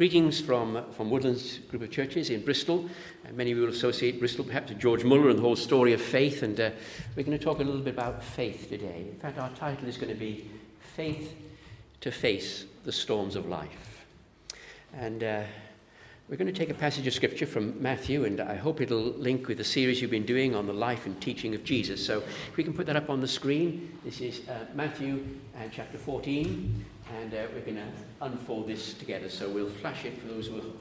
Greetings 0.00 0.40
from, 0.40 0.82
from 0.92 1.10
Woodlands 1.10 1.58
Group 1.68 1.82
of 1.82 1.90
Churches 1.90 2.30
in 2.30 2.42
Bristol. 2.42 2.88
Uh, 3.28 3.32
many 3.34 3.52
of 3.52 3.58
you 3.58 3.64
will 3.64 3.70
associate 3.70 4.18
Bristol 4.18 4.46
perhaps 4.46 4.70
with 4.70 4.78
George 4.78 5.04
Muller 5.04 5.28
and 5.28 5.38
the 5.38 5.42
whole 5.42 5.56
story 5.56 5.92
of 5.92 6.00
faith, 6.00 6.42
and 6.42 6.58
uh, 6.58 6.70
we're 7.14 7.22
going 7.22 7.38
to 7.38 7.44
talk 7.44 7.58
a 7.60 7.62
little 7.62 7.82
bit 7.82 7.92
about 7.92 8.24
faith 8.24 8.70
today. 8.70 9.04
In 9.12 9.18
fact, 9.18 9.36
our 9.36 9.50
title 9.50 9.86
is 9.86 9.98
going 9.98 10.08
to 10.08 10.18
be 10.18 10.48
Faith 10.96 11.34
to 12.00 12.10
Face 12.10 12.64
the 12.86 12.92
Storms 12.92 13.36
of 13.36 13.46
Life. 13.46 14.06
And 14.94 15.22
uh, 15.22 15.42
we're 16.30 16.38
going 16.38 16.46
to 16.50 16.58
take 16.58 16.70
a 16.70 16.74
passage 16.74 17.06
of 17.06 17.12
scripture 17.12 17.44
from 17.44 17.74
Matthew, 17.82 18.24
and 18.24 18.40
I 18.40 18.54
hope 18.54 18.80
it'll 18.80 19.02
link 19.02 19.48
with 19.48 19.58
the 19.58 19.64
series 19.64 20.00
you've 20.00 20.10
been 20.10 20.24
doing 20.24 20.54
on 20.54 20.66
the 20.66 20.72
life 20.72 21.04
and 21.04 21.20
teaching 21.20 21.54
of 21.54 21.62
Jesus. 21.62 22.02
So 22.02 22.20
if 22.20 22.56
we 22.56 22.64
can 22.64 22.72
put 22.72 22.86
that 22.86 22.96
up 22.96 23.10
on 23.10 23.20
the 23.20 23.28
screen, 23.28 23.98
this 24.02 24.22
is 24.22 24.48
uh, 24.48 24.64
Matthew 24.74 25.26
uh, 25.56 25.64
chapter 25.70 25.98
14, 25.98 26.86
and 27.18 27.34
uh, 27.34 27.46
we're 27.54 27.60
going 27.60 27.76
to 27.76 27.86
unfold 28.22 28.68
this 28.68 28.94
together. 28.94 29.28
So 29.28 29.48
we'll 29.48 29.68
flash 29.68 30.04
it 30.04 30.20
for 30.20 30.28
those 30.28 30.46
who 30.46 30.58
are 30.58 30.72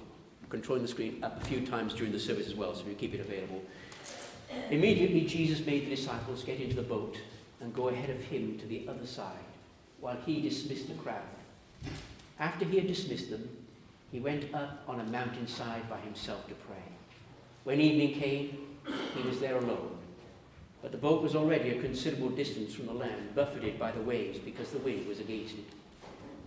controlling 0.49 0.83
the 0.83 0.87
screen 0.87 1.23
up 1.23 1.41
a 1.41 1.45
few 1.45 1.65
times 1.65 1.93
during 1.93 2.11
the 2.11 2.19
service 2.19 2.47
as 2.47 2.55
well, 2.55 2.75
so 2.75 2.83
we 2.85 2.93
keep 2.93 3.13
it 3.13 3.19
available. 3.19 3.61
Immediately, 4.69 5.21
Jesus 5.25 5.65
made 5.65 5.85
the 5.85 5.95
disciples 5.95 6.43
get 6.43 6.59
into 6.59 6.75
the 6.75 6.81
boat 6.81 7.17
and 7.61 7.73
go 7.73 7.89
ahead 7.89 8.09
of 8.09 8.21
him 8.21 8.57
to 8.59 8.65
the 8.65 8.87
other 8.87 9.05
side, 9.05 9.37
while 9.99 10.17
he 10.25 10.41
dismissed 10.41 10.87
the 10.87 10.95
crowd. 10.95 11.21
After 12.39 12.65
he 12.65 12.77
had 12.77 12.87
dismissed 12.87 13.29
them, 13.29 13.47
he 14.11 14.19
went 14.19 14.53
up 14.55 14.83
on 14.87 14.99
a 14.99 15.03
mountainside 15.03 15.87
by 15.89 15.99
himself 15.99 16.47
to 16.47 16.55
pray. 16.55 16.77
When 17.63 17.79
evening 17.79 18.19
came, 18.19 18.57
he 19.15 19.27
was 19.27 19.39
there 19.39 19.57
alone. 19.57 19.97
But 20.81 20.91
the 20.91 20.97
boat 20.97 21.21
was 21.21 21.35
already 21.35 21.71
a 21.71 21.81
considerable 21.81 22.29
distance 22.29 22.73
from 22.73 22.87
the 22.87 22.93
land, 22.93 23.35
buffeted 23.35 23.77
by 23.77 23.91
the 23.91 24.01
waves 24.01 24.39
because 24.39 24.71
the 24.71 24.79
wind 24.79 25.05
was 25.07 25.19
against 25.19 25.55
it. 25.55 25.65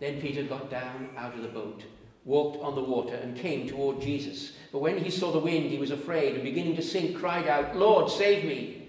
Then 0.00 0.20
Peter 0.20 0.42
got 0.42 0.70
down 0.70 1.10
out 1.16 1.34
of 1.34 1.42
the 1.42 1.48
boat, 1.48 1.82
walked 2.24 2.62
on 2.62 2.74
the 2.74 2.82
water, 2.82 3.14
and 3.14 3.36
came 3.36 3.68
toward 3.68 4.00
Jesus. 4.00 4.52
But 4.72 4.80
when 4.80 4.98
he 4.98 5.10
saw 5.10 5.32
the 5.32 5.38
wind, 5.38 5.70
he 5.70 5.78
was 5.78 5.90
afraid, 5.90 6.34
and 6.34 6.42
beginning 6.42 6.76
to 6.76 6.82
sink, 6.82 7.18
cried 7.18 7.48
out, 7.48 7.76
Lord, 7.76 8.10
save 8.10 8.44
me! 8.44 8.88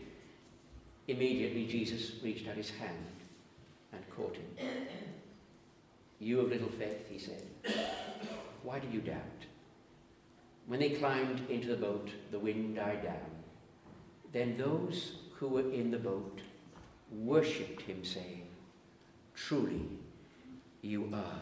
Immediately 1.08 1.68
Jesus 1.68 2.12
reached 2.22 2.48
out 2.48 2.56
his 2.56 2.72
hand 2.72 2.98
and 3.94 4.04
caught 4.16 4.36
him. 4.36 4.68
You 6.20 6.42
of 6.42 6.50
little 6.50 6.70
faith, 6.70 7.08
he 7.10 7.20
said, 7.20 7.44
why 8.64 8.80
do 8.80 8.88
you 8.92 9.00
doubt? 9.00 9.46
When 10.66 10.82
they 10.82 10.90
climbed 10.90 11.50
into 11.50 11.70
the 11.70 11.78
boat, 11.78 12.10
the 12.32 12.40
wind 12.40 12.76
died 12.76 13.04
down. 13.04 13.32
Then 14.34 14.58
those 14.58 15.20
who 15.36 15.48
were 15.48 15.72
in 15.72 15.90
the 15.90 15.98
boat 15.98 16.42
worshipped 17.10 17.84
him, 17.84 18.04
saying, 18.04 18.48
Truly, 19.34 19.88
you 20.82 21.10
are 21.14 21.42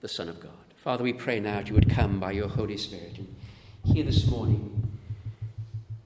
the 0.00 0.08
Son 0.08 0.28
of 0.28 0.40
God. 0.40 0.50
Father, 0.76 1.04
we 1.04 1.12
pray 1.12 1.38
now 1.40 1.56
that 1.56 1.68
you 1.68 1.74
would 1.74 1.88
come 1.88 2.18
by 2.18 2.32
your 2.32 2.48
Holy 2.48 2.76
Spirit 2.76 3.18
and 3.18 3.34
here 3.84 4.04
this 4.04 4.26
morning, 4.26 4.90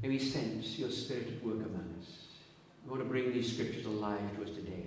may 0.02 0.08
we 0.08 0.18
sense 0.18 0.78
your 0.78 0.90
Spirit 0.90 1.28
at 1.28 1.44
work 1.44 1.56
among 1.56 1.94
us. 2.00 2.08
We 2.84 2.90
want 2.90 3.02
to 3.02 3.08
bring 3.08 3.32
these 3.32 3.52
scriptures 3.52 3.86
alive 3.86 4.20
to 4.36 4.42
us 4.42 4.50
today, 4.50 4.86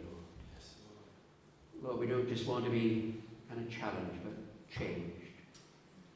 Lord. 1.81 1.83
Lord, 1.83 1.99
we 1.99 2.07
don't 2.07 2.27
just 2.27 2.47
want 2.47 2.65
to 2.65 2.71
be 2.71 3.15
kind 3.47 3.65
of 3.65 3.71
challenged, 3.71 4.23
but 4.23 4.33
changed. 4.75 5.11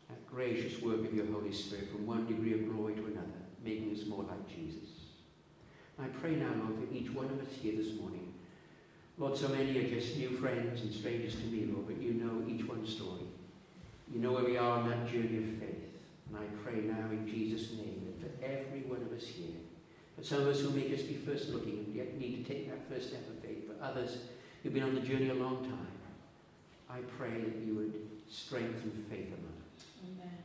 That 0.09 0.25
gracious 0.27 0.81
work 0.81 1.05
of 1.05 1.13
your 1.13 1.27
Holy 1.27 1.53
Spirit 1.53 1.91
from 1.91 2.05
one 2.07 2.25
degree 2.25 2.53
of 2.53 2.73
glory 2.73 2.95
to 2.95 3.05
another, 3.05 3.27
making 3.63 3.95
us 3.95 4.05
more 4.07 4.23
like 4.23 4.47
Jesus. 4.47 4.89
I 5.99 6.07
pray 6.07 6.35
now, 6.35 6.49
Lord, 6.57 6.87
for 6.87 6.93
each 6.93 7.11
one 7.11 7.25
of 7.25 7.39
us 7.39 7.53
here 7.61 7.75
this 7.75 7.93
morning. 7.99 8.32
Lord, 9.17 9.37
so 9.37 9.47
many 9.49 9.77
are 9.77 9.89
just 9.89 10.17
new 10.17 10.29
friends 10.29 10.81
and 10.81 10.93
strangers 10.93 11.35
to 11.35 11.45
me, 11.45 11.65
Lord, 11.71 11.87
but 11.87 12.01
you 12.01 12.13
know 12.13 12.43
each 12.47 12.65
one's 12.67 12.93
story. 12.93 13.27
You 14.11 14.19
know 14.19 14.31
where 14.31 14.43
we 14.43 14.57
are 14.57 14.79
on 14.79 14.89
that 14.89 15.07
journey 15.07 15.37
of 15.37 15.59
faith. 15.59 16.01
And 16.29 16.37
I 16.37 16.45
pray 16.63 16.81
now 16.81 17.09
in 17.11 17.27
Jesus' 17.27 17.71
name 17.73 18.07
that 18.07 18.21
for 18.21 18.45
every 18.45 18.81
one 18.81 19.01
of 19.01 19.15
us 19.15 19.25
here, 19.25 19.55
for 20.17 20.23
some 20.23 20.41
of 20.41 20.47
us 20.47 20.61
who 20.61 20.71
may 20.71 20.89
just 20.89 21.07
be 21.07 21.15
first 21.15 21.49
looking 21.49 21.85
and 21.85 21.95
yet 21.95 22.17
need 22.17 22.43
to 22.43 22.53
take 22.53 22.69
that 22.69 22.89
first 22.89 23.09
step 23.09 23.27
of 23.29 23.39
faith, 23.43 23.67
for 23.67 23.83
others 23.83 24.17
who've 24.61 24.73
been 24.73 24.83
on 24.83 24.95
the 24.95 25.01
journey 25.01 25.29
a 25.29 25.35
long 25.35 25.63
time, 25.63 25.87
I 26.89 26.99
pray 27.17 27.31
that 27.31 27.55
you 27.65 27.75
would 27.75 27.93
strengthen 28.29 29.05
faith 29.09 29.27
among 29.27 29.57
us. 29.75 29.85
Amen. 30.03 30.37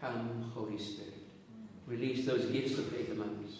Come, 0.00 0.52
Holy 0.54 0.78
Spirit. 0.78 1.14
Release 1.86 2.26
those 2.26 2.46
gifts 2.46 2.78
of 2.78 2.86
faith 2.88 3.10
among 3.10 3.44
us. 3.46 3.54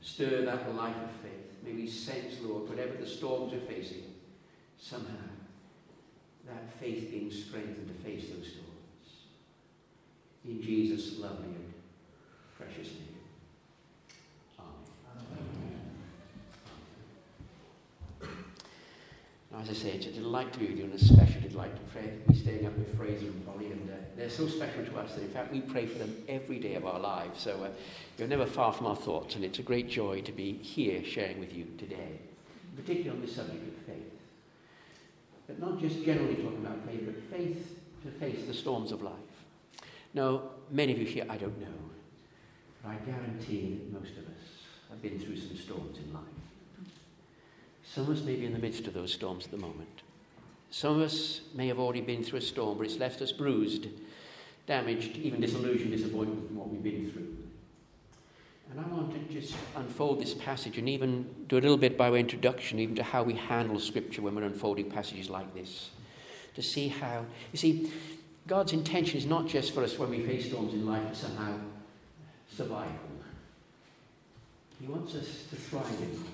Stir 0.00 0.44
that 0.44 0.74
life 0.74 0.96
of 0.96 1.10
faith. 1.22 1.41
May 1.64 1.72
we 1.72 1.88
sense, 1.88 2.34
Lord, 2.42 2.68
whatever 2.68 2.94
the 2.94 3.06
storms 3.06 3.52
we're 3.52 3.60
facing, 3.60 4.02
somehow 4.78 5.30
that 6.46 6.72
faith 6.80 7.10
being 7.10 7.30
strengthened 7.30 7.86
to 7.86 8.04
face 8.04 8.28
those 8.28 8.48
storms. 8.48 9.26
In 10.44 10.60
Jesus' 10.60 11.18
lovely 11.18 11.46
and 11.46 11.72
precious 12.58 12.88
name. 12.94 13.12
As 19.60 19.68
I 19.68 19.72
say, 19.74 19.90
it's 19.90 20.06
a 20.06 20.12
delight 20.12 20.52
to 20.54 20.58
be 20.58 20.66
with 20.66 20.78
you, 20.78 20.84
and 20.84 20.94
a 20.94 20.98
special 20.98 21.40
delight 21.42 21.74
to 21.76 21.82
pray, 21.92 22.12
be 22.26 22.34
staying 22.34 22.66
up 22.66 22.76
with 22.76 22.96
Fraser 22.96 23.26
and 23.26 23.46
Bonnie, 23.46 23.66
and 23.66 23.90
uh, 23.90 23.94
they're 24.16 24.30
so 24.30 24.46
special 24.46 24.84
to 24.84 24.98
us 24.98 25.14
that, 25.14 25.22
in 25.22 25.28
fact, 25.28 25.52
we 25.52 25.60
pray 25.60 25.84
for 25.86 25.98
them 25.98 26.16
every 26.28 26.58
day 26.58 26.74
of 26.74 26.86
our 26.86 26.98
lives. 26.98 27.42
So 27.42 27.62
uh, 27.62 27.68
you're 28.18 28.28
never 28.28 28.46
far 28.46 28.72
from 28.72 28.86
our 28.86 28.96
thoughts, 28.96 29.34
and 29.34 29.44
it's 29.44 29.58
a 29.58 29.62
great 29.62 29.88
joy 29.90 30.22
to 30.22 30.32
be 30.32 30.54
here 30.54 31.04
sharing 31.04 31.38
with 31.38 31.52
you 31.52 31.66
today, 31.78 32.18
particularly 32.76 33.10
on 33.10 33.20
the 33.24 33.30
subject 33.30 33.66
of 33.68 33.84
faith. 33.84 34.12
But 35.46 35.60
not 35.60 35.78
just 35.78 36.02
generally 36.02 36.36
talking 36.36 36.64
about 36.64 36.86
faith, 36.86 37.02
but 37.04 37.36
faith 37.36 37.78
to 38.04 38.10
face 38.12 38.46
the 38.46 38.54
storms 38.54 38.90
of 38.90 39.02
life. 39.02 39.12
Now, 40.14 40.42
many 40.70 40.92
of 40.92 40.98
you 40.98 41.06
here, 41.06 41.26
I 41.28 41.36
don't 41.36 41.60
know, 41.60 41.66
but 42.82 42.90
I 42.90 42.94
guarantee 43.04 43.80
that 43.82 44.00
most 44.00 44.12
of 44.12 44.24
us 44.24 44.64
have 44.88 45.02
been 45.02 45.18
through 45.18 45.36
some 45.36 45.56
storms 45.56 45.98
in 45.98 46.12
life. 46.12 46.22
Some 47.84 48.04
of 48.04 48.16
us 48.16 48.24
may 48.24 48.36
be 48.36 48.46
in 48.46 48.52
the 48.52 48.58
midst 48.58 48.86
of 48.86 48.94
those 48.94 49.12
storms 49.12 49.44
at 49.44 49.50
the 49.50 49.58
moment. 49.58 50.02
Some 50.70 50.96
of 50.96 51.02
us 51.02 51.40
may 51.54 51.68
have 51.68 51.78
already 51.78 52.00
been 52.00 52.24
through 52.24 52.38
a 52.38 52.42
storm, 52.42 52.78
but 52.78 52.86
it's 52.86 52.96
left 52.96 53.20
us 53.20 53.32
bruised, 53.32 53.88
damaged, 54.66 55.16
even 55.16 55.40
disillusioned, 55.40 55.90
disappointed 55.90 56.46
from 56.46 56.56
what 56.56 56.70
we've 56.70 56.82
been 56.82 57.10
through. 57.10 57.36
And 58.70 58.80
I 58.80 58.88
want 58.88 59.12
to 59.12 59.32
just 59.34 59.54
unfold 59.76 60.22
this 60.22 60.32
passage 60.32 60.78
and 60.78 60.88
even 60.88 61.28
do 61.46 61.58
a 61.58 61.60
little 61.60 61.76
bit 61.76 61.98
by 61.98 62.10
way 62.10 62.20
of 62.20 62.24
introduction, 62.24 62.78
even 62.78 62.94
to 62.96 63.02
how 63.02 63.22
we 63.22 63.34
handle 63.34 63.78
Scripture 63.78 64.22
when 64.22 64.34
we're 64.34 64.44
unfolding 64.44 64.90
passages 64.90 65.28
like 65.28 65.52
this. 65.52 65.90
To 66.54 66.62
see 66.62 66.88
how, 66.88 67.26
you 67.52 67.58
see, 67.58 67.92
God's 68.46 68.72
intention 68.72 69.18
is 69.18 69.26
not 69.26 69.46
just 69.46 69.74
for 69.74 69.84
us 69.84 69.98
when 69.98 70.08
we 70.08 70.20
face 70.20 70.46
storms 70.46 70.72
in 70.72 70.86
life 70.86 71.06
to 71.10 71.14
somehow 71.14 71.54
survive 72.50 72.88
them. 72.88 73.24
He 74.80 74.86
wants 74.86 75.14
us 75.14 75.44
to 75.50 75.56
thrive 75.56 75.86
in 76.00 76.14
them. 76.14 76.24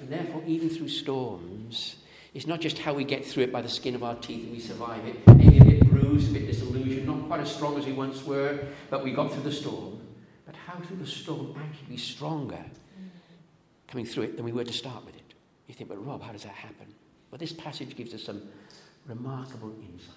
And 0.00 0.08
therefore, 0.08 0.42
even 0.46 0.70
through 0.70 0.88
storms, 0.88 1.96
it's 2.32 2.46
not 2.46 2.60
just 2.60 2.78
how 2.78 2.94
we 2.94 3.04
get 3.04 3.24
through 3.24 3.44
it 3.44 3.52
by 3.52 3.60
the 3.60 3.68
skin 3.68 3.94
of 3.94 4.02
our 4.02 4.14
teeth 4.16 4.44
and 4.44 4.52
we 4.52 4.60
survive 4.60 5.04
it, 5.06 5.26
maybe 5.36 5.58
a 5.58 5.64
bit 5.64 5.90
bruised, 5.90 6.30
a 6.30 6.32
bit 6.32 6.46
disillusioned, 6.46 7.06
not 7.06 7.26
quite 7.26 7.40
as 7.40 7.54
strong 7.54 7.76
as 7.76 7.86
we 7.86 7.92
once 7.92 8.24
were, 8.24 8.66
but 8.88 9.04
we 9.04 9.12
got 9.12 9.32
through 9.32 9.42
the 9.42 9.52
storm. 9.52 10.00
But 10.46 10.56
how 10.56 10.80
through 10.80 10.96
the 10.96 11.06
storm 11.06 11.54
actually 11.58 11.88
be 11.88 11.96
stronger 11.96 12.64
coming 13.88 14.06
through 14.06 14.24
it 14.24 14.36
than 14.36 14.44
we 14.44 14.52
were 14.52 14.64
to 14.64 14.72
start 14.72 15.04
with 15.04 15.16
it? 15.16 15.34
You 15.66 15.74
think, 15.74 15.90
but 15.90 16.04
Rob, 16.04 16.22
how 16.22 16.32
does 16.32 16.44
that 16.44 16.54
happen? 16.54 16.86
Well, 17.30 17.38
this 17.38 17.52
passage 17.52 17.94
gives 17.94 18.14
us 18.14 18.22
some 18.22 18.42
remarkable 19.06 19.74
insights 19.82 20.16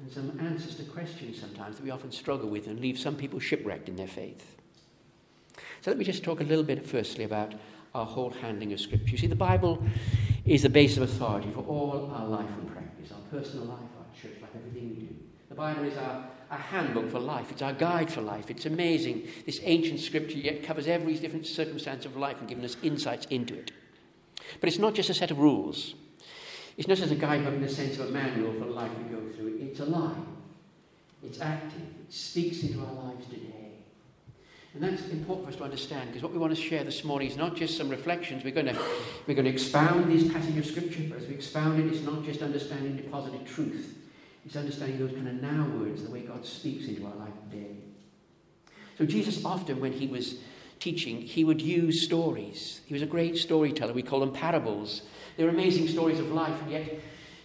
and 0.00 0.10
some 0.10 0.38
answers 0.40 0.74
to 0.76 0.84
questions 0.84 1.40
sometimes 1.40 1.76
that 1.76 1.84
we 1.84 1.90
often 1.90 2.12
struggle 2.12 2.48
with 2.48 2.66
and 2.66 2.80
leave 2.80 2.98
some 2.98 3.16
people 3.16 3.40
shipwrecked 3.40 3.88
in 3.88 3.96
their 3.96 4.08
faith. 4.08 4.56
So 5.80 5.90
let 5.90 5.98
me 5.98 6.04
just 6.04 6.24
talk 6.24 6.40
a 6.40 6.44
little 6.44 6.64
bit 6.64 6.86
firstly 6.86 7.24
about 7.24 7.54
our 7.94 8.04
whole 8.04 8.30
handling 8.30 8.72
of 8.72 8.80
Scripture. 8.80 9.10
You 9.10 9.18
see, 9.18 9.26
the 9.26 9.36
Bible 9.36 9.82
is 10.44 10.62
the 10.62 10.68
base 10.68 10.96
of 10.96 11.04
authority 11.04 11.50
for 11.50 11.60
all 11.60 12.10
our 12.14 12.26
life 12.26 12.50
and 12.58 12.70
practice, 12.72 13.12
our 13.12 13.20
personal 13.30 13.66
life, 13.66 13.78
our 13.78 14.20
church 14.20 14.40
life, 14.40 14.50
everything 14.56 14.90
we 14.90 14.96
do. 15.06 15.14
The 15.48 15.54
Bible 15.54 15.84
is 15.84 15.96
our, 15.96 16.26
our 16.50 16.58
handbook 16.58 17.10
for 17.10 17.20
life, 17.20 17.52
it's 17.52 17.62
our 17.62 17.72
guide 17.72 18.10
for 18.10 18.20
life. 18.20 18.50
It's 18.50 18.66
amazing. 18.66 19.28
This 19.46 19.60
ancient 19.62 20.00
Scripture 20.00 20.38
yet 20.38 20.64
covers 20.64 20.88
every 20.88 21.14
different 21.14 21.46
circumstance 21.46 22.04
of 22.04 22.16
life 22.16 22.40
and 22.40 22.48
giving 22.48 22.64
us 22.64 22.76
insights 22.82 23.26
into 23.26 23.54
it. 23.54 23.70
But 24.60 24.68
it's 24.68 24.78
not 24.78 24.94
just 24.94 25.08
a 25.10 25.14
set 25.14 25.30
of 25.30 25.38
rules. 25.38 25.94
It's 26.76 26.88
not 26.88 26.96
just 26.96 27.12
a 27.12 27.16
guidebook 27.16 27.54
in 27.54 27.62
the 27.62 27.68
sense 27.68 27.98
of 27.98 28.08
a 28.08 28.12
manual 28.12 28.52
for 28.54 28.66
life 28.66 28.90
we 28.98 29.04
go 29.04 29.28
through. 29.30 29.58
It's 29.60 29.78
alive. 29.78 30.16
It's 31.22 31.40
active. 31.40 31.80
It 31.80 32.12
speaks 32.12 32.64
into 32.64 32.80
our 32.80 32.92
lives 32.92 33.26
today. 33.26 33.63
And 34.74 34.82
that's 34.82 35.08
important 35.10 35.46
for 35.46 35.52
us 35.52 35.56
to 35.58 35.64
understand 35.64 36.08
because 36.08 36.22
what 36.24 36.32
we 36.32 36.38
want 36.38 36.54
to 36.54 36.60
share 36.60 36.82
this 36.82 37.04
morning 37.04 37.30
is 37.30 37.36
not 37.36 37.54
just 37.54 37.76
some 37.76 37.88
reflections. 37.88 38.42
We're 38.42 38.50
going 38.50 38.66
to, 38.66 38.78
we're 39.26 39.34
going 39.34 39.44
to 39.44 39.50
expound 39.52 40.10
these 40.10 40.32
passages 40.32 40.58
of 40.58 40.66
Scripture, 40.66 41.04
but 41.08 41.18
as 41.18 41.28
we 41.28 41.34
expound 41.34 41.78
it, 41.78 41.92
it's 41.92 42.04
not 42.04 42.24
just 42.24 42.42
understanding 42.42 42.96
deposited 42.96 43.46
truth. 43.46 43.96
It's 44.44 44.56
understanding 44.56 44.98
those 44.98 45.12
kind 45.12 45.28
of 45.28 45.34
now 45.34 45.66
words, 45.78 46.02
the 46.02 46.10
way 46.10 46.20
God 46.22 46.44
speaks 46.44 46.88
into 46.88 47.06
our 47.06 47.14
life 47.14 47.32
today. 47.50 47.76
So 48.98 49.06
Jesus 49.06 49.44
often, 49.44 49.80
when 49.80 49.92
he 49.92 50.08
was 50.08 50.38
teaching, 50.80 51.22
he 51.22 51.44
would 51.44 51.62
use 51.62 52.02
stories. 52.02 52.80
He 52.84 52.94
was 52.94 53.02
a 53.02 53.06
great 53.06 53.38
storyteller. 53.38 53.92
We 53.92 54.02
call 54.02 54.20
them 54.20 54.32
parables. 54.32 55.02
They're 55.36 55.48
amazing 55.48 55.86
stories 55.86 56.18
of 56.18 56.32
life, 56.32 56.60
and 56.62 56.72
yet 56.72 57.00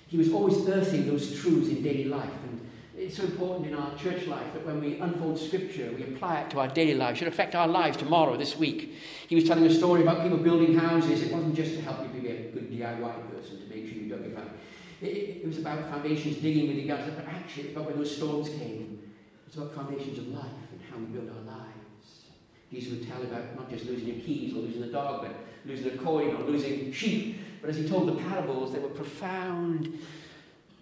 he 0.08 0.18
was 0.18 0.34
always 0.34 0.68
earthing 0.68 1.08
those 1.08 1.40
truths 1.40 1.70
in 1.70 1.84
daily 1.84 2.06
life. 2.06 2.30
And 2.50 2.69
it's 3.10 3.18
so 3.18 3.24
important 3.24 3.66
in 3.66 3.74
our 3.74 3.98
church 3.98 4.28
life 4.28 4.54
that 4.54 4.64
when 4.64 4.80
we 4.80 5.00
unfold 5.00 5.40
scripture, 5.40 5.92
we 5.98 6.04
apply 6.04 6.42
it 6.42 6.52
to 6.52 6.60
our 6.60 6.68
daily 6.68 6.94
life. 6.94 7.16
It 7.16 7.18
should 7.18 7.28
affect 7.28 7.56
our 7.56 7.68
lives 7.68 7.98
tomorrow, 7.98 8.38
this 8.38 8.56
week. 8.56 8.94
He 9.28 9.34
was 9.34 9.46
telling 9.46 9.66
a 9.66 9.74
story 9.74 10.04
about 10.04 10.22
people 10.22 10.38
building 10.38 10.78
houses. 10.78 11.24
It 11.24 11.34
wasn't 11.34 11.56
just 11.56 11.74
to 11.74 11.82
help 11.82 12.04
you 12.04 12.22
be 12.22 12.28
a 12.28 12.52
good 12.52 12.72
DIY 12.72 13.32
person, 13.32 13.62
to 13.62 13.66
make 13.68 13.88
sure 13.88 13.98
you 13.98 14.10
dug 14.10 14.24
your 14.24 14.36
foundation. 14.36 14.60
It, 15.02 15.08
it, 15.08 15.48
was 15.48 15.58
about 15.58 15.90
foundations 15.90 16.38
digging 16.38 16.68
with 16.68 16.76
the 16.76 16.88
guns, 16.88 17.12
but 17.16 17.26
actually 17.26 17.64
it's 17.64 17.72
about 17.72 17.88
when 17.88 17.98
those 17.98 18.16
storms 18.16 18.50
came. 18.50 19.02
It's 19.48 19.56
about 19.56 19.74
foundations 19.74 20.20
of 20.20 20.28
life 20.28 20.46
and 20.72 20.80
how 20.92 21.00
we 21.00 21.06
build 21.06 21.36
our 21.36 21.58
lives. 21.58 22.26
Jesus 22.72 22.92
would 22.92 23.08
tell 23.08 23.24
about 23.24 23.56
not 23.56 23.72
just 23.72 23.86
losing 23.86 24.08
your 24.08 24.20
keys 24.24 24.54
or 24.54 24.58
losing 24.58 24.82
the 24.82 24.88
dog, 24.88 25.24
but 25.24 25.36
losing 25.66 25.88
a 25.94 25.98
coin 25.98 26.36
or 26.36 26.44
losing 26.44 26.92
sheep. 26.92 27.40
But 27.60 27.72
as 27.72 27.78
he 27.78 27.90
told 27.90 28.08
the 28.08 28.22
parables, 28.22 28.72
they 28.72 28.78
were 28.78 28.90
profound 28.90 29.98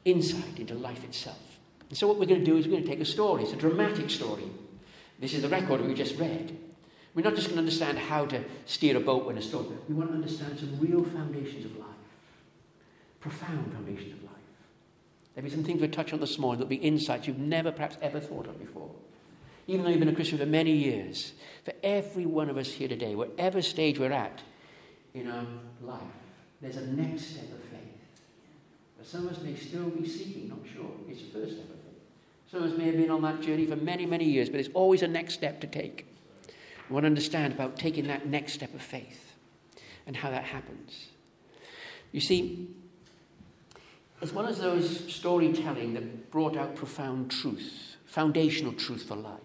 insight 0.03 0.59
into 0.59 0.73
life 0.73 1.05
itself. 1.05 1.46
And 1.89 1.97
so 1.97 2.07
what 2.07 2.19
we're 2.19 2.25
going 2.25 2.41
to 2.41 2.45
do 2.45 2.57
is 2.57 2.65
we're 2.65 2.71
going 2.71 2.83
to 2.83 2.89
take 2.89 2.99
a 2.99 3.05
story. 3.05 3.43
It's 3.43 3.53
a 3.53 3.57
dramatic 3.57 4.09
story. 4.09 4.43
This 5.19 5.33
is 5.33 5.41
the 5.41 5.49
record 5.49 5.81
we 5.81 5.93
just 5.93 6.17
read. 6.17 6.57
We're 7.15 7.23
not 7.23 7.35
just 7.35 7.47
going 7.47 7.55
to 7.55 7.61
understand 7.61 7.97
how 7.97 8.25
to 8.27 8.43
steer 8.65 8.95
a 8.97 8.99
boat 8.99 9.25
when 9.25 9.37
a 9.37 9.41
storm. 9.41 9.75
We 9.89 9.95
want 9.95 10.09
to 10.09 10.15
understand 10.15 10.59
some 10.59 10.79
real 10.79 11.03
foundations 11.03 11.65
of 11.65 11.75
life. 11.77 11.87
Profound 13.19 13.73
foundations 13.73 14.13
of 14.13 14.23
life. 14.23 14.33
There'll 15.33 15.49
be 15.49 15.55
some 15.55 15.63
things 15.63 15.81
we'll 15.81 15.89
touch 15.89 16.13
on 16.13 16.19
this 16.19 16.37
morning. 16.37 16.59
There'll 16.59 16.69
be 16.69 16.75
insights 16.75 17.25
you've 17.27 17.39
never 17.39 17.71
perhaps 17.71 17.97
ever 18.01 18.19
thought 18.19 18.47
of 18.47 18.59
before. 18.59 18.91
Even 19.65 19.83
though 19.83 19.89
you've 19.89 19.99
been 19.99 20.09
a 20.09 20.15
Christian 20.15 20.37
for 20.37 20.45
many 20.45 20.71
years, 20.71 21.33
for 21.63 21.73
every 21.83 22.25
one 22.25 22.49
of 22.49 22.57
us 22.57 22.71
here 22.71 22.87
today, 22.87 23.15
whatever 23.15 23.61
stage 23.61 23.97
we're 23.97 24.11
at 24.11 24.41
in 25.13 25.27
our 25.27 25.45
life, 25.81 26.01
there's 26.61 26.77
a 26.77 26.87
next 26.87 27.31
step 27.31 27.51
of 27.51 27.63
faith. 27.65 27.79
But 28.97 29.07
some 29.07 29.25
of 29.25 29.33
us 29.33 29.41
may 29.41 29.55
still 29.55 29.89
be 29.89 30.07
seeking, 30.07 30.49
not 30.49 30.59
sure. 30.71 30.91
It's 31.09 31.21
the 31.23 31.39
first 31.39 31.53
step. 31.53 31.76
Some 32.49 32.63
of 32.63 32.71
us 32.71 32.77
may 32.77 32.85
have 32.85 32.97
been 32.97 33.09
on 33.09 33.21
that 33.23 33.41
journey 33.41 33.65
for 33.65 33.75
many, 33.75 34.05
many 34.05 34.23
years, 34.23 34.47
but 34.47 34.53
there's 34.53 34.69
always 34.73 35.01
a 35.01 35.07
next 35.07 35.33
step 35.33 35.59
to 35.61 35.67
take. 35.67 36.05
We 36.89 36.93
want 36.93 37.03
to 37.03 37.07
understand 37.07 37.53
about 37.53 37.75
taking 37.75 38.07
that 38.07 38.27
next 38.27 38.53
step 38.53 38.73
of 38.73 38.81
faith 38.81 39.33
and 40.05 40.15
how 40.15 40.29
that 40.29 40.45
happens. 40.45 41.09
You 42.13 42.21
see, 42.21 42.69
as 44.21 44.31
well 44.31 44.47
as 44.47 44.59
those 44.59 45.13
storytelling 45.13 45.93
that 45.95 46.31
brought 46.31 46.55
out 46.55 46.75
profound 46.75 47.29
truth, 47.29 47.97
foundational 48.05 48.71
truth 48.71 49.03
for 49.03 49.15
life, 49.15 49.41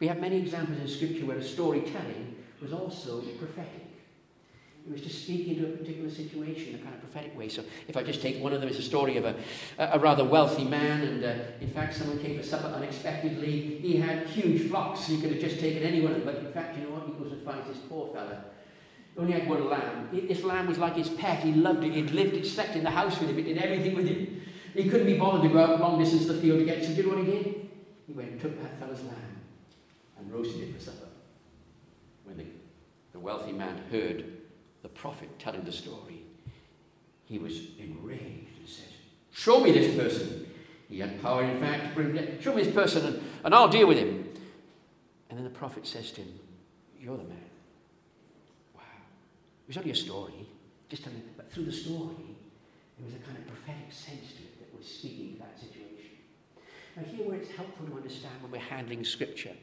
we 0.00 0.08
have 0.08 0.18
many 0.18 0.38
examples 0.38 0.78
in 0.78 0.88
Scripture 0.88 1.26
where 1.26 1.38
the 1.38 1.44
storytelling 1.44 2.34
was 2.60 2.72
also 2.72 3.20
prophetic. 3.38 3.81
It 4.84 4.90
was 4.90 5.02
to 5.02 5.10
speak 5.10 5.46
into 5.46 5.66
a 5.66 5.76
particular 5.76 6.10
situation 6.10 6.74
in 6.74 6.80
a 6.80 6.82
kind 6.82 6.94
of 6.94 7.00
prophetic 7.00 7.38
way. 7.38 7.48
So 7.48 7.62
if 7.86 7.96
I 7.96 8.02
just 8.02 8.20
take 8.20 8.42
one 8.42 8.52
of 8.52 8.60
them, 8.60 8.68
it's 8.68 8.80
a 8.80 8.82
story 8.82 9.16
of 9.16 9.24
a, 9.24 9.36
a 9.78 9.98
rather 9.98 10.24
wealthy 10.24 10.64
man, 10.64 11.02
and 11.02 11.24
uh, 11.24 11.34
in 11.60 11.70
fact, 11.70 11.94
someone 11.94 12.18
came 12.18 12.36
for 12.36 12.44
supper 12.44 12.66
unexpectedly. 12.66 13.78
He 13.78 13.96
had 13.96 14.26
huge 14.26 14.68
flocks, 14.68 15.06
he 15.06 15.20
could 15.20 15.30
have 15.30 15.40
just 15.40 15.60
taken 15.60 15.84
anyone, 15.84 16.22
but 16.24 16.36
in 16.36 16.52
fact, 16.52 16.76
you 16.76 16.84
know 16.84 16.90
what? 16.90 17.06
He 17.06 17.12
goes 17.12 17.32
and 17.32 17.42
finds 17.44 17.68
this 17.68 17.76
poor 17.88 18.12
fella. 18.12 18.44
He 19.14 19.20
only 19.20 19.32
had 19.32 19.48
one 19.48 19.68
lamb. 19.70 20.08
This 20.12 20.42
lamb 20.42 20.66
was 20.66 20.78
like 20.78 20.96
his 20.96 21.10
pet. 21.10 21.40
He 21.40 21.52
loved 21.52 21.84
it. 21.84 21.92
He'd 21.92 22.10
lived 22.10 22.34
it, 22.34 22.46
slept 22.46 22.74
in 22.74 22.82
the 22.82 22.90
house 22.90 23.20
with 23.20 23.28
him. 23.28 23.38
It 23.38 23.42
did 23.42 23.58
everything 23.58 23.94
with 23.94 24.08
him. 24.08 24.42
He 24.74 24.88
couldn't 24.88 25.06
be 25.06 25.18
bothered 25.18 25.42
to 25.42 25.48
go 25.48 25.58
out 25.58 25.80
long 25.80 25.98
distance 25.98 26.26
to 26.26 26.32
the 26.32 26.40
field 26.40 26.60
to 26.60 26.64
get 26.64 26.78
it. 26.78 26.86
So, 26.86 26.94
do 26.94 26.96
you 26.96 27.02
know 27.02 27.16
what 27.16 27.26
he 27.26 27.30
did? 27.30 27.70
He 28.06 28.14
went 28.14 28.30
and 28.30 28.40
took 28.40 28.60
that 28.62 28.80
fella's 28.80 29.02
lamb 29.02 29.40
and 30.18 30.32
roasted 30.32 30.62
it 30.62 30.74
for 30.74 30.80
supper. 30.80 31.08
When 32.24 32.38
the, 32.38 32.46
the 33.12 33.20
wealthy 33.20 33.52
man 33.52 33.82
heard 33.90 34.41
the 34.82 34.88
prophet 34.88 35.38
telling 35.38 35.62
the 35.62 35.72
story, 35.72 36.24
he 37.24 37.38
was 37.38 37.60
enraged 37.78 38.58
and 38.58 38.68
said, 38.68 38.88
Show 39.32 39.60
me 39.60 39.72
this 39.72 39.96
person. 39.96 40.46
He 40.88 40.98
had 40.98 41.22
power, 41.22 41.44
in 41.44 41.58
fact, 41.58 41.88
to 41.88 41.94
bring 41.94 42.14
death. 42.14 42.42
Show 42.42 42.54
me 42.54 42.64
this 42.64 42.74
person 42.74 43.06
and, 43.06 43.22
and 43.44 43.54
I'll 43.54 43.68
deal 43.68 43.86
with 43.86 43.96
him. 43.96 44.28
And 45.30 45.38
then 45.38 45.44
the 45.44 45.58
prophet 45.58 45.86
says 45.86 46.10
to 46.12 46.20
him, 46.20 46.38
You're 47.00 47.16
the 47.16 47.22
man. 47.24 47.38
Wow. 48.74 48.82
It 48.82 49.68
was 49.68 49.78
only 49.78 49.92
a 49.92 49.94
story, 49.94 50.46
just 50.88 51.06
minute, 51.06 51.36
but 51.36 51.50
through 51.50 51.64
the 51.64 51.72
story, 51.72 52.36
there 52.98 53.06
was 53.06 53.14
a 53.14 53.24
kind 53.24 53.38
of 53.38 53.46
prophetic 53.46 53.90
sense 53.90 54.32
to 54.36 54.42
it 54.42 54.58
that 54.60 54.76
was 54.76 54.86
speaking 54.86 55.34
to 55.34 55.38
that 55.38 55.58
situation. 55.58 56.18
Now, 56.96 57.04
here 57.04 57.26
where 57.26 57.38
it's 57.38 57.50
helpful 57.52 57.86
to 57.86 57.96
understand 57.96 58.34
when 58.42 58.52
we're 58.52 58.58
handling 58.58 59.04
scripture 59.04 59.56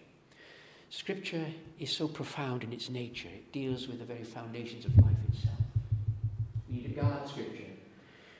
Scripture 0.89 1.45
is 1.77 1.91
so 1.91 2.07
profound 2.07 2.63
in 2.63 2.73
its 2.73 2.89
nature, 2.89 3.29
it 3.29 3.51
deals 3.51 3.87
with 3.87 3.99
the 3.99 4.05
very 4.05 4.23
foundations 4.23 4.85
of 4.85 4.97
life 4.97 5.15
itself. 5.31 5.55
We 6.67 6.77
need 6.77 6.95
to 6.95 7.01
guard 7.01 7.27
Scripture. 7.27 7.63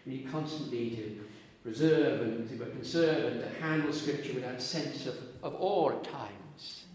We 0.05 0.13
need 0.13 0.31
constantly 0.31 0.89
to 0.91 1.19
preserve 1.61 2.21
and 2.21 2.49
to 2.49 2.65
conserve 2.65 3.33
and 3.33 3.41
to 3.41 3.61
handle 3.61 3.93
Scripture 3.93 4.33
with 4.33 4.43
that 4.43 4.61
sense 4.61 5.05
of, 5.05 5.15
of 5.43 5.55
awe 5.59 5.91
at 5.91 6.03
times. 6.03 6.85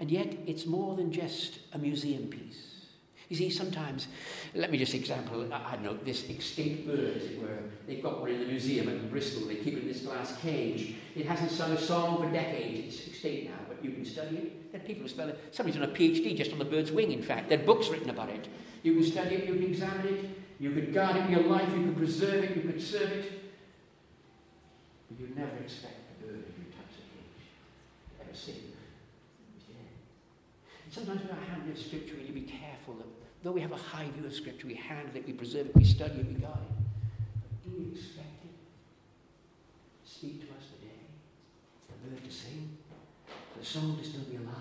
And 0.00 0.10
yet, 0.10 0.34
it's 0.46 0.66
more 0.66 0.96
than 0.96 1.12
just 1.12 1.60
a 1.72 1.78
museum 1.78 2.26
piece. 2.26 2.64
You 3.28 3.36
see, 3.36 3.50
sometimes, 3.50 4.08
let 4.54 4.70
me 4.70 4.78
just 4.78 4.94
example, 4.94 5.52
I 5.52 5.74
don't 5.74 5.84
know, 5.84 5.98
this 6.02 6.28
extinct 6.30 6.86
bird, 6.86 7.16
as 7.16 7.24
it 7.24 7.42
were. 7.42 7.58
They've 7.86 8.02
got 8.02 8.20
one 8.20 8.30
in 8.30 8.40
the 8.40 8.46
museum 8.46 8.88
in 8.88 9.08
Bristol. 9.10 9.46
They 9.46 9.56
keep 9.56 9.74
it 9.74 9.82
in 9.82 9.88
this 9.88 10.00
glass 10.00 10.36
cage. 10.38 10.94
It 11.14 11.26
hasn't 11.26 11.50
sung 11.50 11.72
a 11.72 11.78
song 11.78 12.22
for 12.22 12.32
decades. 12.32 12.96
It's 12.96 13.08
extinct 13.08 13.50
now, 13.50 13.67
you 13.82 13.90
can 13.90 14.04
study 14.04 14.36
it. 14.36 14.72
There 14.72 14.80
are 14.80 14.84
people 14.84 15.02
who 15.02 15.08
spell 15.08 15.28
it. 15.28 15.38
Somebody's 15.52 15.80
done 15.80 15.88
a 15.88 15.92
PhD 15.92 16.36
just 16.36 16.52
on 16.52 16.58
the 16.58 16.64
bird's 16.64 16.92
wing, 16.92 17.12
in 17.12 17.22
fact. 17.22 17.48
There 17.48 17.58
are 17.58 17.64
books 17.64 17.88
written 17.88 18.10
about 18.10 18.30
it. 18.30 18.48
You 18.82 18.94
can 18.94 19.04
study 19.04 19.36
it, 19.36 19.48
you 19.48 19.54
can 19.54 19.64
examine 19.64 20.06
it, 20.06 20.24
you 20.60 20.70
could 20.70 20.94
guard 20.94 21.16
it 21.16 21.26
in 21.26 21.32
your 21.32 21.44
life, 21.44 21.68
you 21.74 21.84
could 21.84 21.96
preserve 21.96 22.44
it, 22.44 22.56
you 22.56 22.62
could 22.62 22.80
serve 22.80 23.10
it. 23.10 23.32
But 25.08 25.20
you 25.20 25.34
never 25.34 25.56
expect 25.58 25.94
a 26.20 26.26
bird 26.26 26.44
if 26.48 26.58
you 26.58 26.64
touch 26.70 26.94
a 26.94 27.02
cage 27.02 27.48
ever 28.20 28.36
see 28.36 28.74
Sometimes 30.90 31.22
with 31.22 31.32
our 31.32 31.44
handling 31.50 31.72
of 31.72 31.78
Scripture, 31.78 32.14
we 32.16 32.22
need 32.22 32.28
to 32.28 32.32
be 32.32 32.40
careful 32.40 32.94
that 32.94 33.06
though 33.42 33.52
we 33.52 33.60
have 33.60 33.72
a 33.72 33.76
high 33.76 34.08
view 34.16 34.26
of 34.26 34.32
Scripture, 34.32 34.66
we 34.66 34.74
handle 34.74 35.14
it, 35.16 35.26
we 35.26 35.32
preserve 35.32 35.66
it, 35.66 35.76
we 35.76 35.84
study 35.84 36.20
it, 36.20 36.26
we 36.26 36.34
guard 36.34 36.58
it. 36.58 36.76
But 37.42 37.70
do 37.70 37.78
we 37.78 37.92
expect 37.92 38.44
it 38.44 38.50
speak 40.18 40.40
to 40.40 40.46
us 40.56 40.64
today? 40.74 41.04
The 41.88 42.08
bird 42.08 42.24
to 42.24 42.30
sing? 42.30 42.77
The 43.58 43.64
soul 43.64 43.96
to 43.96 44.04
still 44.04 44.22
be 44.22 44.36
alive? 44.36 44.54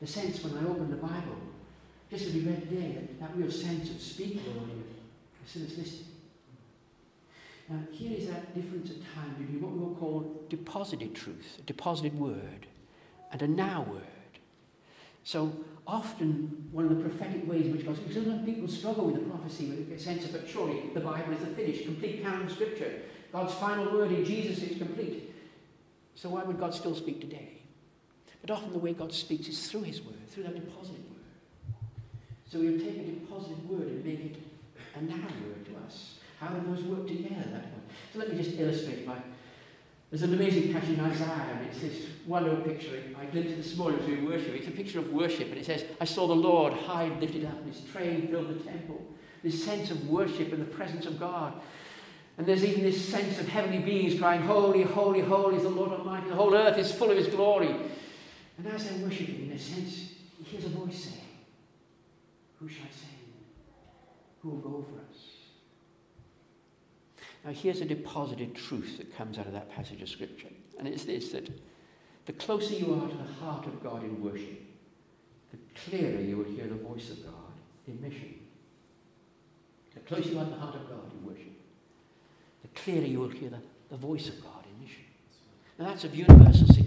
The 0.00 0.06
sense 0.06 0.42
when 0.44 0.58
I 0.58 0.68
open 0.68 0.90
the 0.90 0.96
Bible, 0.96 1.38
just 2.10 2.26
as 2.26 2.34
we 2.34 2.40
read 2.40 2.68
today, 2.68 2.92
that, 2.92 3.20
that 3.20 3.36
real 3.36 3.50
sense 3.50 3.90
of 3.90 4.00
speaking, 4.00 4.42
Lord, 4.56 4.70
as 5.44 5.50
soon 5.50 5.64
as 5.64 5.78
listening. 5.78 6.06
Now, 7.68 7.78
here 7.90 8.16
is 8.16 8.28
that 8.28 8.54
difference 8.54 8.90
at 8.90 8.96
time 9.14 9.34
between 9.38 9.62
what 9.62 9.72
we 9.72 9.78
will 9.78 9.94
call 9.94 10.44
deposited 10.50 11.14
truth, 11.14 11.56
a 11.58 11.62
deposited 11.62 12.18
word, 12.18 12.66
and 13.32 13.40
a 13.40 13.48
now 13.48 13.86
word. 13.88 14.02
So 15.24 15.50
often 15.86 16.68
one 16.72 16.84
of 16.84 16.96
the 16.96 17.02
prophetic 17.02 17.48
ways 17.48 17.66
in 17.66 17.72
which 17.72 17.86
God 17.86 17.96
speaks, 17.96 18.14
sometimes 18.14 18.44
people 18.44 18.68
struggle 18.68 19.06
with 19.06 19.14
the 19.14 19.30
prophecy 19.30 19.66
with 19.66 19.90
a 19.90 19.98
sense 19.98 20.26
of, 20.26 20.32
but 20.32 20.46
surely 20.46 20.90
the 20.92 21.00
Bible 21.00 21.32
is 21.32 21.40
the 21.40 21.46
finished, 21.46 21.84
complete 21.84 22.22
canon 22.22 22.42
of 22.42 22.52
Scripture. 22.52 23.00
God's 23.32 23.54
final 23.54 23.90
word 23.92 24.12
in 24.12 24.24
Jesus 24.24 24.62
is 24.62 24.76
complete. 24.76 25.34
So 26.14 26.28
why 26.28 26.42
would 26.44 26.60
God 26.60 26.74
still 26.74 26.94
speak 26.94 27.20
today? 27.20 27.53
But 28.44 28.58
often 28.58 28.72
the 28.72 28.78
way 28.78 28.92
God 28.92 29.10
speaks 29.10 29.48
is 29.48 29.70
through 29.70 29.84
His 29.84 30.02
word, 30.02 30.28
through 30.28 30.42
that 30.42 30.54
deposit 30.54 30.92
word. 30.92 31.74
So 32.50 32.58
we'll 32.58 32.78
take 32.78 32.98
a 32.98 33.12
deposit 33.12 33.56
word 33.64 33.88
and 33.88 34.04
make 34.04 34.20
it 34.20 34.36
a 34.96 35.00
now 35.00 35.14
word 35.14 35.64
to 35.64 35.86
us. 35.86 36.16
How 36.38 36.48
do 36.48 36.60
those 36.68 36.84
work 36.84 37.06
together? 37.06 37.48
That 37.52 37.62
one. 37.62 37.82
So 38.12 38.18
let 38.18 38.30
me 38.30 38.42
just 38.42 38.58
illustrate 38.58 39.06
by 39.06 39.16
there's 40.10 40.22
an 40.22 40.34
amazing 40.34 40.74
passage 40.74 40.90
in 40.90 41.00
Isaiah, 41.00 41.56
and 41.56 41.66
it's 41.66 41.80
this 41.80 42.06
one 42.26 42.44
little 42.44 42.60
picture. 42.60 43.02
I 43.18 43.24
glimpsed 43.24 43.56
this 43.56 43.76
morning 43.76 43.98
as 44.00 44.06
we 44.06 44.18
worship. 44.18 44.54
It's 44.54 44.68
a 44.68 44.72
picture 44.72 44.98
of 44.98 45.10
worship, 45.10 45.48
and 45.48 45.56
it 45.56 45.64
says, 45.64 45.86
I 46.00 46.04
saw 46.04 46.26
the 46.26 46.36
Lord 46.36 46.74
high 46.74 47.04
and 47.04 47.20
lifted 47.20 47.46
up, 47.46 47.58
and 47.58 47.72
his 47.72 47.82
train 47.90 48.28
filled 48.28 48.50
the 48.50 48.62
temple. 48.62 49.02
This 49.42 49.64
sense 49.64 49.90
of 49.90 50.08
worship 50.08 50.52
and 50.52 50.60
the 50.60 50.66
presence 50.66 51.06
of 51.06 51.18
God. 51.18 51.54
And 52.36 52.46
there's 52.46 52.64
even 52.64 52.82
this 52.82 53.08
sense 53.08 53.38
of 53.38 53.48
heavenly 53.48 53.78
beings 53.78 54.18
crying, 54.18 54.42
Holy, 54.42 54.82
holy, 54.82 55.20
holy 55.20 55.56
is 55.56 55.62
the 55.62 55.70
Lord 55.70 55.92
Almighty. 55.92 56.28
The 56.28 56.34
whole 56.34 56.54
earth 56.54 56.78
is 56.78 56.92
full 56.92 57.10
of 57.10 57.16
his 57.16 57.28
glory. 57.28 57.74
And 58.58 58.66
as 58.68 58.88
they're 58.88 59.04
worshiping, 59.04 59.50
in 59.50 59.52
a 59.52 59.58
sense, 59.58 60.12
he 60.38 60.44
hears 60.44 60.64
a 60.64 60.68
voice 60.68 61.04
saying, 61.04 61.20
Who 62.60 62.68
shall 62.68 62.84
I 62.84 62.90
send? 62.90 63.12
Who 64.42 64.50
will 64.50 64.58
go 64.58 64.84
for 64.88 65.00
us? 65.10 65.34
Now, 67.44 67.52
here's 67.52 67.80
a 67.80 67.84
deposited 67.84 68.54
truth 68.54 68.96
that 68.98 69.14
comes 69.16 69.38
out 69.38 69.46
of 69.46 69.52
that 69.52 69.70
passage 69.70 70.00
of 70.00 70.08
Scripture. 70.08 70.48
And 70.78 70.88
it's 70.88 71.04
this 71.04 71.32
that 71.32 71.50
the 72.26 72.32
closer 72.32 72.74
you 72.74 72.94
are 72.94 73.08
to 73.08 73.16
the 73.16 73.32
heart 73.44 73.66
of 73.66 73.82
God 73.82 74.02
in 74.02 74.22
worship, 74.22 74.62
the 75.50 75.58
clearer 75.88 76.20
you 76.20 76.38
will 76.38 76.44
hear 76.44 76.66
the 76.66 76.74
voice 76.74 77.10
of 77.10 77.22
God 77.22 77.52
in 77.86 78.00
mission. 78.00 78.34
The 79.94 80.00
closer 80.00 80.30
you 80.30 80.38
are 80.38 80.44
to 80.44 80.50
the 80.50 80.56
heart 80.56 80.74
of 80.74 80.88
God 80.88 81.12
in 81.12 81.26
worship, 81.26 81.52
the 82.62 82.68
clearer 82.68 83.04
you 83.04 83.20
will 83.20 83.28
hear 83.28 83.50
the, 83.50 83.60
the 83.90 83.96
voice 83.96 84.28
of 84.28 84.42
God 84.42 84.64
in 84.64 84.82
mission. 84.84 85.04
Now, 85.78 85.88
that's 85.88 86.04
of 86.04 86.14
universal 86.14 86.66
significance. 86.66 86.83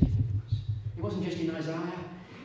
It 0.98 1.04
wasn't 1.04 1.26
just 1.26 1.38
in 1.38 1.56
Isaiah. 1.56 1.94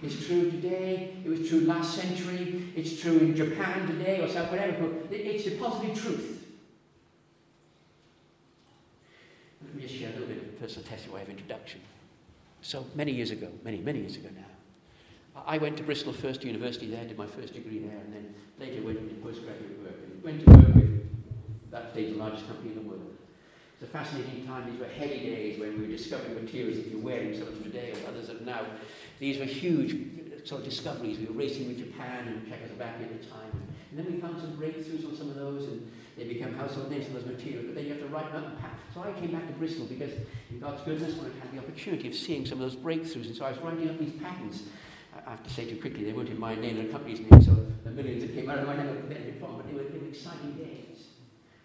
It's 0.03 0.27
true 0.27 0.51
today. 0.51 1.17
It 1.25 1.29
was 1.29 1.49
true 1.49 1.61
last 1.61 1.95
century. 1.95 2.71
It's 2.77 3.01
true 3.01 3.19
in 3.19 3.35
Japan 3.35 3.87
today 3.87 4.21
or 4.21 4.29
South 4.29 4.51
whatever. 4.51 4.89
But 4.89 5.17
It's 5.17 5.45
deposited 5.45 5.97
truth. 5.97 6.45
Let 9.65 9.75
me 9.75 9.83
just 9.83 9.95
share 9.95 10.11
a 10.11 10.13
little 10.13 10.27
bit 10.27 10.39
of 10.39 10.61
personal 10.61 10.87
testimony 10.87 11.23
of 11.23 11.31
introduction. 11.31 11.81
So 12.61 12.85
many 12.95 13.13
years 13.13 13.31
ago, 13.31 13.49
many, 13.65 13.79
many 13.79 14.01
years 14.01 14.17
ago 14.17 14.29
now, 14.35 15.43
I 15.47 15.57
went 15.57 15.79
to 15.79 15.83
Bristol 15.83 16.13
First 16.13 16.45
University 16.45 16.91
there, 16.91 17.05
did 17.05 17.17
my 17.17 17.27
first 17.27 17.55
degree 17.55 17.79
there, 17.79 17.97
and 17.97 18.13
then 18.13 18.35
later 18.61 18.83
went 18.83 18.99
into 18.99 19.15
postgraduate 19.15 19.83
work. 19.83 19.95
And 20.05 20.23
went 20.23 20.45
to 20.45 20.51
work 20.51 20.75
with 20.75 21.71
that 21.71 21.95
the 21.95 22.11
largest 22.15 22.47
company 22.47 22.71
in 22.71 22.75
the 22.77 22.89
world. 22.89 23.17
It's 23.83 23.91
a 23.91 23.99
fascinating 23.99 24.47
time. 24.47 24.71
These 24.71 24.79
were 24.79 24.87
heady 24.87 25.19
days 25.19 25.59
when 25.59 25.77
we 25.77 25.87
were 25.87 25.91
discovering 25.91 26.37
materials 26.37 26.77
that 26.77 26.87
you're 26.87 27.01
wearing, 27.01 27.37
some 27.37 27.49
of 27.49 27.61
today 27.65 27.93
or 27.93 28.11
others 28.11 28.29
of 28.29 28.43
now. 28.43 28.61
These 29.19 29.41
were 29.41 29.45
huge 29.45 29.95
uh, 29.95 30.47
sort 30.47 30.61
of 30.61 30.69
discoveries. 30.69 31.19
We 31.19 31.27
were 31.27 31.33
racing 31.33 31.67
with 31.67 31.79
Japan 31.79 32.29
and 32.29 32.49
Czechoslovakia 32.49 33.07
at 33.07 33.21
the 33.21 33.27
time. 33.27 33.51
And 33.91 33.99
then 33.99 34.07
we 34.07 34.21
found 34.21 34.41
some 34.41 34.53
breakthroughs 34.57 35.05
on 35.05 35.17
some 35.17 35.31
of 35.31 35.35
those, 35.35 35.65
and 35.65 35.91
they 36.17 36.23
become 36.23 36.55
household 36.55 36.93
names 36.93 37.09
of 37.09 37.15
those 37.15 37.27
materials. 37.27 37.67
But 37.67 37.75
then 37.75 37.85
you 37.87 37.91
have 37.91 38.03
to 38.03 38.07
write 38.07 38.33
them 38.33 38.45
up 38.45 38.71
So 38.95 39.03
I 39.03 39.19
came 39.19 39.33
back 39.33 39.49
to 39.49 39.53
Bristol 39.55 39.87
because, 39.87 40.13
in 40.49 40.61
God's 40.61 40.83
goodness, 40.83 41.17
when 41.17 41.33
I 41.33 41.45
had 41.45 41.53
the 41.53 41.59
opportunity 41.59 42.07
of 42.07 42.15
seeing 42.15 42.47
some 42.47 42.63
of 42.63 42.71
those 42.71 42.77
breakthroughs. 42.81 43.27
And 43.27 43.35
so 43.35 43.45
I 43.47 43.51
was 43.51 43.59
writing 43.59 43.91
up 43.91 43.99
these 43.99 44.13
patents. 44.13 44.63
I 45.27 45.31
have 45.31 45.43
to 45.43 45.51
say 45.51 45.69
too 45.69 45.81
quickly, 45.81 46.05
they 46.05 46.13
weren't 46.13 46.29
in 46.29 46.39
my 46.39 46.55
name, 46.55 46.79
and 46.79 46.89
the 46.89 46.93
company's 46.93 47.19
name, 47.19 47.43
so 47.43 47.67
the 47.83 47.91
millions 47.91 48.23
that 48.23 48.33
came 48.33 48.49
out 48.49 48.59
of 48.59 48.67
my 48.69 48.77
name 48.77 48.87
were 48.87 49.41
from, 49.41 49.57
but 49.57 49.67
they 49.67 49.75
were, 49.75 49.83
they 49.91 49.99
were 49.99 50.09
exciting 50.09 50.53
days. 50.53 50.92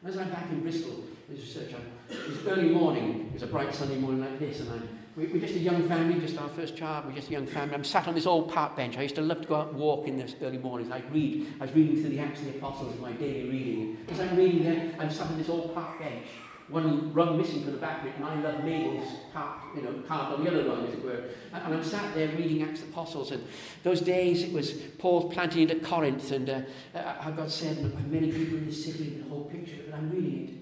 As 0.07 0.17
I'm 0.17 0.29
back 0.29 0.49
in 0.51 0.61
Bristol, 0.61 1.03
this 1.27 1.41
research, 1.41 1.73
I, 1.73 2.13
it 2.13 2.29
was 2.29 2.47
early 2.47 2.69
morning, 2.69 3.25
it 3.27 3.33
was 3.33 3.43
a 3.43 3.47
bright 3.47 3.75
Sunday 3.75 3.97
morning 3.97 4.21
like 4.21 4.39
this, 4.39 4.61
and 4.61 4.69
I'm 4.69 4.87
we, 5.17 5.25
are 5.25 5.39
just 5.39 5.55
a 5.55 5.59
young 5.59 5.85
family, 5.89 6.17
just 6.21 6.39
our 6.39 6.47
first 6.47 6.77
child. 6.77 7.07
We're 7.07 7.13
just 7.13 7.27
a 7.27 7.31
young 7.31 7.47
family. 7.47 7.73
I'm 7.73 7.83
sat 7.83 8.07
on 8.07 8.13
this 8.13 8.27
old 8.27 8.53
park 8.53 8.77
bench. 8.77 8.97
I 8.97 9.01
used 9.01 9.15
to 9.15 9.21
love 9.21 9.41
to 9.41 9.47
go 9.47 9.55
out 9.55 9.69
and 9.69 9.77
walk 9.77 10.07
in 10.07 10.15
this 10.15 10.35
early 10.43 10.59
mornings. 10.59 10.91
I'd 10.91 11.11
read. 11.11 11.47
I 11.59 11.65
was 11.65 11.73
reading 11.73 11.99
through 11.99 12.11
the 12.11 12.19
Acts 12.19 12.39
of 12.39 12.45
the 12.45 12.57
Apostles 12.59 12.95
in 12.95 13.01
my 13.01 13.11
daily 13.13 13.49
reading. 13.49 13.97
As 14.09 14.19
I'm 14.19 14.37
reading 14.37 14.63
there, 14.63 14.95
I'm 14.99 15.09
sat 15.09 15.27
on 15.27 15.39
this 15.39 15.49
old 15.49 15.73
park 15.73 15.99
bench. 15.99 16.27
One 16.69 17.13
rung 17.13 17.37
missing 17.37 17.63
from 17.63 17.71
the 17.71 17.77
back 17.77 18.01
of 18.01 18.07
it, 18.07 18.15
and 18.17 18.25
I 18.25 18.41
love 18.41 18.63
Mabel's 18.63 19.07
park, 19.33 19.59
you 19.73 19.81
know, 19.81 20.03
carved 20.05 20.33
on 20.33 20.43
the 20.43 20.51
other 20.51 20.69
rung, 20.69 20.85
as 20.85 20.93
it 20.93 21.03
were. 21.03 21.23
And, 21.53 21.73
I'm 21.73 21.83
sat 21.83 22.13
there 22.13 22.27
reading 22.35 22.61
Acts 22.63 22.81
of 22.81 22.87
the 22.87 22.91
Apostles. 22.91 23.31
And 23.31 23.47
those 23.83 24.01
days, 24.01 24.43
it 24.43 24.51
was 24.51 24.73
Paul 24.97 25.29
planting 25.29 25.61
into 25.61 25.75
Corinth, 25.75 26.31
and 26.31 26.49
uh, 26.49 26.61
uh, 26.93 27.31
God 27.31 27.49
said, 27.49 27.77
many 28.11 28.31
people 28.31 28.57
in 28.57 28.65
the 28.65 28.73
city, 28.73 29.21
the 29.23 29.29
whole 29.29 29.45
picture. 29.45 29.77
But 29.89 29.97
I'm 29.97 30.11
reading 30.11 30.47
it. 30.49 30.53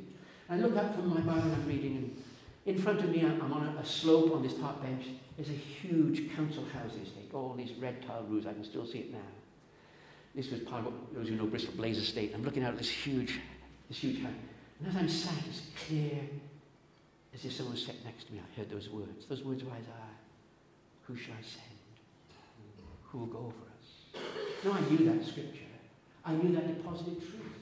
And 0.49 0.63
I 0.63 0.67
look 0.67 0.77
up 0.77 0.93
from 0.93 1.09
my 1.09 1.21
Bible 1.21 1.51
I'm 1.51 1.67
reading, 1.67 1.95
and 1.95 2.23
in 2.67 2.81
front 2.81 2.99
of 2.99 3.09
me, 3.09 3.21
I'm 3.21 3.51
on 3.51 3.75
a, 3.75 3.79
a 3.81 3.85
slope 3.85 4.31
on 4.31 4.43
this 4.43 4.53
park 4.53 4.83
bench. 4.83 5.07
There's 5.37 5.49
a 5.49 5.53
huge 5.53 6.35
council 6.35 6.63
house 6.65 6.91
estate, 6.91 7.31
all 7.33 7.55
these 7.57 7.73
red 7.73 8.05
tile 8.05 8.25
roofs. 8.29 8.45
I 8.45 8.53
can 8.53 8.63
still 8.63 8.85
see 8.85 8.99
it 8.99 9.11
now. 9.11 9.17
This 10.35 10.51
was 10.51 10.61
part 10.61 10.81
of 10.81 10.93
what 10.93 11.15
those 11.15 11.29
who 11.29 11.35
know 11.35 11.45
Bristol 11.45 11.73
Blaise 11.75 11.97
Estate. 11.97 12.33
I'm 12.35 12.43
looking 12.43 12.63
out 12.63 12.73
at 12.73 12.77
this 12.77 12.89
huge, 12.89 13.39
this 13.87 13.97
huge 13.97 14.21
house. 14.21 14.33
And 14.79 14.89
as 14.89 14.95
I'm 14.95 15.09
sat, 15.09 15.47
as 15.49 15.61
clear 15.87 16.19
as 17.33 17.45
if 17.45 17.53
someone 17.53 17.77
sat 17.77 17.95
next 18.03 18.27
to 18.27 18.33
me. 18.33 18.39
I 18.39 18.59
heard 18.59 18.69
those 18.69 18.89
words. 18.89 19.25
Those 19.27 19.43
words 19.43 19.61
of 19.61 19.69
Isaiah. 19.69 20.15
Who 21.03 21.15
shall 21.15 21.35
I 21.37 21.43
send? 21.43 21.75
Who 23.03 23.19
will 23.19 23.27
go 23.27 23.53
for 23.53 23.67
us? 23.71 24.23
No, 24.63 24.71
I 24.71 24.81
knew 24.89 25.05
that 25.09 25.25
scripture. 25.25 25.61
I 26.25 26.33
knew 26.33 26.55
that 26.55 26.67
deposited 26.67 27.19
truth. 27.19 27.59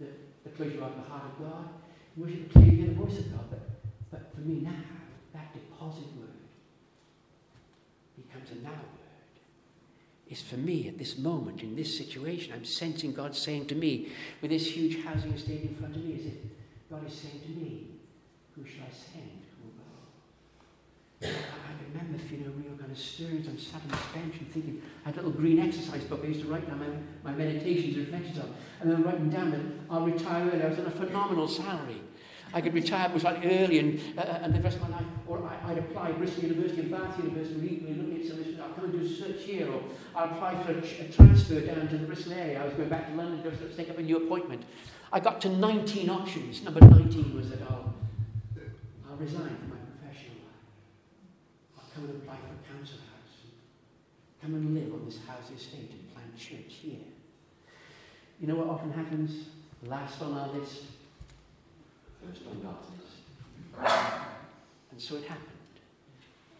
That 0.00 0.44
the 0.44 0.50
closer 0.50 0.82
of 0.82 0.96
the 0.96 1.02
heart 1.02 1.24
of 1.24 1.44
God, 1.44 1.68
should 2.16 2.52
clearly 2.52 2.76
hear 2.76 2.86
the 2.86 2.94
voice 2.94 3.18
of 3.18 3.32
God. 3.32 3.44
But 3.50 3.74
but 4.14 4.32
for 4.32 4.42
me 4.42 4.60
now, 4.60 4.70
that 5.32 5.52
deposit 5.52 6.06
word 6.16 6.46
becomes 8.16 8.50
a 8.52 8.62
now 8.62 8.70
word. 8.70 9.03
Is 10.28 10.40
for 10.40 10.56
me 10.56 10.88
at 10.88 10.98
this 10.98 11.18
moment, 11.18 11.62
in 11.62 11.76
this 11.76 11.96
situation, 11.96 12.54
I'm 12.54 12.64
sensing 12.64 13.12
God 13.12 13.36
saying 13.36 13.66
to 13.66 13.74
me, 13.74 14.10
with 14.40 14.50
this 14.50 14.66
huge 14.66 15.04
housing 15.04 15.32
estate 15.32 15.62
in 15.62 15.74
front 15.74 15.94
of 15.94 16.04
me, 16.04 16.14
is 16.14 16.26
it 16.26 16.44
God 16.90 17.06
is 17.06 17.14
saying 17.14 17.40
to 17.40 17.48
me, 17.50 17.88
Who 18.54 18.64
shall 18.64 18.84
I 18.84 18.92
send? 18.92 19.42
Who 19.60 19.68
will 19.68 21.34
go? 21.34 21.38
I, 21.68 21.92
remember 21.92 22.18
feeling 22.18 22.46
a 22.46 22.50
real 22.50 22.76
kind 22.78 22.90
of 22.90 22.98
stirrings. 22.98 23.46
I'm 23.48 23.58
sat 23.58 23.82
on 23.82 23.88
this 23.88 24.06
bench 24.14 24.36
and 24.38 24.50
thinking, 24.50 24.82
I 25.04 25.08
had 25.10 25.14
a 25.14 25.22
little 25.22 25.32
green 25.32 25.58
exercise 25.60 26.04
book 26.04 26.20
I 26.24 26.28
used 26.28 26.40
to 26.40 26.48
write 26.48 26.66
down 26.66 26.78
my, 26.78 27.30
my 27.30 27.36
meditations, 27.36 27.96
and 27.96 28.06
reflections 28.06 28.38
on. 28.38 28.54
And 28.80 28.90
then 28.90 29.02
writing 29.02 29.28
down 29.28 29.50
that 29.50 29.60
I'll 29.90 30.06
retire 30.06 30.48
early. 30.48 30.62
I 30.62 30.68
was 30.68 30.78
on 30.78 30.86
a 30.86 30.90
phenomenal 30.90 31.48
salary. 31.48 32.00
I 32.54 32.60
could 32.60 32.72
retire 32.72 33.10
like 33.24 33.40
early 33.44 33.80
and, 33.80 34.00
uh, 34.16 34.22
and 34.42 34.54
of 34.54 34.80
my 34.80 34.88
life, 34.88 35.06
or 35.26 35.42
I, 35.64 35.70
would 35.70 35.78
apply 35.78 36.12
Bristol 36.12 36.44
University 36.44 36.82
and 36.82 36.90
Bath 36.92 37.18
University, 37.18 37.60
legally 37.60 37.94
looking 37.94 38.20
at 38.20 38.26
some 38.28 38.62
I'll 38.62 38.72
come 38.74 38.84
and 38.84 38.92
do 38.92 39.04
a 39.04 39.08
search 39.08 39.42
here, 39.42 39.68
or 39.68 39.82
I'll 40.14 40.30
apply 40.30 40.62
for 40.62 40.70
a, 40.70 40.78
a, 40.78 41.08
transfer 41.10 41.60
down 41.60 41.88
to 41.88 41.98
the 41.98 42.06
Bristol 42.06 42.34
area. 42.34 42.62
I 42.62 42.64
was 42.64 42.74
going 42.74 42.88
back 42.88 43.08
to 43.08 43.16
London 43.16 43.42
to 43.42 43.76
take 43.76 43.90
up 43.90 43.98
a 43.98 44.02
new 44.02 44.18
appointment. 44.18 44.62
I 45.12 45.18
got 45.18 45.40
to 45.40 45.48
19 45.48 46.08
options. 46.08 46.62
Number 46.62 46.80
19 46.80 47.36
was 47.36 47.50
that 47.50 47.60
I'll, 47.62 47.92
I'll 49.10 49.16
resign 49.16 49.56
from 49.56 49.70
my 49.70 49.76
professional 49.98 50.36
life. 50.46 51.76
I'll 51.76 51.90
come 51.92 52.04
and 52.04 52.22
apply 52.22 52.36
for 52.36 52.54
a 52.54 52.78
council 52.78 52.98
house. 52.98 53.50
Come 54.42 54.54
and 54.54 54.74
live 54.74 54.94
on 54.94 55.04
this 55.06 55.18
house 55.26 55.50
estate 55.50 55.90
and 55.90 56.14
plant 56.14 56.38
church 56.38 56.78
here. 56.80 57.02
You 58.40 58.46
know 58.46 58.54
what 58.54 58.68
often 58.68 58.92
happens? 58.92 59.48
Last 59.82 60.22
on 60.22 60.34
our 60.34 60.48
list, 60.48 60.84
list. 62.28 62.42
And 64.92 65.00
so 65.00 65.16
it 65.16 65.24
happened. 65.24 65.48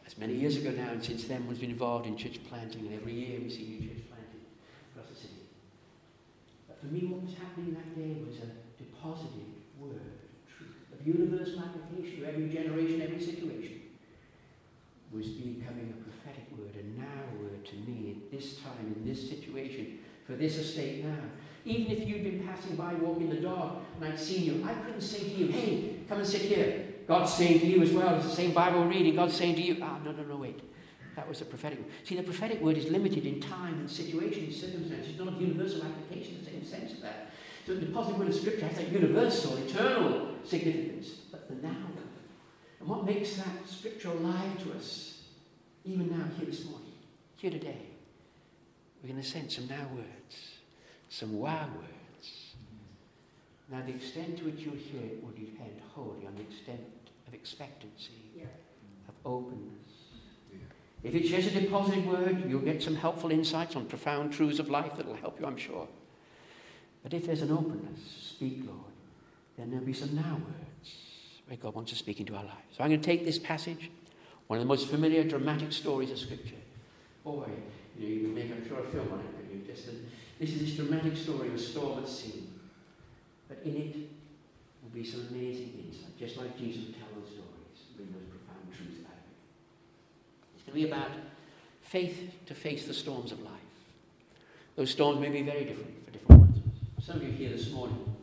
As 0.06 0.18
many 0.18 0.34
years 0.34 0.56
ago 0.56 0.70
now, 0.70 0.90
and 0.90 1.02
since 1.02 1.24
then, 1.24 1.46
we've 1.46 1.60
been 1.60 1.70
involved 1.70 2.06
in 2.06 2.16
church 2.16 2.40
planting, 2.48 2.86
and 2.86 2.94
every 2.94 3.12
year 3.12 3.40
we 3.40 3.48
see 3.48 3.62
new 3.62 3.88
church 3.88 4.04
planting 4.10 4.44
across 4.92 5.08
the 5.10 5.16
city. 5.16 5.46
But 6.68 6.80
for 6.80 6.86
me, 6.86 7.06
what 7.06 7.22
was 7.22 7.34
happening 7.34 7.74
that 7.74 7.94
day 7.96 8.20
was 8.26 8.38
a 8.38 8.50
deposited 8.76 9.54
word 9.78 10.02
of 10.02 10.18
truth, 10.50 10.76
of 10.92 11.06
universal 11.06 11.60
application 11.60 12.20
to 12.20 12.26
every 12.28 12.48
generation, 12.48 13.00
every 13.02 13.20
situation, 13.20 13.80
was 15.12 15.28
becoming 15.28 15.94
a 15.94 15.98
prophetic 16.02 16.50
word, 16.58 16.74
a 16.74 16.84
now 16.98 17.22
word 17.40 17.64
to 17.64 17.76
me 17.88 18.16
at 18.18 18.30
this 18.30 18.58
time, 18.58 18.94
in 18.96 19.04
this 19.06 19.28
situation, 19.30 20.00
for 20.26 20.34
this 20.34 20.56
estate 20.56 21.04
now. 21.04 21.30
Even 21.64 21.92
if 21.92 22.06
you'd 22.06 22.24
been 22.24 22.46
passing 22.46 22.76
by, 22.76 22.92
walking 22.94 23.30
the 23.30 23.36
dog, 23.36 23.78
and 23.96 24.12
I'd 24.12 24.20
seen 24.20 24.44
you, 24.44 24.66
I 24.68 24.74
couldn't 24.74 25.00
say 25.00 25.20
to 25.20 25.30
you, 25.30 25.46
hey, 25.48 25.96
come 26.08 26.18
and 26.18 26.26
sit 26.26 26.42
here. 26.42 26.86
God's 27.08 27.32
saying 27.32 27.60
to 27.60 27.66
you 27.66 27.82
as 27.82 27.90
well. 27.90 28.14
It's 28.16 28.26
the 28.26 28.34
same 28.34 28.52
Bible 28.52 28.84
reading. 28.84 29.16
God's 29.16 29.34
saying 29.34 29.56
to 29.56 29.62
you, 29.62 29.78
ah, 29.82 29.98
no, 30.04 30.12
no, 30.12 30.22
no, 30.24 30.36
wait. 30.36 30.60
That 31.16 31.28
was 31.28 31.38
the 31.38 31.44
prophetic 31.44 31.78
word. 31.78 31.88
See, 32.02 32.16
the 32.16 32.22
prophetic 32.22 32.60
word 32.60 32.76
is 32.76 32.90
limited 32.90 33.24
in 33.24 33.40
time 33.40 33.74
and 33.74 33.90
situation, 33.90 34.44
and 34.44 34.52
circumstances. 34.52 35.10
It's 35.10 35.18
not 35.18 35.28
of 35.28 35.40
universal 35.40 35.82
application 35.84 36.36
in 36.36 36.44
the 36.44 36.50
same 36.50 36.64
sense 36.64 36.92
of 36.92 37.02
that. 37.02 37.30
So 37.66 37.74
the 37.74 37.86
positive 37.86 38.18
word 38.18 38.28
of 38.28 38.34
Scripture 38.34 38.66
has 38.66 38.76
that 38.76 38.88
universal, 38.90 39.56
eternal 39.56 40.34
significance, 40.44 41.08
but 41.30 41.48
the 41.48 41.54
now. 41.66 41.76
And 42.80 42.88
what 42.88 43.06
makes 43.06 43.36
that 43.36 43.66
Scripture 43.66 44.10
alive 44.10 44.62
to 44.64 44.72
us, 44.74 45.22
even 45.86 46.10
now, 46.10 46.26
here 46.36 46.46
this 46.46 46.66
morning, 46.66 46.92
here 47.36 47.50
today, 47.50 47.78
we're 49.02 49.08
going 49.08 49.22
to 49.22 49.26
send 49.26 49.50
some 49.50 49.66
now 49.66 49.86
words 49.94 50.53
some 51.14 51.38
wow 51.38 51.68
words. 51.76 52.54
Now, 53.70 53.82
the 53.86 53.94
extent 53.94 54.38
to 54.38 54.44
which 54.44 54.60
you'll 54.60 54.74
hear 54.74 55.00
it 55.00 55.22
will 55.22 55.30
depend 55.30 55.80
wholly 55.94 56.26
on 56.26 56.34
the 56.34 56.42
extent 56.42 56.80
of 57.28 57.34
expectancy, 57.34 58.32
yeah. 58.36 58.44
of 59.08 59.14
openness. 59.24 59.86
Yeah. 60.52 60.58
If 61.04 61.14
it's 61.14 61.28
just 61.28 61.54
a 61.54 61.60
deposited 61.60 62.04
word, 62.04 62.44
you'll 62.48 62.60
get 62.60 62.82
some 62.82 62.96
helpful 62.96 63.30
insights 63.30 63.76
on 63.76 63.86
profound 63.86 64.32
truths 64.32 64.58
of 64.58 64.68
life 64.68 64.96
that 64.96 65.06
will 65.06 65.14
help 65.14 65.38
you, 65.40 65.46
I'm 65.46 65.56
sure. 65.56 65.86
But 67.02 67.14
if 67.14 67.26
there's 67.26 67.42
an 67.42 67.52
openness, 67.52 68.00
speak, 68.34 68.62
Lord, 68.66 68.80
then 69.56 69.70
there'll 69.70 69.86
be 69.86 69.92
some 69.92 70.14
now 70.16 70.34
words 70.34 70.94
where 71.46 71.56
God 71.56 71.74
wants 71.74 71.92
to 71.92 71.96
speak 71.96 72.18
into 72.18 72.34
our 72.34 72.44
lives. 72.44 72.76
So 72.76 72.82
I'm 72.82 72.90
going 72.90 73.00
to 73.00 73.06
take 73.06 73.24
this 73.24 73.38
passage, 73.38 73.90
one 74.48 74.58
of 74.58 74.64
the 74.64 74.68
most 74.68 74.88
familiar 74.88 75.22
dramatic 75.22 75.72
stories 75.72 76.10
of 76.10 76.18
Scripture. 76.18 76.56
Boy, 77.22 77.48
you, 77.96 78.02
know, 78.02 78.14
you 78.14 78.20
can 78.22 78.34
make, 78.34 78.50
I'm 78.50 78.66
sure, 78.66 78.80
a 78.80 78.84
film 78.84 79.12
on 79.12 79.20
it, 79.20 79.26
but 79.36 79.54
you? 79.54 79.62
Just 79.66 79.88
this 80.38 80.50
is 80.50 80.60
this 80.60 80.74
dramatic 80.76 81.16
story 81.16 81.48
of 81.48 81.54
a 81.54 81.58
storm 81.58 82.02
at 82.02 82.08
sea. 82.08 82.44
But 83.48 83.58
in 83.64 83.76
it 83.76 83.96
will 84.82 84.90
be 84.92 85.04
some 85.04 85.26
amazing 85.30 85.84
insight, 85.86 86.18
just 86.18 86.36
like 86.36 86.58
Jesus 86.58 86.86
would 86.86 86.96
tell 86.96 87.08
those 87.14 87.28
stories, 87.28 87.78
bring 87.96 88.08
those 88.12 88.28
profound 88.28 88.72
truths 88.74 89.00
out 89.06 89.12
of 89.12 89.24
it. 89.28 89.36
It's 90.56 90.64
going 90.64 90.80
to 90.80 90.86
be 90.86 90.92
about 90.92 91.10
faith 91.82 92.32
to 92.46 92.54
face 92.54 92.86
the 92.86 92.94
storms 92.94 93.32
of 93.32 93.40
life. 93.42 93.52
Those 94.76 94.90
storms 94.90 95.20
may 95.20 95.28
be 95.28 95.42
very 95.42 95.64
different 95.64 96.04
for 96.04 96.10
different 96.10 96.40
ones. 96.40 96.58
Some 97.00 97.16
of 97.16 97.22
you 97.22 97.30
here 97.30 97.50
this 97.50 97.70
morning, 97.70 98.16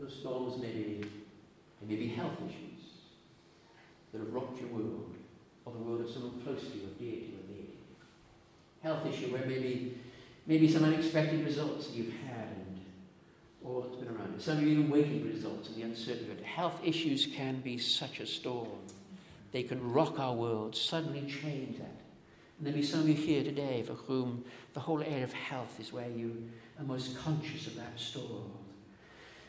those 0.00 0.16
storms 0.16 0.60
may 0.60 0.72
be 0.72 1.06
It 1.84 1.90
may 1.90 1.96
be 1.96 2.08
health 2.08 2.38
issues 2.48 2.80
that 4.10 4.18
have 4.20 4.32
rocked 4.32 4.58
your 4.58 4.70
world, 4.70 5.14
or 5.66 5.72
the 5.74 5.78
world 5.80 6.00
of 6.00 6.10
someone 6.10 6.40
close 6.42 6.60
to 6.60 6.78
you, 6.78 6.84
or 6.84 6.98
dear 6.98 7.12
to 7.12 7.26
you, 7.26 7.34
or 7.36 7.52
near 7.52 7.62
to 7.62 7.72
you. 7.72 7.84
Health 8.82 9.06
issue 9.06 9.30
where 9.32 9.44
maybe, 9.44 9.98
maybe 10.46 10.70
some 10.70 10.84
unexpected 10.84 11.44
results 11.44 11.90
you've 11.90 12.12
had 12.26 12.48
and 12.48 12.80
all 13.64 13.80
that's 13.80 13.96
been 13.96 14.14
around. 14.14 14.40
Some 14.40 14.58
of 14.58 14.64
you 14.64 14.80
even 14.80 14.90
for 14.90 15.28
results 15.28 15.68
and 15.68 15.76
the 15.76 15.82
uncertainty 15.82 16.30
of 16.30 16.38
it. 16.38 16.44
Health 16.44 16.80
issues 16.84 17.26
can 17.26 17.60
be 17.60 17.78
such 17.78 18.20
a 18.20 18.26
storm. 18.26 18.68
They 19.52 19.62
can 19.62 19.92
rock 19.92 20.18
our 20.18 20.34
world, 20.34 20.76
suddenly 20.76 21.22
change 21.22 21.78
that. 21.78 22.00
And 22.58 22.66
there'll 22.66 22.78
be 22.78 22.84
some 22.84 23.00
of 23.00 23.08
you 23.08 23.14
here 23.14 23.42
today 23.42 23.82
for 23.82 23.94
whom 23.94 24.44
the 24.74 24.80
whole 24.80 25.02
area 25.02 25.24
of 25.24 25.32
health 25.32 25.78
is 25.80 25.92
where 25.92 26.08
you 26.08 26.50
are 26.78 26.84
most 26.84 27.16
conscious 27.18 27.66
of 27.66 27.76
that 27.76 27.98
storm. 27.98 28.50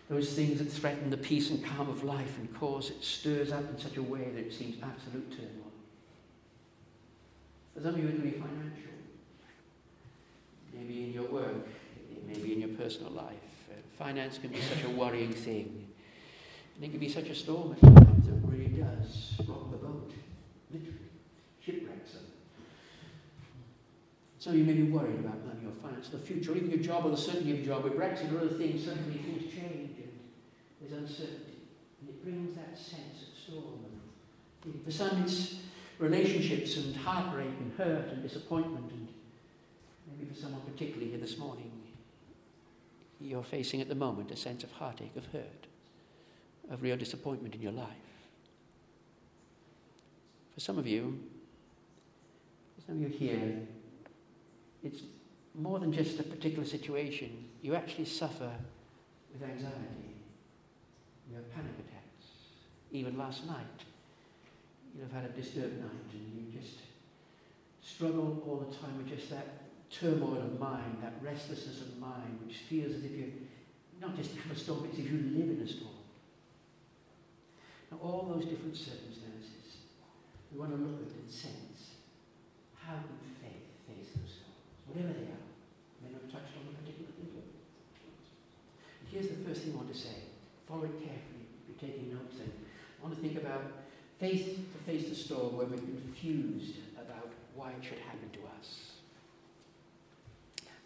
Those 0.09 0.33
things 0.33 0.59
that 0.59 0.71
threaten 0.71 1.09
the 1.09 1.17
peace 1.17 1.49
and 1.49 1.65
calm 1.65 1.89
of 1.89 2.03
life 2.03 2.37
and 2.37 2.53
cause 2.55 2.91
it 2.91 3.03
stirs 3.03 3.51
up 3.51 3.67
in 3.71 3.79
such 3.79 3.97
a 3.97 4.03
way 4.03 4.29
that 4.35 4.39
it 4.39 4.53
seems 4.53 4.75
absolute 4.83 5.31
turmoil. 5.31 5.71
For 7.73 7.81
some 7.81 7.95
of 7.95 7.99
you, 7.99 8.09
it'll 8.09 8.21
be 8.21 8.31
financial. 8.31 8.94
Maybe 10.75 11.03
in 11.03 11.13
your 11.13 11.27
work, 11.27 11.67
maybe 12.27 12.53
in 12.53 12.59
your 12.59 12.69
personal 12.69 13.11
life. 13.11 13.33
Uh, 13.69 13.75
finance 13.97 14.37
can 14.37 14.51
be 14.51 14.61
such 14.61 14.83
a 14.83 14.89
worrying 14.89 15.33
thing. 15.33 15.87
And 16.75 16.83
it 16.83 16.89
can 16.89 16.99
be 16.99 17.09
such 17.09 17.27
a 17.29 17.35
storm 17.35 17.71
at 17.73 17.81
times 17.81 18.27
that 18.27 18.35
really 18.43 18.67
does 18.67 19.33
rock 19.47 19.71
the 19.71 19.77
boat, 19.77 20.11
literally, 20.71 20.99
shipwrecks 21.63 22.11
them. 22.11 22.23
So 24.39 24.51
you 24.51 24.63
may 24.63 24.73
be 24.73 24.83
worried 24.83 25.19
about 25.19 25.45
money 25.45 25.65
or 25.65 25.71
finance, 25.81 26.09
the 26.09 26.19
future, 26.19 26.55
even 26.55 26.69
your 26.69 26.79
job 26.79 27.05
or 27.05 27.09
the 27.09 27.17
certainty 27.17 27.51
of 27.51 27.65
your 27.65 27.75
job. 27.75 27.83
With 27.83 27.93
Brexit 27.93 28.31
or 28.33 28.39
other 28.39 28.57
things, 28.57 28.85
suddenly 28.85 29.17
things 29.17 29.51
change 29.51 29.97
and 29.97 30.19
there's 30.81 31.01
uncertainty. 31.01 31.57
And 32.01 32.09
it 32.09 32.23
brings 32.23 32.55
that 32.55 32.77
sense 32.77 33.23
of 33.23 33.39
storm. 33.39 33.79
For 34.83 34.91
some, 34.91 35.23
it's 35.23 35.55
relationships 35.99 36.77
and 36.77 36.95
heartbreak 36.95 37.47
and 37.47 37.71
hurt 37.77 38.09
and 38.09 38.21
disappointment. 38.21 38.91
And 38.91 39.07
maybe 40.25 40.33
for 40.33 40.41
someone 40.41 40.61
particularly 40.61 41.09
here 41.09 41.19
this 41.19 41.37
morning, 41.37 41.71
you're 43.19 43.43
facing 43.43 43.81
at 43.81 43.89
the 43.89 43.95
moment 43.95 44.31
a 44.31 44.35
sense 44.35 44.63
of 44.63 44.71
heartache, 44.71 45.15
of 45.15 45.25
hurt, 45.27 45.67
of 46.69 46.81
real 46.81 46.97
disappointment 46.97 47.55
in 47.55 47.61
your 47.61 47.71
life. 47.71 47.87
For 50.53 50.59
some 50.59 50.77
of 50.77 50.87
you, 50.87 51.19
some 52.85 52.95
of 52.95 53.01
you 53.01 53.07
here, 53.07 53.59
it's 54.83 55.01
more 55.53 55.79
than 55.79 55.91
just 55.91 56.19
a 56.19 56.23
particular 56.23 56.65
situation. 56.65 57.45
You 57.61 57.75
actually 57.75 58.05
suffer 58.05 58.51
with 59.33 59.43
anxiety. 59.43 60.15
You 61.29 61.37
have 61.37 61.55
panic 61.55 61.71
attacks. 61.79 62.27
Even 62.91 63.17
last 63.17 63.45
night, 63.47 63.65
you've 64.95 65.11
had 65.11 65.25
a 65.25 65.29
disturbed 65.29 65.79
night 65.79 66.13
and 66.13 66.53
you 66.53 66.59
just 66.59 66.77
struggle 67.81 68.43
all 68.47 68.57
the 68.57 68.75
time 68.75 68.97
with 68.97 69.07
just 69.07 69.29
that 69.29 69.64
turmoil 69.91 70.37
of 70.37 70.59
mind, 70.59 70.97
that 71.01 71.13
restlessness 71.21 71.81
of 71.81 71.97
mind, 71.97 72.39
which 72.45 72.57
feels 72.57 72.93
as 72.93 73.03
if 73.03 73.11
you 73.11 73.31
not 74.01 74.15
just 74.15 74.35
have 74.35 74.51
a 74.51 74.59
storm, 74.59 74.81
but 74.81 74.91
as 74.91 74.99
if 74.99 75.11
you 75.11 75.17
live 75.35 75.49
in 75.49 75.61
a 75.63 75.67
storm. 75.67 75.95
Now, 77.91 77.97
all 78.01 78.33
those 78.33 78.45
different 78.45 78.75
circumstances, 78.75 79.87
we 80.51 80.59
want 80.59 80.71
to 80.71 80.77
look 80.77 81.01
at 81.01 81.15
and 81.15 81.29
sense 81.29 81.97
how 82.75 82.93
can 83.01 83.17
faith 83.41 83.65
face 83.87 84.13
themselves, 84.13 84.61
whatever 84.85 85.13
they 85.13 85.31
are. 85.31 85.45
May 86.03 86.13
not 86.13 86.21
have 86.27 86.31
touched 86.31 86.53
on 86.59 86.69
a 86.69 86.75
particular 86.77 87.09
thing. 87.17 87.25
Here's 89.09 89.29
the 89.29 89.41
first 89.47 89.63
thing 89.63 89.73
I 89.73 89.77
want 89.77 89.93
to 89.93 89.97
say. 89.97 90.27
Follow 90.67 90.85
it 90.85 90.99
carefully. 90.99 91.47
Be 91.65 91.73
taking 91.79 92.11
notes, 92.11 92.37
then 92.37 92.51
I 92.51 93.03
want 93.03 93.15
to 93.15 93.21
think 93.21 93.37
about 93.39 93.63
faith 94.19 94.59
to 94.59 94.79
face 94.83 95.09
the 95.09 95.15
storm 95.15 95.57
where 95.57 95.67
we're 95.67 95.77
confused 95.77 96.75
about 96.99 97.31
why 97.55 97.71
it 97.71 97.83
should 97.83 97.99
happen 97.99 98.29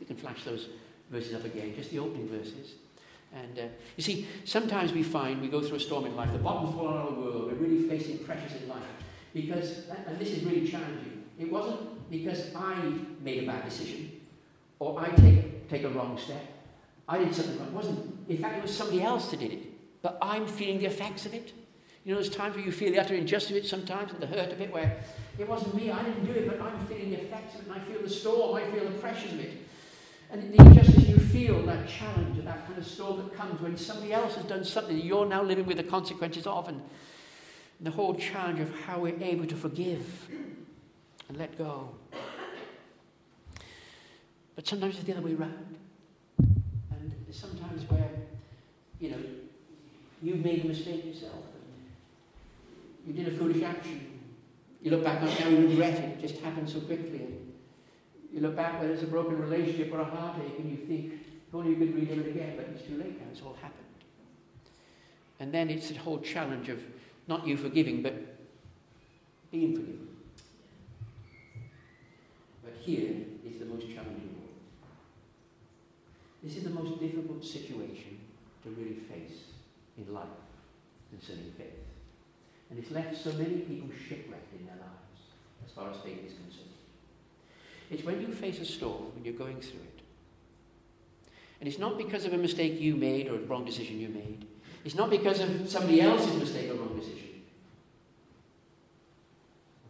can 0.10 0.17
flash 0.17 0.43
those 0.43 0.69
verses 1.12 1.36
up 1.36 1.45
again, 1.45 1.74
just 1.76 1.91
the 1.91 2.00
opening 2.00 2.28
verses. 2.28 2.74
And 3.32 3.60
uh, 3.60 3.63
you 3.95 4.04
see, 4.04 4.28
sometimes 4.43 4.91
we 4.91 5.04
find 5.04 5.39
we 5.39 5.48
go 5.48 5.62
through 5.62 5.78
a 5.78 5.80
storm 5.80 6.06
in 6.06 6.15
life, 6.15 6.32
the 6.34 6.39
bottom's 6.39 6.74
fallen 6.74 6.98
out 6.98 7.10
of 7.10 7.15
the 7.15 7.22
world, 7.22 7.45
we're 7.45 7.67
really 7.67 7.88
facing 7.88 8.17
pressures 8.19 8.60
in 8.60 8.67
life. 8.67 8.82
Because, 9.36 9.84
and 10.08 10.17
this 10.17 10.30
is 10.30 10.43
really 10.43 10.67
challenging, 10.67 11.26
it 11.38 11.52
wasn't 11.52 12.10
because 12.10 12.56
I 12.56 12.76
made 13.22 13.43
a 13.43 13.45
bad 13.45 13.65
decision 13.65 14.19
or 14.80 15.00
I 15.00 15.10
take, 15.10 15.69
take 15.69 15.84
a 15.84 15.89
wrong 15.89 16.17
step. 16.17 16.41
I 17.08 17.19
did 17.19 17.36
something 17.36 17.60
wrong. 17.60 17.67
It 17.67 17.74
wasn't. 17.74 18.30
In 18.30 18.38
fact, 18.38 18.58
it 18.58 18.62
was 18.63 18.76
somebody 18.76 19.04
else 19.04 19.30
that 19.30 19.39
did 19.39 19.54
it. 19.54 20.02
But 20.02 20.17
I'm 20.22 20.48
feeling 20.48 20.80
the 20.80 20.86
effects 20.86 21.26
of 21.26 21.34
it. 21.36 21.54
You 22.04 22.13
know, 22.13 22.22
there's 22.22 22.36
times 22.36 22.56
where 22.56 22.65
you 22.65 22.72
feel 22.72 22.91
the 22.91 23.00
utter 23.00 23.13
injustice 23.13 23.52
of 23.52 23.58
it 23.58 23.67
sometimes 23.67 24.12
and 24.12 24.22
the 24.22 24.28
hurt 24.28 24.52
of 24.52 24.62
it 24.62 24.72
where 24.72 24.98
it 25.38 25.48
wasn't 25.48 25.76
me, 25.76 25.91
I 25.91 26.02
didn't 26.04 26.26
do 26.26 26.32
it, 26.32 26.48
but 26.48 26.60
I'm 26.62 26.80
feeling 26.88 27.12
the 27.12 27.22
effects 27.22 27.56
of 27.56 27.62
it 27.62 27.67
and 27.67 27.76
I 27.76 27.84
feel 27.86 28.02
the 28.02 28.10
storm, 28.10 28.56
I 28.56 28.72
feel 28.72 28.86
the 28.86 28.98
pressures 28.98 29.34
of 29.34 29.39
it. 29.39 29.52
And 30.32 30.54
the 30.54 30.63
injustice 30.63 31.08
you 31.08 31.18
feel, 31.18 31.65
that 31.65 31.88
challenge 31.88 32.38
of 32.38 32.46
that 32.46 32.65
kind 32.68 32.78
of 32.78 32.86
storm 32.86 33.18
that 33.18 33.36
comes 33.36 33.60
when 33.62 33.76
somebody 33.76 34.13
else 34.13 34.36
has 34.36 34.46
done 34.46 34.63
something 34.63 34.96
that 34.96 35.04
you're 35.04 35.26
now 35.26 35.42
living 35.42 35.65
with 35.65 35.78
the 35.78 35.84
consequences 35.84 36.46
of, 36.46 36.68
and 36.68 36.82
the 37.82 37.89
whole 37.89 38.13
challenge 38.13 38.60
of 38.60 38.74
how 38.82 39.00
we're 39.00 39.18
able 39.22 39.48
to 39.48 39.56
forgive 39.56 40.30
and 41.28 41.38
let 41.38 41.58
go. 41.58 41.89
But 44.56 44.68
sometimes 44.68 44.96
it's 44.96 45.06
the 45.06 45.13
other 45.13 45.22
way 45.22 45.34
around. 45.34 45.78
And 46.38 47.13
sometimes 47.32 47.89
where, 47.89 48.10
you 49.00 49.12
know, 49.12 49.18
you've 50.22 50.44
made 50.44 50.65
a 50.65 50.68
mistake 50.68 51.06
yourself 51.06 51.46
and 53.06 53.15
you 53.15 53.24
did 53.24 53.34
a 53.34 53.38
foolish 53.38 53.63
action. 53.63 54.20
You 54.82 54.92
look 54.92 55.04
back 55.04 55.22
on 55.22 55.28
it 55.30 55.39
now, 55.39 55.48
you 55.48 55.68
regret 55.70 55.94
it. 55.94 56.18
It 56.18 56.22
just 56.22 56.42
happened 56.42 56.70
so 56.70 56.82
quickly. 56.82 57.26
You 58.34 58.42
look 58.42 58.56
back 58.56 58.80
where 58.80 58.88
there's 58.88 59.04
a 59.04 59.08
broken 59.08 59.42
relationship 59.42 59.92
or 59.94 60.02
a 60.02 60.06
heartache 60.06 60.60
and 60.60 60.70
you 60.70 60.86
think, 60.86 61.13
if 61.48 61.56
only 61.56 61.72
you 61.72 61.76
could 61.78 61.96
relive 61.96 62.26
it 62.26 62.30
again, 62.30 62.54
but 62.56 62.68
it's 62.68 62.88
too 62.88 62.98
late 62.98 63.20
now, 63.20 63.28
it's 63.32 63.42
all 63.42 63.58
happened. 63.62 63.86
And 65.39 65.52
then 65.54 65.70
it's 65.70 65.89
the 65.89 65.96
whole 65.96 66.20
challenge 66.20 66.70
of 66.70 66.80
not 67.28 67.48
you 67.48 67.58
forgiving, 67.58 68.04
but 68.04 68.13
being 69.52 69.74
forgiven. 69.76 70.08
But 72.63 72.74
here 72.82 73.15
is 73.48 73.60
the 73.60 73.65
most 73.65 73.88
challenging 73.88 74.36
one. 74.38 74.50
This 76.44 76.58
is 76.58 76.63
the 76.63 76.70
most 76.70 77.00
difficult 77.00 77.44
situation 77.44 78.20
to 78.63 78.70
really 78.70 78.96
face 78.96 79.39
in 79.98 80.13
life 80.13 80.28
concerning 81.10 81.52
faith. 81.58 81.68
And 82.70 82.78
it's 82.78 82.92
left 82.92 83.18
so 83.18 83.32
many 83.34 83.60
people 83.62 83.89
shipwrecked 84.08 84.54
in 84.60 84.65
their 84.65 84.76
lives 84.76 85.22
as 85.65 85.72
far 85.72 85.89
as 85.89 85.98
faith 85.98 86.20
is 86.26 86.34
concerned. 86.34 86.68
It's 87.91 88.04
when 88.04 88.21
you 88.21 88.28
face 88.32 88.60
a 88.60 88.65
storm, 88.65 89.15
when 89.15 89.25
you're 89.25 89.34
going 89.34 89.60
through 89.60 89.82
it. 89.82 90.02
And 91.60 91.67
it's 91.67 91.80
not 91.80 91.97
because 91.97 92.25
of 92.25 92.34
a 92.34 92.38
mistake 92.38 92.80
you 92.80 92.95
made 92.95 93.28
or 93.28 93.36
a 93.36 93.39
wrong 93.39 93.65
decision 93.65 93.99
you 93.99 94.10
made. 94.10 94.45
It's 94.86 94.95
not 94.95 95.10
because 95.10 95.39
of 95.41 95.69
somebody 95.69 96.02
else's 96.02 96.36
mistake 96.36 96.69
or 96.69 96.75
wrong 96.75 96.97
decision. 96.97 97.28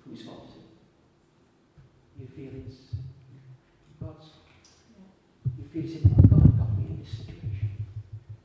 Whose 0.10 0.24
fault 0.24 0.50
is 0.50 0.56
it? 0.56 2.22
You 2.22 2.28
feel 2.36 2.62
it's 2.66 2.78
God's 4.02 4.30
you 5.58 5.84
feel 5.84 6.02
oh, 6.06 6.28
God 6.28 6.58
got 6.58 6.78
me 6.78 6.86
in 6.90 7.00
this 7.00 7.10
situation. 7.10 7.70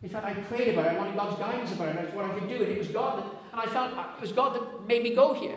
In 0.02 0.08
fact, 0.10 0.26
I 0.26 0.34
prayed 0.34 0.74
about 0.74 0.86
it. 0.86 0.92
I 0.92 0.98
wanted 0.98 1.16
God's 1.16 1.38
guidance 1.38 1.72
about 1.72 1.88
it. 1.88 1.96
That's 1.96 2.14
what 2.14 2.26
I 2.26 2.38
could 2.38 2.48
do. 2.48 2.56
And 2.56 2.64
it 2.64 2.78
was 2.78 2.88
God 2.88 3.20
that, 3.20 3.26
and 3.52 3.60
I 3.60 3.66
felt 3.66 3.96
uh, 3.96 4.04
it 4.16 4.20
was 4.20 4.32
God 4.32 4.54
that 4.54 4.86
made 4.86 5.02
me 5.02 5.14
go 5.14 5.32
here. 5.32 5.56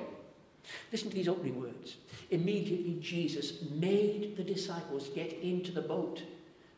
Listen 0.92 1.10
to 1.10 1.16
these 1.16 1.28
opening 1.28 1.60
words. 1.60 1.98
Immediately, 2.32 2.98
Jesus 3.02 3.62
made 3.72 4.36
the 4.38 4.44
disciples 4.44 5.10
get 5.10 5.34
into 5.42 5.72
the 5.72 5.82
boat 5.82 6.22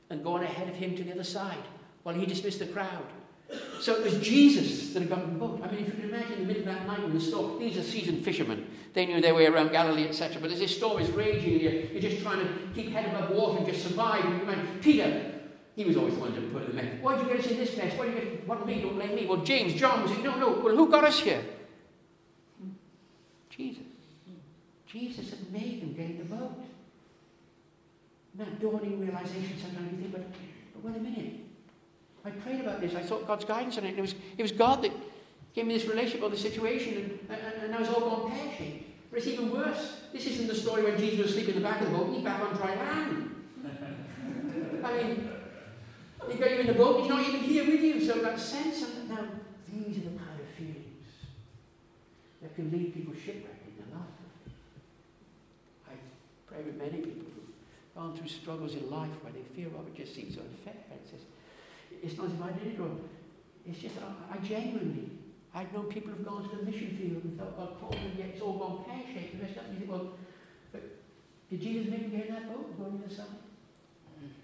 and 0.10 0.24
go 0.24 0.34
on 0.34 0.44
ahead 0.44 0.70
of 0.70 0.76
him 0.76 0.96
to 0.96 1.04
the 1.04 1.12
other 1.12 1.24
side 1.24 1.64
while 2.04 2.16
he 2.16 2.26
dismissed 2.26 2.60
the 2.60 2.68
crowd. 2.68 3.06
So 3.80 3.96
it 3.96 4.04
was 4.04 4.20
Jesus 4.20 4.94
that 4.94 5.02
had 5.02 5.10
got 5.10 5.24
in 5.24 5.34
the 5.34 5.40
boat. 5.40 5.62
I 5.64 5.72
mean, 5.72 5.82
if 5.82 5.88
you 5.88 5.94
can 5.94 6.10
imagine 6.10 6.34
in 6.34 6.40
the 6.42 6.46
middle 6.46 6.62
of 6.62 6.66
that 6.68 6.86
night 6.86 7.02
when 7.02 7.14
the 7.14 7.20
storm, 7.20 7.60
these 7.60 7.78
are 7.78 7.84
seasoned 7.84 8.24
fishermen. 8.24 8.68
They 8.94 9.06
knew 9.06 9.22
their 9.22 9.34
way 9.34 9.48
around 9.48 9.72
Galilee, 9.72 10.08
etc. 10.08 10.40
But 10.40 10.52
as 10.52 10.60
this 10.60 10.76
storm 10.76 11.02
is 11.02 11.10
raging, 11.12 11.60
you're, 11.60 11.72
you're 11.72 12.02
just 12.02 12.22
trying 12.22 12.40
to 12.40 12.54
keep 12.76 12.92
head 12.92 13.14
above 13.14 13.36
water 13.36 13.58
and 13.58 13.68
just 13.68 13.84
survive. 13.88 14.24
And 14.24 14.36
you 14.36 14.44
imagine, 14.44 14.80
Peter, 14.82 15.32
he 15.76 15.86
was 15.86 15.98
always 15.98 16.14
the 16.14 16.20
one 16.20 16.36
to 16.36 16.42
put 16.42 16.64
in 16.64 16.76
the 16.76 16.84
mess. 16.84 17.02
Why 17.02 17.16
did 17.16 17.26
you 17.26 17.32
get 17.34 17.46
us 17.46 17.52
in 17.52 17.58
this 17.58 17.78
mess? 17.78 17.98
Why 17.98 18.06
did 18.06 18.16
you 18.16 18.22
get, 18.22 18.48
what 18.48 18.68
me, 18.68 18.82
don't 18.82 18.96
blame 18.96 19.16
me. 19.16 19.26
Well, 19.26 19.38
James, 19.38 19.74
John 19.74 20.04
was 20.04 20.12
it? 20.12 20.24
No, 20.24 20.38
no. 20.38 20.50
Well, 20.64 20.76
who 20.76 20.90
got 20.90 21.06
us 21.06 21.20
here? 21.22 21.42
Jesus. 23.60 23.84
Jesus 24.88 25.32
had 25.32 25.52
made 25.52 25.82
them 25.82 25.94
get 25.94 26.12
in 26.12 26.18
the 26.18 26.24
boat. 26.24 26.56
And 28.32 28.48
that 28.48 28.62
dawning 28.62 29.02
realization 29.02 29.54
sometimes 29.62 29.92
you 29.92 29.98
think, 29.98 30.14
but, 30.14 30.24
but 30.74 30.84
wait 30.84 30.96
a 30.96 31.00
minute. 31.02 31.34
I 32.24 32.30
prayed 32.30 32.62
about 32.62 32.80
this. 32.80 32.96
I 32.96 33.04
sought 33.04 33.28
God's 33.28 33.44
guidance 33.44 33.78
on 33.78 33.84
it. 33.84 33.90
And 33.90 33.98
it 33.98 34.02
was, 34.02 34.16
it 34.38 34.42
was 34.42 34.54
God 34.54 34.82
that 34.84 34.94
gave 35.54 35.66
me 35.66 35.74
this 35.74 35.86
relationship 35.86 36.24
or 36.24 36.30
this 36.30 36.42
situation, 36.42 37.20
and, 37.30 37.38
and, 37.38 37.64
and 37.64 37.72
now 37.72 37.80
it's 37.80 37.90
all 37.90 38.00
gone 38.00 38.32
pear 38.32 38.56
shaped. 38.58 38.86
But 39.12 39.18
it's 39.20 39.28
even 39.28 39.52
worse. 39.52 40.04
This 40.14 40.26
isn't 40.28 40.48
the 40.48 40.56
story 40.56 40.84
when 40.84 40.98
Jesus 40.98 41.20
was 41.20 41.32
asleep 41.32 41.50
in 41.50 41.56
the 41.56 41.62
back 41.62 41.82
of 41.82 41.92
the 41.92 41.98
boat 41.98 42.08
and 42.08 42.16
he's 42.16 42.24
back 42.24 42.42
on 42.42 42.56
dry 42.56 42.76
land. 42.76 43.36
I 44.86 44.94
mean, 44.94 45.30
he 46.32 46.38
got 46.38 46.52
you 46.52 46.58
in 46.60 46.68
the 46.68 46.74
boat, 46.74 46.94
but 46.94 47.02
he's 47.02 47.10
not 47.10 47.28
even 47.28 47.42
here 47.42 47.66
with 47.66 47.82
you. 47.82 48.06
So 48.06 48.20
that 48.20 48.40
sense 48.40 48.84
of 48.84 49.10
now, 49.10 49.26
these 49.68 49.98
are 49.98 50.02
the 50.02 50.18
kind 50.18 50.40
of 50.40 50.48
feelings 50.56 50.90
can 52.60 52.72
leave 52.72 52.94
people 52.94 53.14
shipwrecked 53.14 53.64
in 53.68 53.74
their 53.80 53.96
life. 53.96 54.20
I 55.88 55.94
pray 56.46 56.64
with 56.64 56.76
many 56.76 57.00
people 57.00 57.24
who've 57.32 57.96
gone 57.96 58.18
through 58.18 58.28
struggles 58.28 58.76
in 58.76 58.90
life 58.92 59.16
where 59.22 59.32
they 59.32 59.48
feel, 59.56 59.72
oh, 59.78 59.88
it 59.88 59.96
just 59.96 60.14
seems 60.14 60.36
unfair. 60.36 60.76
It's, 60.92 61.12
just, 61.12 61.24
it's 62.04 62.18
not 62.18 62.28
as 62.28 62.34
if 62.34 62.42
I 62.44 62.52
did 62.60 62.74
it, 62.74 62.80
or 62.80 62.92
it's 63.66 63.80
just 63.80 63.96
I, 64.04 64.36
I 64.36 64.38
genuinely, 64.44 65.10
I've 65.56 65.72
known 65.72 65.86
people 65.86 66.12
who've 66.12 66.26
gone 66.26 66.50
to 66.50 66.56
the 66.58 66.64
mission 66.64 66.98
field 67.00 67.24
and 67.24 67.38
felt 67.40 67.56
God 67.56 67.80
called 67.80 67.94
them, 67.94 68.12
yet 68.18 68.28
it's 68.34 68.42
all 68.42 68.60
gone 68.60 68.84
pear-shaped. 68.84 69.34
And 69.40 69.74
you 69.74 69.80
think, 69.80 69.92
well, 69.92 70.12
but 70.74 70.84
did 71.50 71.62
Jesus 71.62 71.90
make 71.90 72.12
me 72.12 72.18
get 72.18 72.28
in 72.28 72.34
that 72.36 72.48
boat 72.52 72.68
and 72.68 72.78
go 72.78 72.86
on 72.86 73.04
the 73.08 73.14
side? 73.14 73.26
Mm. 74.20 74.36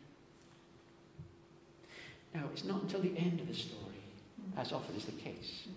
Now, 2.33 2.47
it's 2.53 2.63
not 2.63 2.83
until 2.83 3.01
the 3.01 3.17
end 3.17 3.41
of 3.41 3.47
the 3.47 3.53
story, 3.53 3.99
as 4.55 4.71
often 4.71 4.95
is 4.95 5.05
the 5.05 5.11
case, 5.11 5.67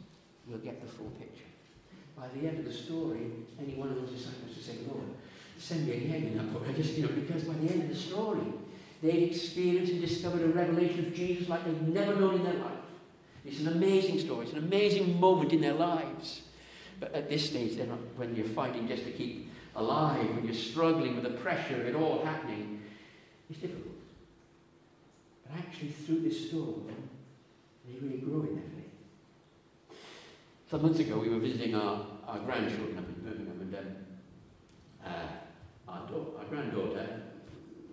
we'll 0.47 0.59
get 0.59 0.81
the 0.81 0.87
full 0.87 1.11
picture. 1.19 1.48
By 2.19 2.27
the 2.35 2.49
end 2.49 2.59
of 2.59 2.65
the 2.65 2.73
story, 2.73 3.31
any 3.61 3.75
one 3.75 3.91
of 3.91 3.97
those 3.97 4.11
disciples 4.11 4.55
would 4.57 4.65
say, 4.65 4.77
Lord, 4.89 5.07
send 5.59 5.87
me 5.87 5.95
again 5.95 6.25
in 6.25 6.37
that 6.37 6.53
book. 6.53 6.65
I 6.69 6.73
just, 6.73 6.95
you 6.95 7.03
know, 7.05 7.13
because 7.13 7.45
by 7.45 7.55
the 7.55 7.73
end 7.73 7.83
of 7.83 7.89
the 7.89 7.95
story, 7.95 8.43
they'd 9.03 9.31
experienced 9.31 9.93
and 9.93 10.01
discovered 10.01 10.43
a 10.43 10.49
revelation 10.49 11.07
of 11.07 11.15
Jesus 11.15 11.49
like 11.49 11.65
they'd 11.65 11.89
never 11.89 12.17
known 12.17 12.35
in 12.35 12.45
their 12.45 12.55
life. 12.55 12.73
It's 13.45 13.61
an 13.61 13.69
amazing 13.69 14.19
story. 14.19 14.47
It's 14.47 14.53
an 14.53 14.65
amazing 14.65 15.19
moment 15.21 15.53
in 15.53 15.61
their 15.61 15.75
lives. 15.75 16.43
But 17.01 17.15
at 17.15 17.29
this 17.29 17.49
stage, 17.49 17.77
they're 17.77 17.87
not, 17.87 18.01
when 18.17 18.35
you're 18.35 18.47
fighting 18.47 18.89
just 18.89 19.05
to 19.05 19.13
keep 19.13 19.51
alive, 19.77 20.29
when 20.35 20.45
you're 20.45 20.55
struggling 20.55 21.15
with 21.15 21.25
the 21.25 21.39
pressure 21.39 21.81
of 21.81 21.87
it 21.87 21.95
all 21.95 22.25
happening, 22.25 22.83
it's 23.49 23.61
difficult. 23.61 23.95
But 25.47 25.59
actually, 25.59 25.91
through 25.91 26.21
this 26.21 26.49
storm, 26.49 26.89
they 27.87 27.95
really 28.05 28.19
grow 28.19 28.41
in 28.41 28.57
their 28.57 28.65
faith. 28.65 28.78
Some 30.71 30.83
months 30.83 31.01
ago, 31.01 31.19
we 31.19 31.31
were 31.31 31.39
visiting 31.39 31.75
our, 31.75 32.05
our 32.27 32.41
grandchildren 32.41 32.99
up 32.99 33.05
in 33.09 33.15
Birmingham, 33.25 33.59
and 33.63 33.75
um, 33.75 33.87
uh, 35.03 35.91
our, 35.91 36.03
our 36.39 36.45
granddaughter, 36.51 37.23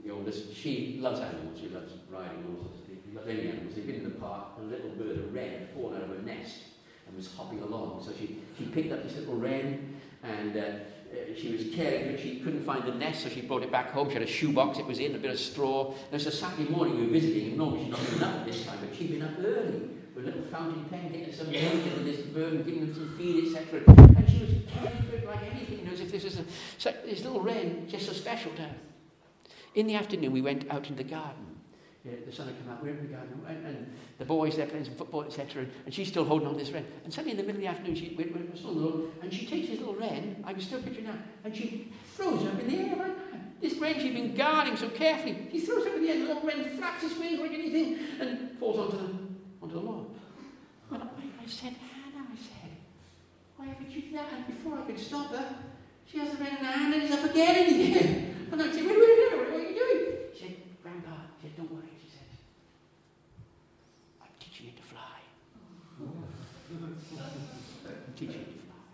the 0.03 0.11
oldest, 0.11 0.53
she 0.53 0.97
loves 0.99 1.21
animals. 1.21 1.57
She 1.57 1.69
loves 1.69 1.93
riding 2.11 2.43
horses. 2.43 2.81
She 2.85 3.15
loves 3.15 3.29
any 3.29 3.47
animals. 3.47 3.75
They've 3.75 3.87
been 3.87 3.95
in 3.95 4.03
the 4.03 4.19
park, 4.19 4.47
a 4.59 4.63
little 4.63 4.89
bird, 4.89 5.19
a 5.19 5.21
wren, 5.21 5.51
had 5.51 5.69
fallen 5.69 5.95
out 5.95 6.09
of 6.09 6.17
her 6.17 6.21
nest 6.23 6.57
and 7.07 7.15
was 7.15 7.33
hopping 7.33 7.61
along. 7.61 8.03
So 8.03 8.11
she, 8.11 8.39
she 8.57 8.65
picked 8.65 8.91
up 8.91 9.03
this 9.03 9.15
little 9.15 9.35
wren 9.35 9.95
and 10.23 10.57
uh, 10.57 10.59
uh, 10.59 11.33
she 11.37 11.53
was 11.53 11.73
caring 11.73 12.11
but 12.11 12.19
she 12.19 12.39
couldn't 12.39 12.65
find 12.65 12.83
the 12.83 12.95
nest, 12.95 13.23
so 13.23 13.29
she 13.29 13.39
brought 13.39 13.63
it 13.63 13.71
back 13.71 13.91
home. 13.91 14.09
She 14.09 14.15
had 14.15 14.23
a 14.23 14.27
shoebox 14.27 14.79
it 14.79 14.85
was 14.85 14.99
in, 14.99 15.15
a 15.15 15.19
bit 15.19 15.31
of 15.31 15.39
straw. 15.39 15.93
It 16.11 16.11
was 16.11 16.27
a 16.27 16.31
Saturday 16.31 16.69
morning 16.69 16.97
we 16.97 17.05
were 17.05 17.13
visiting, 17.13 17.47
and 17.49 17.57
normally 17.57 17.85
she's 17.85 17.91
not 17.91 18.09
been 18.09 18.23
up 18.23 18.45
this 18.45 18.65
time, 18.65 18.79
but 18.81 18.93
she'd 18.93 19.11
been 19.11 19.21
up 19.21 19.31
early 19.39 19.89
with 20.15 20.25
a 20.25 20.27
little 20.27 20.43
fountain 20.43 20.85
pen, 20.85 21.11
getting 21.11 21.33
some 21.33 21.51
milk 21.51 21.85
and 21.97 22.07
this 22.07 22.21
bird 22.21 22.65
giving 22.65 22.79
them 22.81 22.93
some 22.93 23.17
feed, 23.17 23.55
etc. 23.55 23.83
And 23.87 24.29
she 24.29 24.39
was 24.39 24.49
for 25.09 25.15
it 25.15 25.25
like 25.25 25.43
anything, 25.51 25.79
you 25.79 25.85
know, 25.85 25.91
as 25.91 25.99
if 25.99 26.11
this 26.11 26.23
was 26.23 26.39
a, 26.39 26.45
so 26.77 26.93
this 27.05 27.23
little 27.23 27.41
wren 27.41 27.87
just 27.87 28.09
a 28.09 28.13
special 28.13 28.51
to 28.53 28.61
her. 28.63 28.75
In 29.75 29.87
the 29.87 29.95
afternoon, 29.95 30.31
we 30.31 30.41
went 30.41 30.71
out 30.71 30.89
in 30.89 30.95
the 30.95 31.03
garden 31.03 31.55
yeah, 32.05 32.13
the 32.23 32.31
sun 32.31 32.45
had 32.45 32.55
come 32.63 32.71
out, 32.71 32.83
we're 32.83 32.91
in 32.91 33.01
the 33.01 33.15
garden, 33.15 33.41
and, 33.47 33.65
and 33.65 33.93
the 34.19 34.25
boys 34.25 34.55
there 34.55 34.67
playing 34.67 34.85
some 34.85 34.93
football, 34.93 35.23
etc. 35.23 35.65
And, 35.85 35.93
she's 35.93 36.07
still 36.07 36.23
holding 36.23 36.47
on 36.47 36.53
to 36.53 36.59
this 36.59 36.71
wren. 36.71 36.85
And 37.03 37.11
suddenly 37.11 37.31
in 37.31 37.37
the 37.37 37.43
middle 37.43 37.57
of 37.57 37.61
the 37.61 37.67
afternoon, 37.67 37.95
she 37.95 38.13
went, 38.15 38.31
went, 38.31 38.55
still 38.55 38.69
alone, 38.69 39.11
and 39.23 39.33
she 39.33 39.47
takes 39.47 39.69
this 39.69 39.79
little 39.79 39.95
wren, 39.95 40.43
I 40.45 40.53
can 40.53 40.61
still 40.61 40.83
picture 40.83 41.01
now, 41.01 41.17
and 41.43 41.55
she 41.55 41.91
throws 42.13 42.43
it 42.43 42.53
up 42.53 42.59
in 42.59 42.67
the 42.67 42.77
air 42.77 42.95
like 42.95 43.31
that. 43.31 43.59
This 43.59 43.73
wren 43.79 43.99
she'd 43.99 44.13
been 44.13 44.35
guarding 44.35 44.77
so 44.77 44.89
carefully, 44.89 45.47
she 45.51 45.61
throws 45.61 45.83
it 45.87 45.89
up 45.89 45.95
in 45.95 46.03
the 46.03 46.09
air, 46.09 46.19
the 46.19 46.25
little 46.25 46.43
wren 46.43 46.77
flaps 46.77 47.01
his 47.01 47.17
wings 47.17 47.39
like 47.39 47.53
anything, 47.53 47.97
and 48.19 48.59
falls 48.59 48.77
onto 48.77 48.97
the, 48.97 49.13
onto 49.65 49.79
the 49.79 49.85
lawn. 49.85 50.05
And 50.91 51.01
I, 51.01 51.07
I 51.43 51.47
said, 51.47 51.73
Hannah, 51.73 52.27
I 52.31 52.37
said, 52.37 52.77
why 53.57 53.65
haven't 53.65 53.89
you 53.89 54.01
done 54.03 54.13
that? 54.13 54.33
And 54.33 54.47
before 54.47 54.77
I 54.77 54.81
could 54.83 54.99
stop 54.99 55.31
her, 55.31 55.55
she 56.05 56.19
has 56.19 56.29
the 56.31 56.37
wren 56.37 56.57
in 56.57 56.65
her 56.65 56.71
hand 56.71 56.93
and 56.93 57.03
it's 57.03 57.13
up 57.13 57.25
again 57.29 57.73
in 57.73 57.93
the. 57.93 57.99
And 58.51 58.61
I 58.61 58.71
said, 58.71 58.85
wait, 58.85 58.97
wait, 58.97 59.17
wait, 59.17 59.33
what 59.33 59.49
are 59.49 59.65
you 59.65 59.73
doing? 59.73 60.01
She 60.33 60.39
said, 60.39 60.55
Grandpa, 60.83 61.17
she 61.41 61.47
said, 61.47 61.57
don't 61.57 61.71
worry. 61.71 61.89
She 61.97 62.09
said, 62.13 62.29
I'm 64.21 64.29
teaching 64.39 64.67
you 64.67 64.73
to 64.77 64.83
fly. 64.85 65.17
I'm 66.77 68.13
teaching 68.15 68.45
you 68.45 68.45
to 68.45 68.61
fly. 68.69 68.85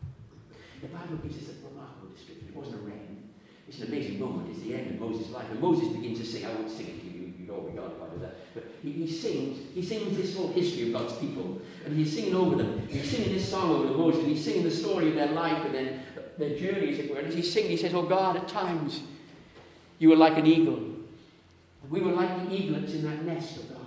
The 0.81 0.87
Bible 0.87 1.17
gives 1.17 1.35
us 1.43 1.51
a 1.51 1.67
remarkable 1.67 2.15
description. 2.15 2.47
It 2.47 2.55
wasn't 2.55 2.75
a 2.75 2.83
wren. 2.87 3.29
It's 3.67 3.79
an 3.79 3.87
amazing 3.87 4.19
moment. 4.19 4.49
It's 4.49 4.63
the 4.63 4.73
end 4.73 4.95
of 4.95 5.01
Moses' 5.01 5.31
life. 5.31 5.51
And 5.51 5.59
Moses 5.59 5.89
begins 5.89 6.19
to 6.19 6.25
sing. 6.25 6.45
I 6.45 6.53
won't 6.55 6.71
sing 6.71 6.87
it 6.87 7.10
to 7.51 7.59
you. 7.59 7.61
You'd 7.61 7.63
all 7.63 7.69
be 7.69 7.77
gone 7.77 7.91
if 7.95 8.01
I 8.01 8.13
do 8.13 8.21
that. 8.21 8.53
But 8.53 8.63
he, 8.81 8.91
he 8.91 9.11
sings. 9.11 9.59
He 9.73 9.83
sings 9.83 10.17
this 10.17 10.35
whole 10.35 10.49
history 10.49 10.87
of 10.87 10.93
God's 10.93 11.13
people. 11.13 11.61
And 11.85 11.95
he's 11.95 12.13
singing 12.13 12.35
over 12.35 12.55
them. 12.55 12.87
He's 12.87 13.09
singing 13.09 13.33
this 13.33 13.49
song 13.49 13.71
over 13.71 13.87
the 13.87 13.97
Moses. 13.97 14.21
And 14.21 14.31
he's 14.31 14.43
singing 14.43 14.63
the 14.63 14.71
story 14.71 15.09
of 15.09 15.15
their 15.15 15.31
life 15.31 15.65
and 15.65 15.73
then 15.73 16.01
their 16.37 16.57
journey, 16.57 16.93
as 16.93 16.99
it 16.99 17.11
were. 17.11 17.19
And 17.19 17.27
as 17.27 17.35
he's 17.35 17.51
singing, 17.51 17.71
he 17.71 17.77
says, 17.77 17.93
Oh 17.93 18.03
God, 18.03 18.37
at 18.37 18.47
times 18.47 19.01
you 19.99 20.09
were 20.09 20.15
like 20.15 20.37
an 20.37 20.47
eagle. 20.47 20.81
We 21.89 22.01
were 22.01 22.11
like 22.11 22.49
the 22.49 22.55
eaglets 22.55 22.93
in 22.93 23.03
that 23.03 23.23
nest 23.23 23.57
of 23.57 23.69
God. 23.69 23.77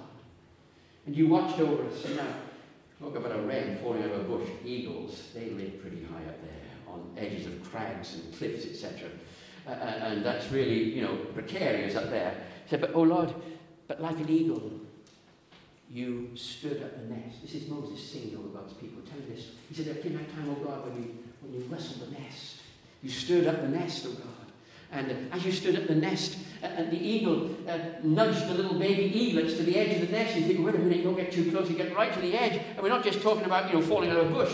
And 1.06 1.16
you 1.16 1.28
watched 1.28 1.60
over 1.60 1.86
us. 1.86 2.04
And 2.04 2.16
now 2.16 2.34
Talk 3.04 3.16
about 3.16 3.32
a 3.32 3.42
wren 3.42 3.76
falling 3.82 4.02
out 4.02 4.12
of 4.12 4.20
a 4.20 4.24
bush. 4.24 4.48
Eagles, 4.64 5.28
they 5.34 5.50
live 5.50 5.80
pretty 5.82 6.04
high 6.04 6.24
up 6.26 6.40
there 6.42 6.94
on 6.94 7.02
edges 7.18 7.46
of 7.46 7.70
crags 7.70 8.14
and 8.14 8.38
cliffs, 8.38 8.64
etc. 8.64 9.10
Uh, 9.66 9.70
and 9.72 10.24
that's 10.24 10.50
really, 10.50 10.84
you 10.94 11.02
know, 11.02 11.16
precarious 11.34 11.96
up 11.96 12.08
there. 12.10 12.34
He 12.64 12.70
said, 12.70 12.80
but, 12.80 12.92
oh 12.94 13.02
Lord, 13.02 13.34
but 13.86 14.00
like 14.00 14.18
an 14.18 14.28
eagle, 14.28 14.72
you 15.90 16.30
stood 16.34 16.82
at 16.82 16.98
the 16.98 17.14
nest. 17.14 17.42
This 17.42 17.54
is 17.54 17.68
Moses 17.68 18.02
singing 18.02 18.36
over 18.36 18.48
God's 18.48 18.72
people, 18.74 19.02
Tell 19.02 19.18
telling 19.18 19.34
this. 19.34 19.50
He 19.68 19.74
said, 19.74 19.86
there 19.86 20.02
came 20.02 20.14
that 20.14 20.28
time, 20.34 20.48
oh 20.50 20.64
God, 20.64 20.86
when 20.86 21.02
you, 21.02 21.18
when 21.40 21.54
you 21.54 21.66
wrestled 21.70 22.08
the 22.08 22.18
nest. 22.18 22.62
You 23.02 23.10
stood 23.10 23.46
at 23.46 23.60
the 23.62 23.68
nest, 23.68 24.06
oh 24.08 24.12
God. 24.12 24.28
And 24.92 25.32
as 25.32 25.44
you 25.44 25.52
stood 25.52 25.74
at 25.74 25.88
the 25.88 25.94
nest, 25.94 26.38
and 26.62 26.90
the 26.90 26.98
eagle 26.98 27.50
uh, 27.68 27.78
nudged 28.02 28.48
the 28.48 28.54
little 28.54 28.78
baby 28.78 29.12
eaglets 29.12 29.56
to 29.56 29.62
the 29.64 29.76
edge 29.76 30.00
of 30.00 30.08
the 30.08 30.12
nest, 30.12 30.36
you 30.36 30.42
think, 30.46 30.64
wait 30.64 30.74
a 30.74 30.78
minute, 30.78 31.04
don't 31.04 31.16
get 31.16 31.32
too 31.32 31.50
close, 31.50 31.68
you 31.68 31.76
get 31.76 31.94
right 31.94 32.12
to 32.12 32.20
the 32.20 32.34
edge. 32.34 32.60
And 32.74 32.82
we're 32.82 32.88
not 32.88 33.04
just 33.04 33.20
talking 33.20 33.44
about, 33.44 33.68
you 33.68 33.78
know, 33.78 33.82
falling 33.82 34.10
out 34.10 34.18
of 34.18 34.30
a 34.30 34.34
bush. 34.34 34.52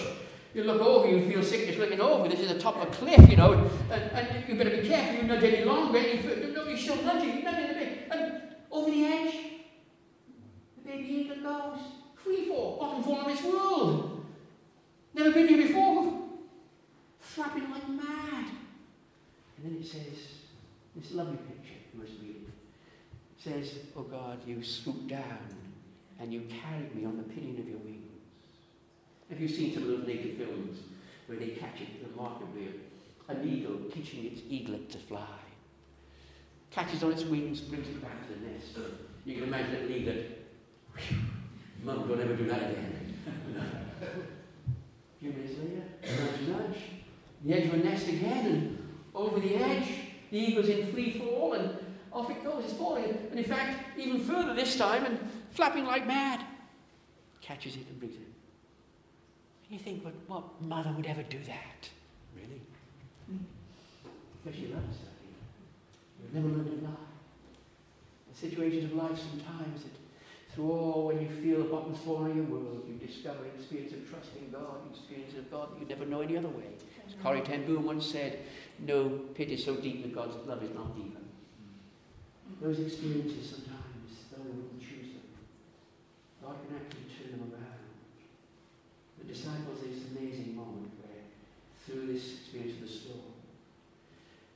You 0.55 0.65
look 0.65 0.81
over, 0.81 1.09
you 1.09 1.31
feel 1.31 1.45
sick 1.45 1.67
just 1.67 1.79
looking 1.79 2.01
over. 2.01 2.29
This 2.29 2.41
is 2.41 2.49
the 2.49 2.59
top 2.59 2.77
of 2.77 2.89
a 2.89 2.91
cliff, 2.91 3.31
you 3.31 3.37
know, 3.37 3.71
and, 3.91 4.03
and 4.13 4.49
you 4.49 4.57
better 4.57 4.83
be 4.83 4.89
careful. 4.89 5.23
You 5.23 5.29
nudge 5.29 5.45
any 5.45 5.65
longer, 5.65 6.01
you 6.01 6.53
no, 6.53 6.65
you're 6.65 6.77
still 6.77 6.97
nudging, 7.05 7.45
nudging 7.45 7.71
a 7.71 7.75
bit. 7.75 8.09
And 8.11 8.43
over 8.71 8.91
the 8.91 9.05
edge, 9.05 9.35
the 10.77 10.91
baby 10.91 11.09
eagle 11.09 11.43
goes. 11.43 11.79
Free 12.15 12.49
fall, 12.49 12.79
bottom 12.79 13.03
fall 13.03 13.23
in 13.23 13.35
this 13.35 13.45
world. 13.45 14.27
Never 15.15 15.33
been 15.33 15.49
here 15.49 15.67
before. 15.67 16.23
Flapping 17.19 17.71
like 17.71 17.89
mad. 17.89 18.47
And 19.57 19.65
then 19.65 19.81
it 19.81 19.87
says, 19.87 20.41
this 20.95 21.13
lovely 21.13 21.37
picture 21.37 21.79
you 21.93 22.01
must 22.01 22.13
read 22.23 22.37
it. 22.47 23.43
says, 23.43 23.79
Oh 23.97 24.03
God, 24.03 24.39
you 24.47 24.63
swooped 24.63 25.09
down 25.09 25.57
and 26.19 26.33
you 26.33 26.43
carried 26.63 26.95
me 26.95 27.05
on 27.05 27.17
the 27.17 27.23
pinion 27.23 27.59
of 27.59 27.69
your 27.69 27.79
wings. 27.79 28.01
Have 29.31 29.41
you 29.41 29.49
seen 29.49 29.73
some 29.73 29.85
of 29.85 29.89
those 29.89 30.07
nature 30.07 30.37
films 30.37 30.79
where 31.27 31.39
they 31.39 31.49
catch 31.49 31.81
it 31.81 32.07
remarkably? 32.11 32.69
An 33.29 33.49
eagle 33.49 33.79
teaching 33.93 34.25
its 34.27 34.41
eaglet 34.49 34.91
to 34.91 34.99
fly. 34.99 35.39
Catches 36.71 37.03
on 37.03 37.13
its 37.13 37.25
wings, 37.25 37.61
brings 37.61 37.89
it 37.89 38.01
back 38.01 38.27
to 38.27 38.35
the 38.35 38.51
nest. 38.51 38.79
You 39.25 39.35
can 39.35 39.45
imagine 39.45 39.73
that 39.73 39.91
eaglet, 39.91 40.39
Mum, 41.83 42.07
don't 42.09 42.21
ever 42.21 42.35
do 42.35 42.47
that 42.47 42.71
again. 42.71 43.15
a 44.03 45.21
few 45.21 45.33
minutes 45.33 45.55
later, 45.59 45.83
nudge, 46.03 46.49
nudge, 46.49 46.79
the 47.45 47.55
edge 47.55 47.67
of 47.67 47.75
a 47.75 47.77
nest 47.79 48.09
again, 48.09 48.47
and 48.47 48.89
over 49.15 49.41
the 49.41 49.57
edge. 49.57 49.89
The 50.31 50.39
eagle's 50.39 50.69
in 50.69 50.93
free 50.93 51.19
fall 51.19 51.55
and 51.55 51.77
off 52.13 52.31
it 52.31 52.43
goes. 52.45 52.65
It's 52.65 52.75
falling. 52.75 53.17
And 53.31 53.39
in 53.39 53.45
fact, 53.45 53.99
even 53.99 54.21
further 54.21 54.55
this 54.55 54.77
time 54.77 55.05
and 55.05 55.19
flapping 55.51 55.85
like 55.85 56.07
mad. 56.07 56.45
Catches 57.41 57.77
it 57.77 57.87
and 57.89 57.99
brings 57.99 58.15
it. 58.15 58.21
And 58.21 59.79
you 59.79 59.79
think, 59.79 60.05
well, 60.05 60.13
what 60.29 60.63
mother 60.63 60.93
would 60.97 61.07
ever 61.07 61.23
do 61.23 61.39
that? 61.47 61.89
Really? 62.37 62.61
Hmm. 63.27 63.39
Because 64.45 64.59
she 64.59 64.67
loves 64.69 64.97
us. 64.97 65.10
Never 66.33 66.49
learn 66.49 66.65
to 66.65 66.79
fly. 66.79 66.91
The 68.31 68.39
situations 68.39 68.85
of 68.85 68.97
life 68.97 69.19
sometimes 69.19 69.83
that 69.83 69.91
through 70.55 70.71
all 70.71 71.07
when 71.07 71.21
you 71.21 71.29
feel 71.29 71.59
the 71.59 71.69
bottom 71.69 71.95
falling 71.95 72.33
in 72.33 72.37
your 72.39 72.47
world, 72.47 72.85
you 72.89 72.95
discover 73.05 73.45
an 73.45 73.51
experience 73.57 73.93
of 73.93 74.09
trusting 74.09 74.51
God, 74.51 74.83
an 74.85 74.91
experience 74.91 75.35
of 75.37 75.51
God 75.51 75.75
that 75.75 75.81
you 75.81 75.87
never 75.87 76.05
know 76.07 76.21
any 76.21 76.37
other 76.37 76.49
way. 76.49 76.75
As 77.07 77.15
Corrie 77.23 77.41
ten 77.41 77.67
Boom 77.67 77.85
once 77.85 78.07
said, 78.07 78.41
no 78.79 79.09
pit 79.35 79.51
is 79.51 79.65
so 79.65 79.77
deep 79.77 80.03
that 80.03 80.15
God's 80.15 80.37
love 80.47 80.63
is 80.63 80.75
not 80.75 80.97
deeper. 80.97 81.21
Those 82.61 82.81
experiences 82.81 83.51
sometimes, 83.51 84.27
though 84.31 84.43
we 84.43 84.51
wouldn't 84.51 84.81
choose 84.81 85.15
them, 85.15 85.27
God 86.43 86.57
can 86.67 86.77
actually 86.77 87.07
turn 87.15 87.39
them 87.39 87.53
around. 87.53 87.89
The 89.19 89.33
disciples, 89.33 89.81
this 89.83 90.11
amazing 90.11 90.57
moment 90.57 90.91
where, 91.03 91.23
through 91.87 92.13
this 92.13 92.41
experience 92.41 92.75
of 92.75 92.81
the 92.83 92.93
storm, 92.93 93.30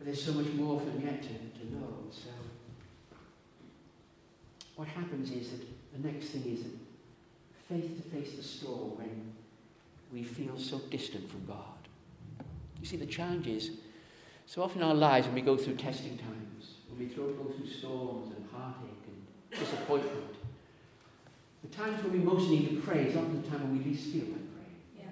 but 0.05 0.13
there's 0.13 0.25
so 0.25 0.33
much 0.33 0.53
more 0.53 0.79
for 0.79 0.87
them 0.87 1.03
yet 1.03 1.23
to, 1.23 1.29
to 1.29 1.73
know. 1.73 1.95
So, 2.11 2.29
what 4.77 4.87
happens 4.87 5.31
is 5.31 5.51
that 5.51 5.61
the 5.95 6.07
next 6.07 6.27
thing 6.27 6.45
is 6.53 6.65
that 6.65 6.73
faith 7.69 7.97
to 7.97 8.11
face 8.11 8.37
the 8.37 8.43
storm 8.43 8.99
when 8.99 9.33
we 10.13 10.23
feel 10.23 10.59
so 10.59 10.79
distant 10.91 11.31
from 11.31 11.47
God. 11.47 11.57
You 12.81 12.87
see, 12.87 12.99
the 12.99 13.07
challenge 13.07 13.47
is 13.47 13.71
so 14.47 14.63
often 14.63 14.83
in 14.83 14.87
our 14.87 14.95
lives 14.95 15.27
when 15.27 15.37
we 15.37 15.41
go 15.41 15.57
through 15.57 15.77
testing 15.77 16.19
times, 16.19 16.75
when 16.91 16.99
we 16.99 17.15
throw 17.15 17.29
go 17.33 17.45
through 17.45 17.67
storms 17.67 18.35
and 18.37 18.47
heartache 18.53 18.91
and 19.07 19.59
disappointment, 19.59 20.35
the 21.63 21.69
times 21.69 22.03
when 22.03 22.13
we 22.13 22.19
most 22.19 22.51
need 22.51 22.69
to 22.69 22.81
pray 22.83 23.07
is 23.07 23.17
often 23.17 23.41
the 23.41 23.49
time 23.49 23.63
when 23.63 23.79
we 23.79 23.91
least 23.91 24.13
feel 24.13 24.25
like 24.25 24.55
praying. 24.55 24.99
Yeah. 24.99 25.05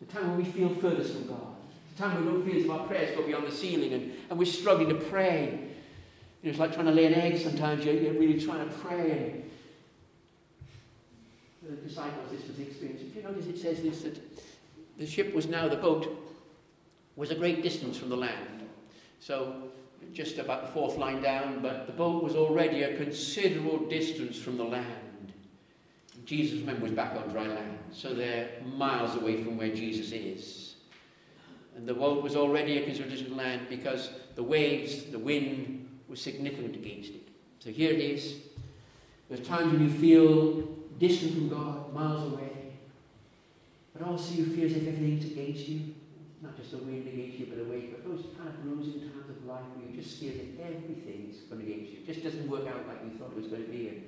The 0.00 0.06
time 0.06 0.28
when 0.30 0.38
we 0.38 0.44
feel 0.44 0.70
furthest 0.70 1.12
from 1.12 1.26
God. 1.26 1.56
The 1.94 2.02
time 2.02 2.14
when 2.14 2.24
we 2.24 2.32
don't 2.32 2.46
feel 2.46 2.56
as 2.56 2.64
if 2.64 2.70
our 2.70 2.86
prayers 2.86 3.14
go 3.14 3.26
beyond 3.26 3.46
the 3.46 3.52
ceiling 3.52 3.92
and, 3.92 4.12
and 4.30 4.38
we're 4.38 4.44
struggling 4.46 4.88
to 4.88 4.94
pray. 4.94 5.58
You 6.42 6.46
know, 6.46 6.50
it's 6.50 6.58
like 6.58 6.72
trying 6.72 6.86
to 6.86 6.92
lay 6.92 7.06
an 7.06 7.14
egg 7.14 7.38
sometimes. 7.38 7.84
You're, 7.84 7.94
you're 7.94 8.14
really 8.14 8.40
trying 8.40 8.66
to 8.66 8.74
pray. 8.76 9.42
The 11.62 11.76
disciples, 11.76 12.30
this 12.30 12.46
was 12.46 12.56
the 12.56 12.62
experience. 12.62 13.02
If 13.02 13.14
you 13.14 13.22
notice, 13.22 13.46
it 13.46 13.58
says 13.58 13.82
this 13.82 14.02
that 14.02 14.18
the 14.98 15.06
ship 15.06 15.34
was 15.34 15.46
now, 15.46 15.68
the 15.68 15.76
boat 15.76 16.16
was 17.16 17.30
a 17.30 17.34
great 17.34 17.62
distance 17.62 17.98
from 17.98 18.08
the 18.08 18.16
land. 18.16 18.62
So 19.18 19.70
just 20.14 20.38
about 20.38 20.66
the 20.66 20.72
fourth 20.72 20.96
line 20.96 21.20
down, 21.20 21.60
but 21.60 21.86
the 21.86 21.92
boat 21.92 22.22
was 22.22 22.34
already 22.34 22.84
a 22.84 22.96
considerable 22.96 23.78
distance 23.88 24.38
from 24.38 24.56
the 24.56 24.64
land. 24.64 24.86
Jesus, 26.24 26.60
remember, 26.60 26.82
was 26.82 26.92
back 26.92 27.14
on 27.16 27.28
dry 27.28 27.46
land, 27.46 27.78
so 27.92 28.14
they're 28.14 28.48
miles 28.76 29.16
away 29.16 29.42
from 29.42 29.58
where 29.58 29.74
Jesus 29.74 30.12
is. 30.12 30.69
And 31.76 31.86
the 31.86 31.94
boat 31.94 32.22
was 32.22 32.36
already 32.36 32.78
a 32.78 32.86
distance 32.86 33.28
land 33.30 33.62
because 33.68 34.10
the 34.34 34.42
waves, 34.42 35.04
the 35.04 35.18
wind, 35.18 35.88
was 36.08 36.20
significant 36.20 36.74
against 36.74 37.10
it. 37.10 37.28
So 37.60 37.70
here 37.70 37.92
it 37.92 38.00
is. 38.00 38.36
There's 39.28 39.46
times 39.46 39.72
when 39.72 39.82
you 39.82 39.90
feel 39.90 40.68
distant 40.98 41.34
from 41.34 41.48
God, 41.48 41.92
miles 41.94 42.32
away, 42.32 42.72
but 43.92 44.06
also 44.06 44.34
you 44.34 44.46
feel 44.46 44.66
as 44.66 44.72
if 44.72 44.88
everything's 44.88 45.24
against 45.24 45.68
you. 45.68 45.94
Not 46.42 46.56
just 46.56 46.70
the 46.70 46.78
wind 46.78 47.06
against 47.06 47.38
you, 47.38 47.46
but 47.46 47.58
the 47.58 47.70
waves, 47.70 47.92
but 47.92 48.08
those 48.08 48.24
kind 48.36 48.48
of 48.48 48.62
bruising 48.62 49.00
times 49.00 49.28
of 49.28 49.44
life 49.44 49.62
where 49.76 49.88
you 49.88 50.00
just 50.00 50.18
feel 50.18 50.32
that 50.32 50.64
everything's 50.64 51.36
going 51.48 51.62
against 51.62 51.92
you. 51.92 51.98
It 52.00 52.06
just 52.06 52.24
doesn't 52.24 52.48
work 52.48 52.66
out 52.66 52.88
like 52.88 53.04
you 53.04 53.16
thought 53.18 53.30
it 53.32 53.36
was 53.36 53.46
going 53.46 53.64
to 53.64 53.70
be. 53.70 53.88
And 53.88 54.04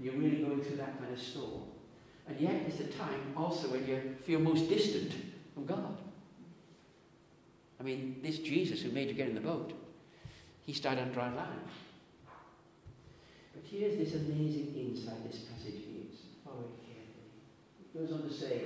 you're 0.00 0.14
really 0.14 0.42
going 0.42 0.62
through 0.62 0.76
that 0.76 0.98
kind 0.98 1.12
of 1.12 1.20
storm. 1.20 1.62
And 2.26 2.40
yet, 2.40 2.62
it's 2.66 2.80
a 2.80 2.86
time 2.86 3.20
also 3.36 3.68
when 3.68 3.86
you 3.86 4.16
feel 4.24 4.40
most 4.40 4.68
distant 4.68 5.12
from 5.54 5.66
God. 5.66 5.96
I 7.80 7.82
mean, 7.82 8.20
this 8.22 8.38
Jesus 8.38 8.82
who 8.82 8.90
made 8.90 9.08
you 9.08 9.14
get 9.14 9.28
in 9.28 9.34
the 9.34 9.40
boat, 9.40 9.72
he 10.64 10.72
started 10.72 11.02
on 11.02 11.12
dry 11.12 11.32
land. 11.34 11.60
But 13.54 13.62
here's 13.64 13.96
this 13.96 14.14
amazing 14.14 14.74
insight 14.76 15.30
this 15.30 15.42
passage 15.42 15.74
gives. 15.74 16.20
Follow 16.44 16.60
it 16.60 16.76
carefully. 16.84 17.28
It 17.80 17.98
goes 17.98 18.12
on 18.12 18.28
to 18.28 18.34
say, 18.34 18.60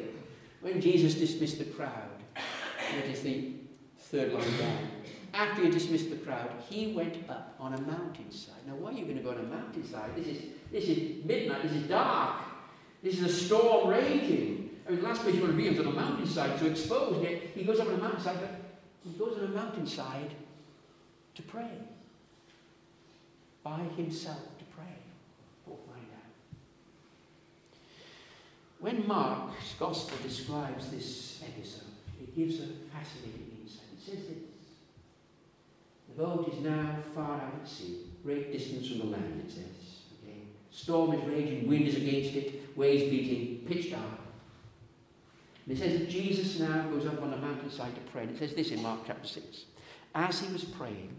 when 0.61 0.81
Jesus 0.81 1.14
dismissed 1.14 1.59
the 1.59 1.64
crowd, 1.64 2.11
that 2.35 3.05
is 3.07 3.22
the 3.22 3.53
third 3.98 4.33
line 4.33 4.59
down, 4.59 4.88
after 5.35 5.62
he 5.62 5.70
dismissed 5.70 6.11
the 6.11 6.16
crowd, 6.16 6.51
he 6.68 6.92
went 6.92 7.29
up 7.29 7.55
on 7.59 7.75
a 7.75 7.81
mountainside. 7.81 8.66
Now, 8.66 8.75
why 8.75 8.90
are 8.90 8.94
you 8.94 9.05
going 9.05 9.16
to 9.16 9.22
go 9.22 9.31
on 9.31 9.38
a 9.38 9.42
mountainside? 9.42 10.14
This 10.14 10.27
is, 10.27 10.42
this 10.70 10.85
is 10.85 11.25
midnight, 11.25 11.62
this 11.62 11.72
is 11.72 11.88
dark, 11.88 12.42
this 13.03 13.18
is 13.18 13.25
a 13.25 13.44
storm 13.44 13.88
raging. 13.88 14.70
I 14.87 14.90
mean, 14.90 15.01
the 15.01 15.07
last 15.07 15.22
place 15.22 15.35
you 15.35 15.40
want 15.40 15.53
to 15.53 15.57
be 15.57 15.68
is 15.68 15.79
on 15.79 15.87
a 15.87 15.90
mountainside 15.90 16.59
to 16.59 16.66
expose. 16.70 17.22
Yet 17.22 17.42
he 17.55 17.64
goes 17.64 17.81
up 17.81 17.88
on 17.88 17.94
a 17.94 17.98
mountainside, 17.98 18.37
he 19.05 19.11
goes 19.19 19.38
on 19.38 19.45
a 19.45 19.49
mountainside 19.49 20.31
to 21.35 21.43
pray. 21.43 21.71
By 23.62 23.81
himself 23.97 24.59
to 24.59 24.65
pray. 24.77 24.95
We'll 25.67 25.77
find 25.77 26.07
out. 26.15 26.31
When 28.81 29.07
Mark's 29.07 29.75
Gospel 29.79 30.19
describes 30.23 30.91
this 30.91 31.43
episode, 31.47 31.93
it 32.21 32.35
gives 32.35 32.57
a 32.57 32.67
fascinating 32.93 33.59
insight. 33.62 33.87
It 33.97 34.05
says 34.05 34.27
that 34.27 34.53
the 36.09 36.23
boat 36.23 36.53
is 36.53 36.61
now 36.61 36.97
far 37.15 37.37
out 37.37 37.55
at 37.62 37.69
sea, 37.69 37.99
great 38.25 38.53
distance 38.53 38.88
from 38.88 38.99
the 38.99 39.05
land, 39.07 39.45
it 39.47 39.51
says. 39.51 40.03
Okay? 40.23 40.38
Storm 40.71 41.15
is 41.15 41.25
raging, 41.25 41.69
wind 41.69 41.87
is 41.87 41.97
against 41.97 42.35
it, 42.35 42.77
waves 42.77 43.11
beating, 43.11 43.65
pitch 43.67 43.91
dark. 43.91 44.21
And 45.64 45.77
it 45.77 45.79
says 45.79 46.12
Jesus 46.12 46.59
now 46.59 46.83
goes 46.88 47.07
up 47.07 47.22
on 47.22 47.31
the 47.31 47.37
mountainside 47.37 47.94
to 47.94 48.01
pray. 48.12 48.22
And 48.22 48.31
it 48.31 48.38
says 48.38 48.55
this 48.55 48.70
in 48.70 48.83
Mark 48.83 49.01
chapter 49.07 49.27
6. 49.27 49.64
As 50.14 50.40
he 50.40 50.53
was 50.53 50.64
praying, 50.64 51.14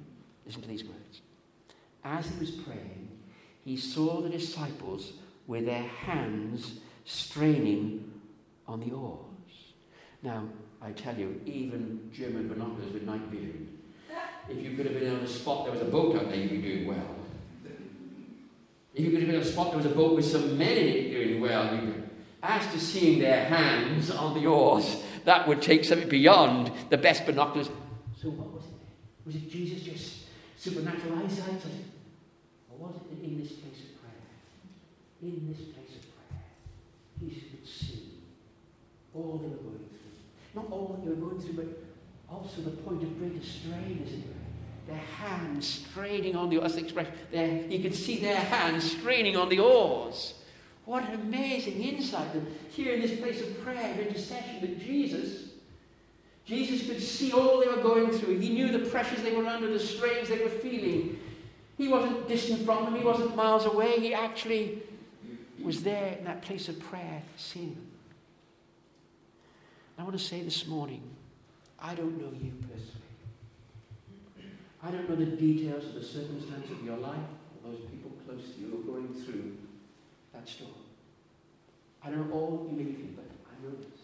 listen 0.46 0.62
to 0.62 0.68
these 0.68 0.84
words. 0.84 1.22
As 2.04 2.28
he 2.28 2.40
was 2.40 2.52
praying, 2.52 3.10
he 3.64 3.78
saw 3.78 4.22
the 4.22 4.30
disciples 4.30 5.14
with 5.48 5.66
their 5.66 5.84
hands 5.84 6.80
straining 7.06 8.12
on 8.68 8.80
the 8.82 8.92
oars. 8.92 9.20
Now, 10.22 10.48
I 10.82 10.92
tell 10.92 11.18
you, 11.18 11.40
even 11.46 12.10
German 12.14 12.50
binoculars 12.50 12.94
with 12.94 13.04
night 13.04 13.22
vision 13.32 13.74
if 14.50 14.62
you 14.62 14.76
could 14.76 14.86
have 14.86 15.00
been 15.00 15.16
on 15.16 15.22
a 15.22 15.28
spot 15.28 15.66
there 15.66 15.74
was 15.74 15.82
a 15.82 15.86
boat 15.86 16.16
out 16.16 16.30
there, 16.30 16.38
you'd 16.38 16.50
be 16.50 16.62
doing 16.62 16.88
well. 16.88 17.16
If 18.94 19.04
you 19.04 19.12
could 19.12 19.22
have 19.22 19.28
been 19.28 19.38
on 19.38 19.42
a 19.42 19.46
spot 19.46 19.72
there 19.72 19.78
was 19.78 19.86
a 19.86 19.96
boat 19.96 20.16
with 20.16 20.26
some 20.26 20.58
men 20.58 20.78
in 20.78 20.88
it 20.88 21.12
doing 21.12 21.42
well, 21.42 21.76
you'd 21.76 21.96
be. 21.96 22.03
As 22.46 22.70
to 22.74 22.80
seeing 22.80 23.20
their 23.20 23.46
hands 23.46 24.12
on 24.12 24.34
the 24.34 24.46
oars, 24.48 25.02
that 25.24 25.48
would 25.48 25.62
take 25.62 25.86
something 25.86 26.10
beyond 26.10 26.72
the 26.90 26.98
best 26.98 27.26
binoculars. 27.26 27.70
So 28.22 28.30
what 28.32 28.52
was 28.52 28.66
it? 28.66 29.26
Was 29.26 29.36
it 29.36 29.50
Jesus 29.50 29.82
just 29.82 30.26
supernatural 30.58 31.20
eyesight? 31.20 31.62
Or 32.70 32.88
was 32.88 32.96
it 33.12 33.24
in 33.24 33.42
this 33.42 33.54
place 33.54 33.80
of 33.80 34.02
prayer? 34.02 34.22
In 35.22 35.48
this 35.48 35.62
place 35.68 35.96
of 35.96 36.28
prayer, 36.28 36.42
he 37.22 37.30
could 37.30 37.66
see 37.66 38.20
all 39.14 39.40
they 39.42 39.48
were 39.48 39.56
going 39.56 39.80
through. 39.90 40.62
Not 40.62 40.70
all 40.70 40.88
that 40.90 41.06
they 41.06 41.16
were 41.16 41.30
going 41.30 41.40
through, 41.40 41.54
but 41.54 41.84
also 42.30 42.62
the 42.62 42.72
point 42.72 43.04
of 43.04 43.18
greatest 43.20 43.62
strain, 43.62 44.04
isn't 44.06 44.20
it? 44.20 44.36
Their 44.88 44.98
hands 44.98 45.86
straining 45.90 46.36
on 46.36 46.50
the 46.50 46.58
oars. 46.58 46.76
expression. 46.76 47.14
Their, 47.32 47.70
can 47.80 47.94
see 47.94 48.20
their 48.20 48.36
hands 48.36 48.92
straining 48.92 49.38
on 49.38 49.48
the 49.48 49.60
oars. 49.60 50.34
What 50.86 51.08
an 51.08 51.14
amazing 51.16 51.82
insight 51.82 52.34
that 52.34 52.44
here 52.70 52.94
in 52.96 53.02
this 53.02 53.18
place 53.20 53.42
of 53.42 53.64
prayer, 53.64 53.96
intercession, 54.00 54.60
that 54.62 54.80
Jesus, 54.80 55.50
Jesus 56.46 56.88
could 56.88 57.02
see 57.02 57.32
all 57.32 57.60
they 57.60 57.68
were 57.68 57.82
going 57.82 58.12
through. 58.12 58.40
He 58.40 58.50
knew 58.50 58.72
the 58.72 58.90
pressures 58.90 59.22
they 59.22 59.36
were 59.36 59.46
under, 59.46 59.68
the 59.72 59.80
strains 59.80 60.28
they 60.28 60.40
were 60.40 60.50
feeling. 60.50 61.20
He 61.78 61.88
wasn't 61.88 62.28
distant 62.28 62.66
from 62.66 62.86
them. 62.86 62.96
He 62.96 63.04
wasn't 63.04 63.36
miles 63.36 63.66
away. 63.66 64.00
He 64.00 64.14
actually 64.14 64.84
was 65.62 65.84
there 65.84 66.18
in 66.18 66.26
that 66.26 66.42
place 66.42 66.68
of 66.68 66.80
prayer, 66.80 67.22
seeing 67.38 67.74
them. 67.76 67.88
I 69.98 70.04
want 70.04 70.18
to 70.18 70.24
say 70.24 70.42
this 70.42 70.68
morning, 70.68 71.02
I 71.80 71.96
don't 71.96 72.20
know 72.20 72.32
you 72.32 72.52
personally. 72.62 73.04
I 74.84 74.92
don't 74.92 75.10
know 75.10 75.16
the 75.16 75.38
details 75.38 75.86
of 75.86 75.94
the 75.94 76.04
circumstance 76.04 76.70
of 76.70 76.84
your 76.84 76.98
life 76.98 77.16
or 77.64 77.72
those 77.72 77.80
people 77.90 78.12
close 78.28 78.54
to 78.54 78.60
you 78.60 78.68
who 78.68 78.80
are 78.80 79.00
going 79.00 79.14
through 79.14 79.56
that 80.34 80.48
storm. 80.48 80.72
I 82.04 82.10
don't 82.10 82.30
know 82.30 82.36
all 82.36 82.68
you 82.70 82.78
may 82.78 82.92
but 83.16 83.26
I 83.48 83.64
know 83.64 83.76
this. 83.78 84.02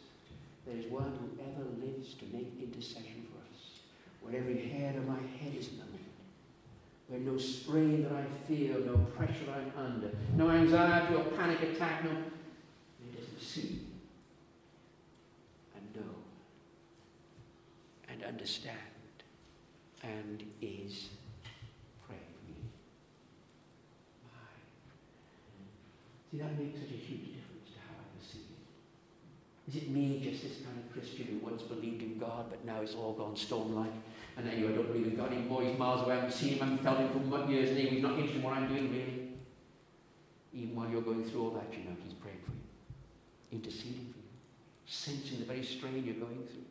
There 0.66 0.78
is 0.78 0.86
one 0.86 1.18
who 1.20 1.44
ever 1.44 1.66
lives 1.86 2.14
to 2.16 2.26
make 2.32 2.54
intercession 2.62 3.28
for 3.32 3.40
us. 3.52 3.80
When 4.22 4.36
every 4.36 4.68
hair 4.70 4.96
of 4.96 5.08
my 5.08 5.18
head 5.40 5.56
is 5.58 5.72
numbered, 5.72 6.00
when 7.08 7.26
no 7.26 7.38
strain 7.38 8.04
that 8.04 8.12
I 8.12 8.26
feel, 8.48 8.80
no 8.82 8.98
pressure 9.18 9.52
I'm 9.52 9.72
under, 9.84 10.12
no 10.36 10.52
anxiety 10.52 11.16
or 11.16 11.24
panic 11.24 11.62
attack, 11.64 12.04
no, 12.04 12.12
he 12.12 13.20
doesn't 13.20 13.42
see 13.42 13.82
and 15.76 15.96
know 15.96 16.14
and 18.10 18.24
understand 18.24 18.78
and 20.04 20.44
is 20.62 21.10
praying 22.06 22.22
for 22.22 22.52
me. 22.52 22.56
My. 24.24 24.30
See, 26.30 26.38
that 26.38 26.60
makes 26.60 26.80
such 26.80 26.90
a 26.90 27.00
huge 27.00 27.34
difference 27.34 27.74
to 27.74 27.80
how 27.88 27.96
I 27.98 28.06
perceive 28.18 28.46
it. 28.54 29.72
Is 29.72 29.76
it 29.84 29.90
me, 29.90 30.22
just 30.24 30.44
this 30.44 30.62
kind 30.66 30.78
of 30.78 30.92
Christian 30.94 31.26
who 31.26 31.38
once 31.46 31.64
believed 31.64 32.02
in 32.04 32.20
God, 32.20 32.50
but 32.50 32.64
now 32.66 32.82
it's 32.82 32.94
all 32.94 33.14
gone 33.14 33.36
storm-like? 33.36 33.94
And 34.38 34.46
now 34.46 34.52
I 34.52 34.72
don't 34.72 34.88
believe 34.88 35.08
in 35.08 35.16
God 35.16 35.34
anymore. 35.34 35.64
He's 35.64 35.78
miles 35.78 36.02
away. 36.06 36.14
I 36.14 36.16
haven't 36.18 36.34
seen 36.34 36.54
him. 36.54 36.62
I 36.62 36.66
haven't 36.66 36.84
felt 36.84 37.00
him 37.00 37.10
for 37.10 37.52
years. 37.52 37.70
And 37.70 37.80
he's 37.80 38.02
not 38.02 38.14
interested 38.14 38.38
in 38.38 38.44
what 38.44 38.54
I'm 38.54 38.68
doing, 38.68 38.92
really. 38.92 39.30
Even 40.54 40.76
while 40.76 40.90
you're 40.90 41.02
going 41.02 41.24
through 41.26 41.42
all 41.42 41.52
that, 41.52 41.72
you 41.72 41.80
know, 41.80 41.96
he's 42.04 42.14
praying 42.14 42.40
for 42.46 42.52
you, 42.52 43.60
interceding 43.60 44.14
for 44.14 44.18
you, 44.18 44.30
sensing 44.86 45.40
the 45.40 45.46
very 45.46 45.64
strain 45.64 46.04
you're 46.06 46.16
going 46.16 46.44
through. 46.48 46.66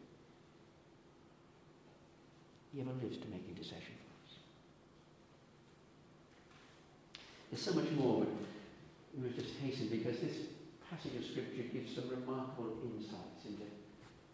He 2.72 2.80
ever 2.80 2.90
lives 3.02 3.18
to 3.18 3.28
make 3.28 3.46
intercession 3.48 3.94
for 4.02 4.10
us. 4.24 4.34
There's 7.50 7.62
so 7.62 7.72
much 7.74 7.90
more, 7.92 8.26
we 9.22 9.30
just 9.30 9.54
hasten 9.62 9.88
because 9.88 10.20
this 10.20 10.36
passage 10.90 11.16
of 11.16 11.24
Scripture 11.24 11.62
gives 11.72 11.94
some 11.94 12.08
remarkable 12.08 12.78
insights 12.84 13.44
into, 13.44 13.64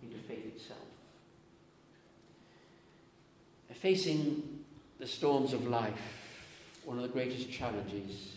into 0.02 0.18
faith 0.28 0.46
itself. 0.54 0.80
Facing 3.72 4.64
the 4.98 5.06
storms 5.06 5.52
of 5.52 5.66
life, 5.66 6.46
one 6.86 6.96
of 6.96 7.02
the 7.02 7.08
greatest 7.08 7.50
challenges 7.50 8.32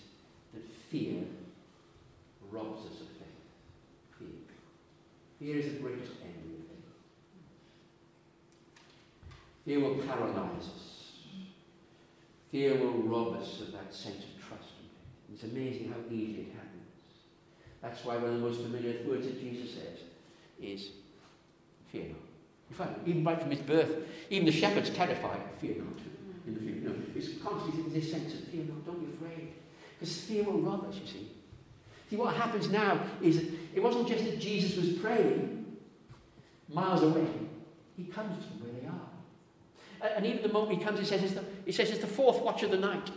that 0.53 0.63
fear 0.89 1.23
robs 2.51 2.85
us 2.85 2.99
of 2.99 3.07
faith. 3.07 4.19
Fear. 4.19 4.27
Fear 5.39 5.57
is 5.57 5.73
the 5.73 5.79
greatest 5.79 6.11
enemy 6.21 6.55
of 6.59 6.67
faith. 6.67 6.83
Fear 9.63 9.79
will 9.79 9.95
paralyze 10.05 10.63
us. 10.63 11.11
Fear 12.51 12.79
will 12.79 13.03
rob 13.03 13.41
us 13.41 13.61
of 13.61 13.71
that 13.71 13.93
sense 13.93 14.23
of. 14.23 14.36
It's 15.37 15.43
amazing 15.43 15.89
how 15.89 15.99
easily 16.11 16.47
it 16.47 16.55
happens. 16.55 16.87
That's 17.79 18.03
why 18.03 18.17
one 18.17 18.33
of 18.33 18.41
the 18.41 18.47
most 18.47 18.59
familiar 18.59 19.07
words 19.07 19.27
that 19.27 19.39
Jesus 19.39 19.75
says 19.75 19.99
is, 20.59 20.89
fear 21.91 22.05
not. 22.05 22.17
You 22.71 22.75
find, 22.75 22.95
even 23.05 23.23
right 23.23 23.39
from 23.39 23.51
his 23.51 23.59
birth, 23.59 23.91
even 24.31 24.47
the 24.47 24.51
shepherds 24.51 24.89
terrified, 24.89 25.39
fear 25.61 25.75
not. 25.75 25.99
In 26.47 26.55
the 26.55 26.59
fear, 26.59 26.89
know, 26.89 26.95
it's 27.15 27.39
constantly 27.43 27.83
in 27.83 27.93
this 27.93 28.09
sense 28.09 28.33
of 28.33 28.45
fear 28.45 28.63
not, 28.63 28.83
don't 28.83 28.99
be 28.99 29.13
afraid. 29.13 29.49
Because 29.99 30.17
fear 30.21 30.43
will 30.43 30.59
rob 30.59 30.89
us, 30.89 30.95
you 30.95 31.05
see. 31.05 31.31
See, 32.09 32.15
what 32.15 32.33
happens 32.33 32.71
now 32.71 32.99
is 33.21 33.37
it 33.75 33.83
wasn't 33.83 34.07
just 34.07 34.23
that 34.23 34.39
Jesus 34.39 34.75
was 34.75 34.93
praying 34.93 35.77
miles 36.67 37.03
away. 37.03 37.27
He 37.95 38.05
comes 38.05 38.43
to 38.43 38.51
where 38.53 38.73
they 38.81 38.87
are. 38.87 40.15
And 40.15 40.25
even 40.25 40.41
the 40.41 40.49
moment 40.49 40.79
he 40.79 40.83
comes, 40.83 40.97
he 40.99 41.05
says 41.05 41.21
it's 41.21 41.33
the, 41.33 41.43
he 41.63 41.71
says 41.71 41.91
it's 41.91 42.01
the 42.01 42.07
fourth 42.07 42.41
watch 42.41 42.63
of 42.63 42.71
the 42.71 42.77
night. 42.77 43.11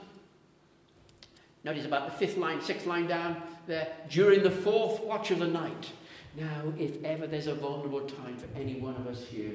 Notice 1.63 1.85
about 1.85 2.11
the 2.11 2.17
fifth 2.17 2.37
line, 2.37 2.61
sixth 2.61 2.87
line 2.87 3.07
down 3.07 3.43
there. 3.67 3.89
During 4.09 4.43
the 4.43 4.51
fourth 4.51 5.01
watch 5.01 5.31
of 5.31 5.41
the 5.41 5.47
night. 5.47 5.93
Now, 6.37 6.73
if 6.79 7.03
ever 7.05 7.27
there's 7.27 7.49
a 7.49 7.55
vulnerable 7.55 8.03
time 8.03 8.37
for 8.37 8.47
any 8.59 8.77
one 8.77 8.95
of 8.97 9.07
us 9.07 9.25
here, 9.25 9.53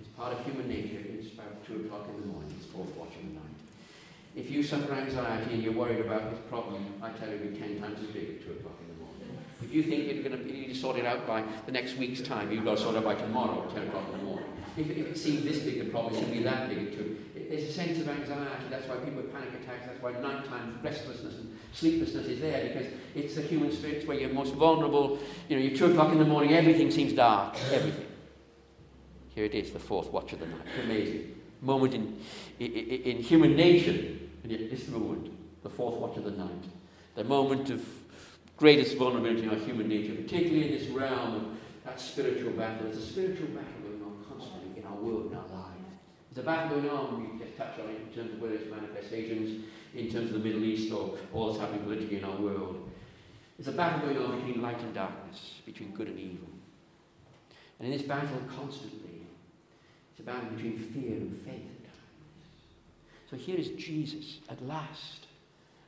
it's 0.00 0.08
part 0.16 0.32
of 0.32 0.44
human 0.44 0.68
nature, 0.68 0.98
it's 1.14 1.32
about 1.32 1.64
2 1.66 1.86
o'clock 1.86 2.08
in 2.08 2.20
the 2.20 2.26
morning, 2.26 2.52
it's 2.58 2.66
fourth 2.66 2.94
watch 2.96 3.14
of 3.14 3.28
the 3.28 3.34
night. 3.34 3.42
If 4.34 4.50
you 4.50 4.62
suffer 4.62 4.92
anxiety 4.92 5.54
and 5.54 5.62
you're 5.62 5.72
worried 5.72 6.04
about 6.04 6.30
this 6.30 6.40
problem, 6.50 6.84
I 7.00 7.10
tell 7.10 7.30
you, 7.30 7.38
be 7.38 7.56
10 7.56 7.80
times 7.80 8.00
as 8.00 8.08
big 8.08 8.28
at 8.28 8.44
2 8.44 8.52
o'clock 8.52 8.74
in 8.82 8.94
the 8.94 9.04
morning. 9.04 9.38
If 9.62 9.72
you 9.72 9.82
think 9.84 10.12
you're 10.12 10.22
going 10.22 10.36
to 10.36 10.44
be 10.44 10.74
sorted 10.74 11.06
out 11.06 11.26
by 11.26 11.44
the 11.64 11.72
next 11.72 11.96
week's 11.96 12.20
time, 12.20 12.50
you've 12.50 12.64
got 12.64 12.76
to 12.76 12.82
sort 12.82 12.96
it 12.96 12.98
out 12.98 13.04
by 13.04 13.14
tomorrow 13.14 13.62
at 13.62 13.74
10 13.74 13.86
o'clock 13.86 14.04
in 14.12 14.18
the 14.18 14.24
morning. 14.24 14.48
If, 14.76 14.90
if 14.90 15.06
it 15.06 15.16
seems 15.16 15.44
this 15.44 15.60
big 15.60 15.80
a 15.80 15.84
problem, 15.90 16.14
it 16.14 16.20
should 16.20 16.32
be 16.32 16.42
that 16.42 16.68
big 16.68 16.92
too. 16.92 17.18
There's 17.48 17.62
a 17.62 17.72
sense 17.72 17.98
of 17.98 18.08
anxiety. 18.08 18.64
That's 18.68 18.88
why 18.88 18.96
people 18.96 19.22
have 19.22 19.32
panic 19.32 19.50
attacks. 19.62 19.86
That's 19.86 20.02
why 20.02 20.12
nighttime 20.12 20.80
restlessness 20.82 21.34
and 21.34 21.58
sleeplessness 21.72 22.26
is 22.26 22.40
there 22.40 22.68
because 22.68 22.92
it's 23.14 23.36
the 23.36 23.42
human 23.42 23.72
spirit 23.72 24.06
where 24.06 24.18
you're 24.18 24.32
most 24.32 24.54
vulnerable. 24.54 25.18
You 25.48 25.56
know, 25.56 25.62
you're 25.62 25.76
two 25.76 25.86
o'clock 25.86 26.12
in 26.12 26.18
the 26.18 26.24
morning, 26.24 26.52
everything 26.52 26.90
seems 26.90 27.12
dark. 27.12 27.56
Everything. 27.72 28.06
Here 29.34 29.44
it 29.44 29.54
is, 29.54 29.70
the 29.70 29.78
fourth 29.78 30.10
watch 30.10 30.32
of 30.32 30.40
the 30.40 30.46
night. 30.46 30.66
Amazing 30.84 31.36
moment 31.60 31.94
in, 31.94 32.20
in, 32.58 32.72
in 32.72 33.22
human 33.22 33.56
nature, 33.56 33.90
and 34.42 34.52
yet 34.52 34.70
this 34.70 34.88
moment, 34.88 35.32
the 35.62 35.70
fourth 35.70 35.96
watch 35.96 36.16
of 36.16 36.24
the 36.24 36.30
night, 36.30 36.64
the 37.14 37.24
moment 37.24 37.70
of 37.70 37.84
greatest 38.56 38.96
vulnerability 38.96 39.42
in 39.42 39.50
our 39.50 39.56
human 39.56 39.88
nature, 39.88 40.14
particularly 40.14 40.72
in 40.72 40.78
this 40.78 40.88
realm 40.88 41.34
of 41.34 41.44
that 41.84 42.00
spiritual 42.00 42.52
battle. 42.52 42.84
There's 42.84 42.98
a 42.98 43.06
spiritual 43.06 43.48
battle 43.48 43.72
going 43.82 44.02
on 44.02 44.24
constantly 44.28 44.80
in 44.80 44.85
our 44.96 45.02
world, 45.02 45.30
in 45.30 45.36
our 45.36 45.46
lives. 45.48 45.72
There's 46.32 46.44
a 46.44 46.46
battle 46.46 46.78
going 46.78 46.90
on, 46.90 47.32
we 47.32 47.44
just 47.44 47.56
touch 47.56 47.78
on 47.78 47.90
it 47.90 48.00
in 48.00 48.14
terms 48.14 48.34
of 48.34 48.40
whether 48.40 48.54
it's 48.54 48.70
manifestations 48.70 49.64
in 49.94 50.10
terms 50.10 50.30
of 50.30 50.42
the 50.42 50.48
Middle 50.48 50.64
East 50.64 50.92
or 50.92 51.16
all 51.32 51.48
that's 51.48 51.60
happening 51.60 51.84
politically 51.84 52.18
in 52.18 52.24
our 52.24 52.36
world. 52.36 52.90
There's 53.58 53.68
a 53.68 53.76
battle 53.76 54.06
going 54.06 54.18
on 54.18 54.38
between 54.38 54.60
light 54.60 54.80
and 54.80 54.94
darkness, 54.94 55.60
between 55.64 55.92
good 55.92 56.08
and 56.08 56.18
evil. 56.18 56.48
And 57.78 57.90
in 57.90 57.96
this 57.96 58.06
battle, 58.06 58.40
constantly, 58.54 59.22
it's 60.10 60.20
a 60.20 60.22
battle 60.22 60.50
between 60.50 60.78
fear 60.78 61.12
and 61.12 61.36
faith. 61.38 61.62
So 63.30 63.36
here 63.36 63.56
is 63.56 63.68
Jesus 63.70 64.38
at 64.48 64.62
last. 64.66 65.26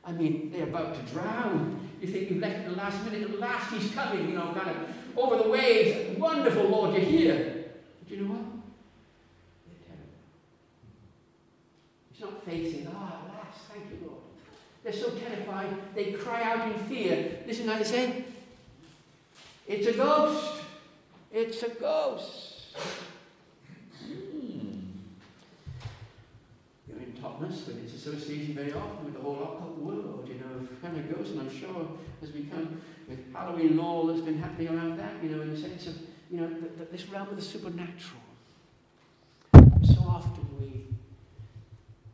I 0.03 0.11
mean, 0.11 0.51
they're 0.51 0.63
about 0.63 0.95
to 0.95 1.13
drown. 1.13 1.89
You 2.01 2.07
think 2.07 2.29
you've 2.29 2.39
left 2.39 2.59
at 2.59 2.69
the 2.69 2.75
last 2.75 3.03
minute, 3.05 3.29
at 3.29 3.39
last 3.39 3.71
he's 3.71 3.91
coming, 3.91 4.29
you 4.29 4.35
know, 4.35 4.53
kind 4.53 4.69
of 4.71 5.17
over 5.17 5.43
the 5.43 5.49
waves. 5.49 6.17
Wonderful, 6.17 6.63
Lord, 6.69 6.95
you're 6.95 7.03
here. 7.03 7.65
But 8.01 8.11
you 8.11 8.23
know 8.23 8.33
what? 8.33 8.41
It's 12.11 12.21
not 12.21 12.43
facing, 12.43 12.87
ah, 12.93 13.21
alas, 13.25 13.55
thank 13.71 13.85
you, 13.91 14.07
Lord. 14.07 14.19
They're 14.89 15.01
so 15.01 15.11
terrified, 15.11 15.67
they 15.93 16.13
cry 16.13 16.41
out 16.41 16.67
in 16.67 16.73
fear. 16.85 17.41
Listen 17.45 17.67
what 17.67 17.77
they 17.77 17.83
say. 17.83 18.25
It's 19.67 19.85
a 19.85 19.93
ghost. 19.93 20.63
It's 21.31 21.61
a 21.61 21.69
ghost. 21.69 22.75
Hmm. 24.03 24.79
You're 26.87 26.97
in 26.97 27.13
Thomas, 27.21 27.59
but 27.59 27.75
it's 27.83 27.93
associated 27.93 28.55
very 28.55 28.73
often 28.73 29.05
with 29.05 29.13
the 29.13 29.19
whole 29.19 29.35
occult 29.35 29.77
world, 29.77 30.27
you 30.27 30.39
know, 30.39 30.67
kind 30.81 30.97
of 30.97 31.15
ghosts, 31.15 31.33
and 31.33 31.41
I'm 31.41 31.55
sure 31.55 31.87
has 32.21 32.31
become 32.31 32.81
with 33.07 33.31
Halloween 33.31 33.77
law 33.77 34.07
that's 34.07 34.21
been 34.21 34.39
happening 34.39 34.69
around 34.69 34.97
that, 34.97 35.13
you 35.21 35.29
know, 35.29 35.41
in 35.43 35.51
the 35.51 35.59
sense 35.59 35.85
of, 35.85 35.97
you 36.31 36.41
know, 36.41 36.49
this 36.91 37.07
realm 37.09 37.29
of 37.29 37.35
the 37.35 37.43
supernatural. 37.43 38.23
So 39.83 39.99
often 40.07 40.48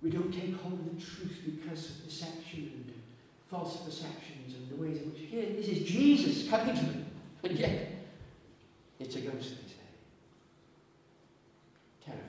we 0.05 0.11
don't 0.11 0.31
take 0.31 0.55
hold 0.61 0.73
of 0.73 0.85
the 0.85 1.03
truth 1.03 1.39
because 1.43 1.89
of 1.89 2.05
deception 2.05 2.71
and 2.75 2.93
false 3.49 3.77
perceptions 3.77 4.53
and 4.53 4.69
the 4.69 4.75
ways 4.75 5.01
in 5.01 5.11
which, 5.11 5.21
here, 5.21 5.47
this 5.57 5.67
is 5.67 5.79
Jesus 5.79 6.47
coming 6.47 6.75
to 6.75 6.85
them. 6.85 7.05
And 7.43 7.59
yet, 7.59 7.91
it's 8.99 9.15
a 9.15 9.21
ghost, 9.21 9.49
they 9.49 9.67
say. 9.67 9.85
Terrified. 12.03 12.23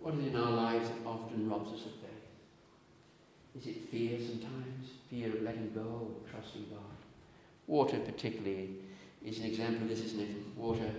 What 0.00 0.14
is 0.14 0.26
in 0.26 0.36
our 0.36 0.50
lives 0.50 0.88
that 0.88 1.06
often 1.06 1.48
robs 1.48 1.72
us 1.72 1.86
of 1.86 1.92
faith? 1.92 3.60
Is 3.60 3.66
it 3.66 3.88
fear 3.90 4.18
sometimes? 4.18 4.88
Fear 5.10 5.36
of 5.36 5.42
letting 5.42 5.72
go, 5.74 6.08
of 6.24 6.30
trusting 6.30 6.66
God? 6.70 6.80
Water, 7.66 7.98
particularly, 7.98 8.76
is 9.24 9.40
an 9.40 9.44
example 9.44 9.82
of 9.82 9.88
this, 9.88 10.00
isn't 10.00 10.20
it? 10.20 10.28
Water, 10.56 10.90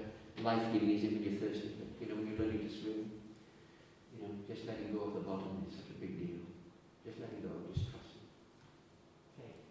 life 0.44 0.62
giving 0.72 0.92
is 0.92 1.04
it 1.04 1.14
when 1.14 1.24
you're 1.24 1.50
thirsty, 1.50 1.72
you 2.00 2.08
know, 2.08 2.16
when 2.16 2.28
you're 2.28 2.46
learning 2.46 2.70
to 2.70 2.70
swim. 2.70 3.12
You 4.26 4.34
know, 4.34 4.42
just 4.50 4.66
letting 4.66 4.90
go 4.90 5.06
of 5.06 5.14
the 5.14 5.22
bottom 5.22 5.70
is 5.70 5.78
such 5.78 5.94
a 5.94 6.02
big 6.02 6.18
deal. 6.18 6.42
Just 7.06 7.22
letting 7.22 7.46
go, 7.46 7.70
just 7.70 7.94
trusting. 7.94 8.26
Faith. 9.38 9.62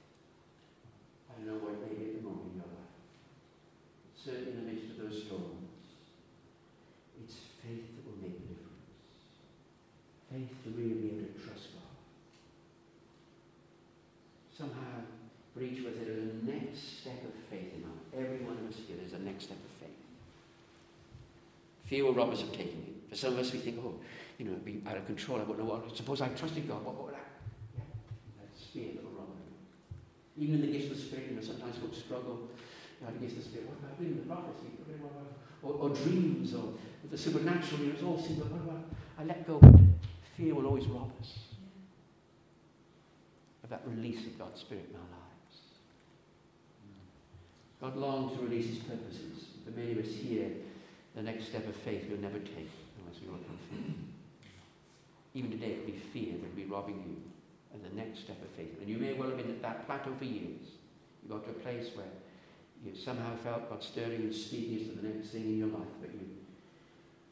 I 1.27 1.43
don't 1.43 1.47
know 1.51 1.59
what 1.59 1.83
may 1.83 1.99
be 1.99 2.15
at 2.15 2.23
the 2.23 2.23
moment 2.23 2.55
in 2.55 2.63
your 2.63 2.71
life. 2.71 2.95
Certainly 4.15 4.55
in 4.55 4.59
the 4.63 4.67
midst 4.71 4.95
of 4.95 5.03
those 5.03 5.27
storms, 5.27 5.75
it's 7.19 7.51
faith 7.59 7.99
that 7.99 8.07
will 8.07 8.23
make 8.23 8.39
the 8.39 8.55
difference. 8.55 8.95
Faith 10.31 10.55
to 10.63 10.71
really 10.71 11.03
be 11.03 11.09
able 11.19 11.35
to 11.35 11.39
trust 11.43 11.75
God. 11.75 11.99
Somehow, 14.55 15.03
for 15.51 15.67
each 15.67 15.83
of 15.83 15.91
us, 15.91 15.99
there 15.99 16.15
is 16.15 16.31
a 16.31 16.47
next 16.47 17.03
step 17.03 17.19
of 17.27 17.35
faith 17.51 17.75
in 17.75 17.83
our 17.83 17.99
Every 18.15 18.39
one 18.47 18.55
of 18.55 18.71
us 18.71 18.79
here, 18.87 18.95
there's 18.95 19.19
a 19.19 19.19
next 19.19 19.51
step 19.51 19.59
of 19.59 19.73
faith. 19.83 19.99
Fear 21.91 22.05
will 22.05 22.15
rob 22.15 22.31
us 22.31 22.43
of 22.43 22.53
taking 22.53 22.87
it. 22.87 23.11
For 23.11 23.17
some 23.17 23.33
of 23.35 23.41
us, 23.41 23.53
we 23.53 23.59
think, 23.59 23.79
oh, 23.85 23.95
you 24.39 24.47
know, 24.47 24.55
be 24.65 24.83
out 24.87 24.97
of 24.97 25.07
control. 25.07 25.39
I 25.39 25.43
wouldn't 25.43 25.67
know 25.67 25.75
what. 25.75 25.97
Suppose 25.97 26.21
I 26.21 26.29
trusted 26.29 26.67
God. 26.67 26.85
What, 26.85 26.95
what 26.95 27.05
would 27.07 27.15
I? 27.15 27.25
Yeah, 27.77 27.85
that's 28.41 28.67
fear 28.73 28.93
that 28.95 29.05
will 29.05 29.13
run 29.13 29.29
Even 30.37 30.57
in 30.57 30.61
the 30.63 30.73
gifts 30.73 30.91
of 30.91 30.97
the 30.97 31.03
Spirit, 31.03 31.27
you 31.31 31.37
know, 31.37 31.43
sometimes 31.43 31.77
folks 31.79 31.99
struggle. 31.99 32.49
You 33.01 33.07
know, 33.07 33.13
the 33.19 33.27
of 33.27 33.37
the 33.37 33.43
Spirit. 33.43 33.69
What 33.69 33.79
about 33.79 34.01
reading 34.01 34.19
the 34.19 34.27
prophecy? 34.27 34.71
Or, 35.63 35.73
or 35.73 35.89
dreams, 35.91 36.55
or 36.55 36.75
the 37.11 37.17
supernatural. 37.17 37.81
You 37.81 37.87
know, 37.87 37.93
it's 37.95 38.03
all 38.03 38.19
simple. 38.21 38.47
What 38.47 38.63
about? 38.63 38.85
I 39.19 39.25
let 39.25 39.47
go, 39.47 39.59
but 39.59 39.75
fear 40.37 40.55
will 40.55 40.67
always 40.67 40.87
rob 40.87 41.11
us 41.21 41.39
of 43.63 43.71
that 43.71 43.83
release 43.87 44.27
of 44.27 44.39
God's 44.39 44.61
Spirit 44.61 44.87
in 44.91 44.97
our 44.97 45.03
lives. 45.03 45.25
God 47.81 47.97
longs 47.97 48.37
to 48.37 48.45
release 48.45 48.69
His 48.69 48.79
purposes. 48.79 49.47
For 49.65 49.71
many 49.71 49.93
of 49.93 49.99
us 49.99 50.13
here, 50.13 50.51
the 51.15 51.23
next 51.23 51.47
step 51.47 51.67
of 51.67 51.75
faith 51.77 52.05
we'll 52.11 52.21
never 52.21 52.39
take 52.39 52.71
unless 53.01 53.21
we 53.23 53.29
will 53.29 53.39
come. 53.39 54.04
Even 55.35 55.51
today, 55.51 55.73
it'll 55.73 55.87
be 55.87 56.01
fear 56.13 56.33
that 56.33 56.49
will 56.49 56.57
be 56.57 56.65
robbing 56.65 57.03
you 57.07 57.17
of 57.75 57.83
the 57.83 57.95
next 57.97 58.21
step 58.21 58.41
of 58.41 58.49
faith. 58.51 58.79
And 58.81 58.89
you 58.89 58.99
may 58.99 59.15
well 59.15 59.29
have 59.29 59.37
been 59.37 59.51
at 59.51 59.63
that 59.63 59.85
plateau 59.87 60.15
for 60.17 60.25
years. 60.25 60.79
You 61.23 61.29
got 61.29 61.45
to 61.45 61.51
a 61.51 61.55
place 61.55 61.89
where 61.95 62.07
you 62.85 62.95
somehow 62.95 63.35
felt 63.43 63.69
God 63.69 63.83
stirring 63.83 64.23
and 64.23 64.35
speaking 64.35 64.73
you 64.73 64.79
to 64.87 65.01
the 65.01 65.09
next 65.09 65.31
thing 65.31 65.43
in 65.43 65.59
your 65.59 65.69
life, 65.69 65.95
but 66.01 66.11
you, 66.13 66.21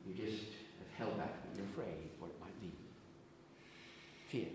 you 0.07 0.15
just 0.15 0.45
have 0.79 1.07
held 1.07 1.19
back 1.19 1.35
and 1.47 1.57
you're 1.57 1.67
afraid 1.67 2.11
of 2.11 2.21
what 2.21 2.31
it 2.31 2.41
might 2.41 2.61
be. 2.61 2.73
Fear. 4.29 4.49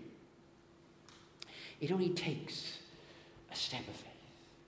It 1.80 1.92
only 1.92 2.10
takes 2.10 2.78
a 3.50 3.56
step 3.56 3.86
of 3.88 3.94
faith. 3.94 4.12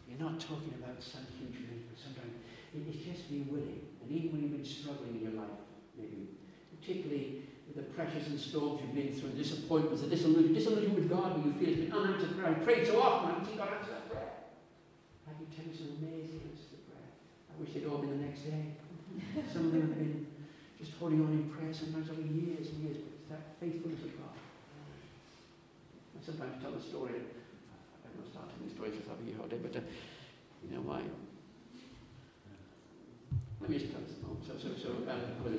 You're 0.09 0.21
not 0.21 0.41
talking 0.41 0.73
about 0.83 1.03
some 1.03 1.27
huge 1.39 1.61
miracle. 1.61 1.99
Sometimes 2.01 2.33
it's 2.75 3.05
just 3.05 3.29
being 3.29 3.47
willing. 3.51 3.83
And 4.03 4.11
even 4.11 4.33
when 4.33 4.43
you've 4.43 4.53
been 4.53 4.65
struggling 4.65 5.17
in 5.17 5.23
your 5.23 5.33
life, 5.33 5.59
maybe, 5.99 6.29
particularly 6.79 7.43
the 7.77 7.83
pressures 7.83 8.27
and 8.27 8.39
storms 8.39 8.83
you've 8.83 8.95
been 8.95 9.15
through, 9.15 9.31
the 9.31 9.43
disappointments, 9.43 10.03
the 10.03 10.09
disillusion, 10.09 10.55
disillusion 10.55 10.95
with 10.95 11.09
God 11.09 11.39
when 11.39 11.47
you 11.47 11.55
feel 11.55 11.69
it's 11.71 11.87
been 11.87 11.93
unanswered 11.93 12.35
prayer. 12.39 12.51
I 12.51 12.59
prayed 12.59 12.87
so 12.87 13.01
often, 13.01 13.31
I 13.31 13.33
haven't 13.35 13.47
seen 13.47 13.57
God 13.57 13.69
answer 13.79 13.93
that 13.95 14.11
prayer. 14.11 14.31
I 15.29 15.33
can 15.39 15.47
tell 15.55 15.67
you 15.71 15.75
some 15.77 15.91
amazing 16.03 16.43
answers 16.51 16.67
to 16.75 16.79
prayer. 16.91 17.11
I 17.47 17.55
wish 17.63 17.71
they'd 17.71 17.87
all 17.87 18.03
been 18.03 18.19
the 18.19 18.27
next 18.27 18.43
day. 18.43 18.75
some 19.55 19.71
of 19.71 19.73
them 19.73 19.87
have 19.87 19.99
been 19.99 20.27
just 20.79 20.99
holding 20.99 21.23
on 21.23 21.31
in 21.31 21.47
prayer 21.51 21.71
sometimes 21.71 22.11
over 22.11 22.23
years 22.23 22.75
and 22.75 22.79
years, 22.83 22.99
but 22.99 23.13
it's 23.15 23.29
that 23.31 23.55
faithfulness 23.63 24.03
of 24.03 24.19
God. 24.19 24.35
I 24.35 26.19
sometimes 26.19 26.59
tell 26.59 26.75
the 26.75 26.83
story, 26.83 27.23
I'm 27.23 28.15
not 28.19 28.27
starting 28.35 28.67
the 28.67 28.75
story 28.75 28.91
because 28.91 29.07
I'll 29.07 29.23
be 29.23 29.31
here 29.31 29.41
all 29.41 29.49
day, 29.49 29.63
but 29.63 29.77
uh, 29.79 29.85
you 30.67 30.75
know 30.75 30.83
why? 30.83 31.07
Let 33.61 33.71
me 33.71 33.79
just 33.79 33.93
tell 33.93 34.03
this 34.03 34.19
moment. 34.25 34.43
So, 34.43 34.57
so, 34.59 34.75
so 34.75 34.91
um, 35.07 35.15
Um, 35.21 35.39
so, 35.43 35.57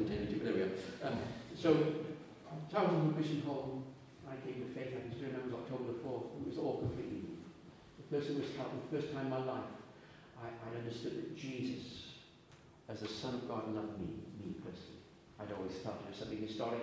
so 0.99 1.07
I 1.07 1.09
was 1.09 1.40
in 1.51 3.13
the 3.13 3.19
mission 3.19 3.41
home. 3.45 3.83
I 4.27 4.35
came 4.45 4.63
to 4.63 4.69
faith. 4.73 4.95
I 4.95 5.01
can 5.01 5.19
remember 5.21 5.39
it 5.39 5.51
was 5.51 5.53
October 5.53 5.91
the 5.91 5.99
4th. 5.99 6.25
It 6.39 6.47
was 6.47 6.57
all 6.57 6.79
completely. 6.79 7.23
The 7.97 8.17
person 8.17 8.39
was 8.39 8.49
helped 8.55 8.91
the 8.91 8.97
first 8.97 9.13
time 9.13 9.25
in 9.25 9.31
my 9.31 9.43
life. 9.43 9.71
I, 10.41 10.47
I 10.47 10.79
understood 10.79 11.17
that 11.17 11.37
Jesus, 11.37 12.17
as 12.89 13.01
the 13.01 13.07
Son 13.07 13.35
of 13.35 13.47
God, 13.47 13.73
loved 13.75 13.99
me, 13.99 14.23
me 14.39 14.55
personally. 14.63 15.03
I'd 15.39 15.51
always 15.51 15.73
thought 15.83 16.01
it 16.05 16.09
was 16.09 16.17
something 16.17 16.39
historic 16.39 16.81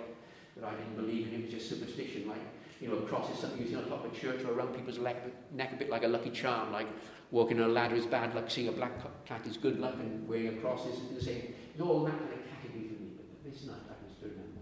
that 0.55 0.65
I 0.65 0.75
didn't 0.75 0.95
believe 0.95 1.27
in. 1.27 1.41
It 1.41 1.41
was 1.45 1.53
just 1.53 1.69
superstition, 1.69 2.27
like 2.27 2.41
you 2.81 2.87
know, 2.87 2.95
a 2.95 3.01
cross 3.01 3.29
is 3.31 3.39
something 3.39 3.61
you 3.61 3.67
see 3.67 3.75
on 3.75 3.85
top 3.89 4.05
of 4.05 4.13
a 4.13 4.15
church 4.15 4.43
or 4.43 4.53
around 4.53 4.73
people's 4.73 4.99
neck, 4.99 5.17
neck 5.53 5.73
a 5.73 5.75
bit 5.75 5.89
like 5.89 6.03
a 6.03 6.07
lucky 6.07 6.29
charm, 6.29 6.71
like 6.71 6.87
walking 7.31 7.59
on 7.59 7.69
a 7.69 7.73
ladder 7.73 7.95
is 7.95 8.05
bad 8.05 8.33
luck, 8.33 8.49
seeing 8.49 8.69
a 8.69 8.71
black 8.71 8.91
cat 9.25 9.45
is 9.45 9.57
good 9.57 9.79
luck, 9.79 9.95
and 9.99 10.27
wearing 10.27 10.47
a 10.47 10.61
cross 10.61 10.85
is 10.87 10.99
the 11.13 11.21
same. 11.21 11.53
It's 11.73 11.81
all 11.81 12.03
that 12.05 12.17
kind 12.17 12.33
of 12.33 12.39
category 12.49 12.87
for 12.87 13.03
me. 13.03 13.09
But 13.17 13.51
this 13.51 13.65
night 13.65 13.83
I 13.89 13.95
can 13.99 14.15
still 14.15 14.29
remember 14.29 14.61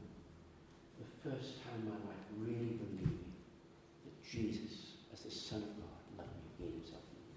the 0.97 1.05
first 1.28 1.59
time 1.67 1.84
in 1.84 1.91
my 1.91 1.99
life 2.07 2.23
really 2.39 2.80
believing 2.80 3.36
that 4.07 4.15
Jesus, 4.23 5.03
as 5.11 5.28
the 5.28 5.32
Son 5.32 5.59
of 5.59 5.71
God, 5.75 5.99
loved 6.15 6.32
me, 6.39 6.47
gave 6.55 6.71
himself 6.80 7.03
for 7.03 7.19
me. 7.19 7.36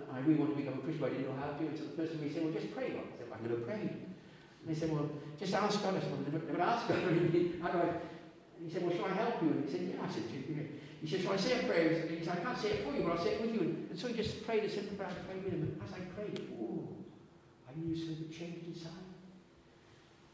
And 0.00 0.04
I 0.08 0.24
really 0.24 0.40
wanted 0.40 0.56
to 0.56 0.60
become 0.64 0.80
a 0.80 0.82
Christian, 0.82 1.04
but 1.04 1.12
I 1.12 1.14
didn't 1.20 1.28
know 1.28 1.36
how 1.36 1.52
to. 1.52 1.64
And 1.68 1.76
so 1.76 1.84
the 1.84 1.96
person 2.00 2.16
me 2.24 2.32
said, 2.32 2.44
well, 2.48 2.56
just 2.56 2.72
pray, 2.72 2.96
Lord. 2.96 3.12
I 3.12 3.14
said, 3.20 3.28
I'm 3.28 3.42
going 3.44 3.60
to 3.60 3.64
pray. 3.68 3.84
And 3.84 4.66
they 4.66 4.76
said, 4.78 4.88
well, 4.88 5.08
just 5.36 5.52
ask 5.52 5.82
God. 5.84 5.96
I 5.96 6.00
said, 6.00 6.12
well, 6.12 6.24
never, 6.24 6.62
ask 6.64 6.88
God. 6.88 6.96
how 7.62 7.70
do 7.72 7.78
I? 7.84 7.90
And 8.58 8.66
he 8.66 8.70
said, 8.72 8.82
well, 8.82 8.94
shall 8.96 9.06
I 9.06 9.14
help 9.14 9.42
you? 9.44 9.50
And 9.52 9.64
he 9.64 9.70
said, 9.70 9.82
yeah. 9.84 10.02
I 10.02 10.08
said, 10.08 10.24
yeah. 10.32 10.62
He 10.98 11.06
said, 11.06 11.20
shall 11.22 11.32
I 11.32 11.36
say 11.36 11.60
a 11.60 11.62
prayer? 11.68 12.08
He 12.08 12.24
said, 12.24 12.38
I 12.38 12.42
can't 12.42 12.58
say 12.58 12.70
it 12.74 12.84
for 12.84 12.90
you, 12.96 13.04
but 13.04 13.12
I'll 13.14 13.22
say 13.22 13.38
it 13.38 13.40
with 13.42 13.54
you. 13.54 13.86
And, 13.90 13.98
so 13.98 14.08
he 14.08 14.14
just 14.14 14.42
prayed 14.46 14.64
a 14.64 14.70
simple 14.70 14.96
prayer. 14.96 15.10
I 15.10 15.14
prayed 15.30 15.44
with 15.44 15.52
him. 15.52 15.62
And 15.62 15.82
as 15.84 15.94
I 15.94 16.02
prayed, 16.16 16.48
oh, 16.58 16.88
I 17.68 17.78
knew 17.78 17.94
something 17.94 18.30
changed 18.30 18.66
inside. 18.66 19.06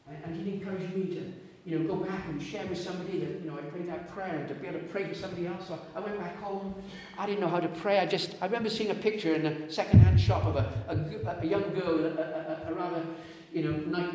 And, 0.09 0.17
and 0.25 0.33
he 0.41 0.55
encouraged 0.55 0.95
me 0.97 1.15
to, 1.17 1.33
you 1.65 1.79
know, 1.79 1.95
go 1.95 2.05
back 2.05 2.27
and 2.27 2.43
share 2.43 2.67
with 2.67 2.79
somebody 2.79 3.21
that, 3.21 3.41
you 3.41 3.51
know, 3.51 3.57
I 3.57 3.63
prayed 3.63 3.89
that 3.89 4.09
prayer 4.09 4.37
and 4.37 4.49
to 4.49 4.55
be 4.55 4.67
able 4.67 4.81
to 4.81 4.85
pray 4.87 5.09
for 5.09 5.15
somebody 5.15 5.47
else. 5.47 5.67
So 5.69 5.79
I 5.95 6.01
went 6.01 6.19
back 6.19 6.37
home. 6.43 6.75
I 7.19 7.25
didn't 7.25 7.41
know 7.41 7.49
how 7.49 7.61
to 7.61 7.69
pray. 7.69 8.01
I 8.01 8.07
just, 8.07 8.35
I 8.43 8.47
remember 8.47 8.69
seeing 8.69 8.91
a 8.91 8.95
picture 8.95 9.35
in 9.35 9.47
a 9.47 9.71
second-hand 9.71 10.21
shop 10.21 10.45
of 10.45 10.57
a, 10.57 10.71
a, 10.89 11.39
a 11.41 11.47
young 11.47 11.73
girl, 11.73 12.05
a, 12.05 12.09
a, 12.09 12.71
a 12.71 12.75
rather, 12.75 13.03
you 13.53 13.63
know, 13.63 13.77
night 13.99 14.15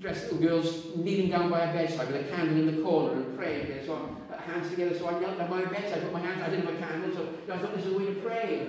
dressed 0.00 0.32
little 0.32 0.38
girls 0.38 0.96
kneeling 0.96 1.30
down 1.30 1.50
by 1.50 1.60
a 1.60 1.72
bedside 1.72 2.10
with 2.10 2.26
a 2.26 2.34
candle 2.34 2.56
in 2.56 2.76
the 2.76 2.82
corner 2.82 3.14
and 3.14 3.36
praying. 3.36 3.70
And 3.72 3.84
so 3.84 3.96
put 4.30 4.40
hands 4.40 4.70
together. 4.70 4.98
So 4.98 5.08
I 5.08 5.18
knelt 5.20 5.38
by 5.38 5.46
my 5.48 5.64
bedside, 5.66 5.98
I 5.98 6.00
put 6.00 6.12
my 6.14 6.20
hands, 6.20 6.42
I 6.42 6.48
didn't 6.48 6.66
have 6.66 6.74
a 6.76 6.78
candle, 6.78 7.14
so 7.14 7.52
I 7.52 7.58
thought 7.58 7.76
this 7.76 7.84
is 7.84 7.92
a 7.92 7.98
way 7.98 8.06
to 8.06 8.14
pray. 8.20 8.68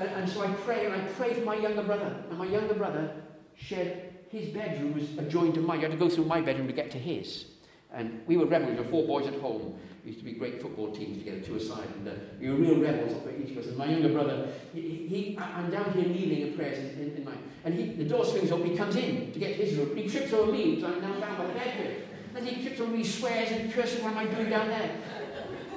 And, 0.00 0.08
and 0.08 0.28
so 0.28 0.42
I 0.42 0.52
pray, 0.54 0.86
and 0.86 0.94
I 0.94 1.00
pray 1.00 1.34
for 1.34 1.44
my 1.44 1.56
younger 1.56 1.82
brother. 1.82 2.16
And 2.30 2.38
my 2.38 2.46
younger 2.46 2.74
brother 2.74 3.14
shared 3.54 4.10
his 4.30 4.48
bedroom 4.48 4.94
was 4.94 5.18
adjoined 5.18 5.54
to 5.54 5.60
mine. 5.60 5.80
You 5.80 5.88
had 5.88 5.92
to 5.92 5.98
go 5.98 6.08
through 6.08 6.26
my 6.26 6.40
bedroom 6.40 6.68
to 6.68 6.72
get 6.72 6.92
to 6.92 6.98
his. 6.98 7.46
And 7.92 8.22
we 8.26 8.36
were 8.36 8.46
rebels. 8.46 8.70
We 8.70 8.76
were 8.76 8.84
four 8.84 9.06
boys 9.06 9.26
at 9.26 9.40
home. 9.40 9.78
We 10.04 10.12
used 10.12 10.20
to 10.20 10.24
be 10.24 10.32
great 10.32 10.62
football 10.62 10.92
teams 10.92 11.18
together, 11.18 11.40
two 11.40 11.56
aside. 11.56 11.88
And 11.98 12.08
uh, 12.08 12.12
we 12.40 12.48
were 12.48 12.56
real 12.56 12.80
rebels 12.80 13.14
up 13.14 13.26
each 13.38 13.50
of 13.50 13.58
us. 13.58 13.66
And 13.66 13.76
my 13.76 13.86
younger 13.86 14.10
brother, 14.10 14.48
he, 14.72 14.80
he 14.80 15.38
I'm 15.38 15.70
down 15.70 15.92
here 15.92 16.06
kneeling 16.06 16.48
in 16.48 16.54
prayers 16.54 16.78
in, 16.78 17.16
in, 17.16 17.24
my... 17.24 17.32
And 17.64 17.74
he, 17.74 17.92
the 18.02 18.04
door 18.04 18.24
swings 18.24 18.50
open. 18.52 18.70
He 18.70 18.76
comes 18.76 18.96
in 18.96 19.32
to 19.32 19.38
get 19.38 19.56
his 19.56 19.76
room. 19.76 19.94
He 19.96 20.08
trips 20.08 20.32
over 20.32 20.50
me. 20.50 20.80
So 20.80 20.86
I'm 20.86 21.02
now 21.02 21.20
down 21.20 21.36
by 21.36 21.46
the 21.46 21.52
bed. 21.52 22.02
As 22.34 22.44
he 22.46 22.62
trips 22.62 22.80
over 22.80 22.90
me, 22.90 23.04
swears 23.04 23.50
and 23.50 23.72
curses. 23.72 24.02
What 24.02 24.12
am 24.12 24.18
I 24.18 24.26
doing 24.26 24.48
down 24.48 24.68
there? 24.68 24.96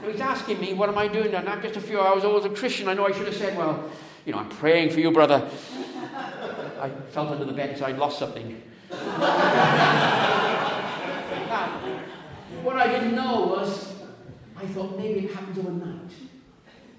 And 0.04 0.12
he's 0.12 0.22
asking 0.22 0.60
me, 0.62 0.74
what 0.74 0.90
am 0.90 0.98
I 0.98 1.08
doing 1.08 1.32
down 1.32 1.46
there? 1.46 1.62
Just 1.62 1.78
a 1.78 1.82
few 1.82 2.00
hours 2.00 2.24
old 2.24 2.46
a 2.46 2.50
Christian. 2.50 2.88
I 2.88 2.94
know 2.94 3.08
I 3.08 3.12
should 3.12 3.26
have 3.26 3.36
said, 3.36 3.58
well, 3.58 3.90
you 4.26 4.32
know, 4.32 4.40
I'm 4.40 4.50
praying 4.50 4.92
for 4.92 5.00
you, 5.00 5.12
brother. 5.12 5.50
I 6.80 6.90
felt 7.10 7.30
under 7.30 7.46
the 7.46 7.54
bed, 7.54 7.78
so 7.78 7.86
I'd 7.86 7.98
lost 7.98 8.20
something. 8.20 8.62
what 12.64 12.78
I 12.78 12.88
didn't 12.88 13.16
know 13.16 13.48
was, 13.48 13.94
I 14.56 14.66
thought 14.68 14.98
maybe 14.98 15.26
it 15.26 15.34
happens 15.34 15.58
overnight. 15.58 16.12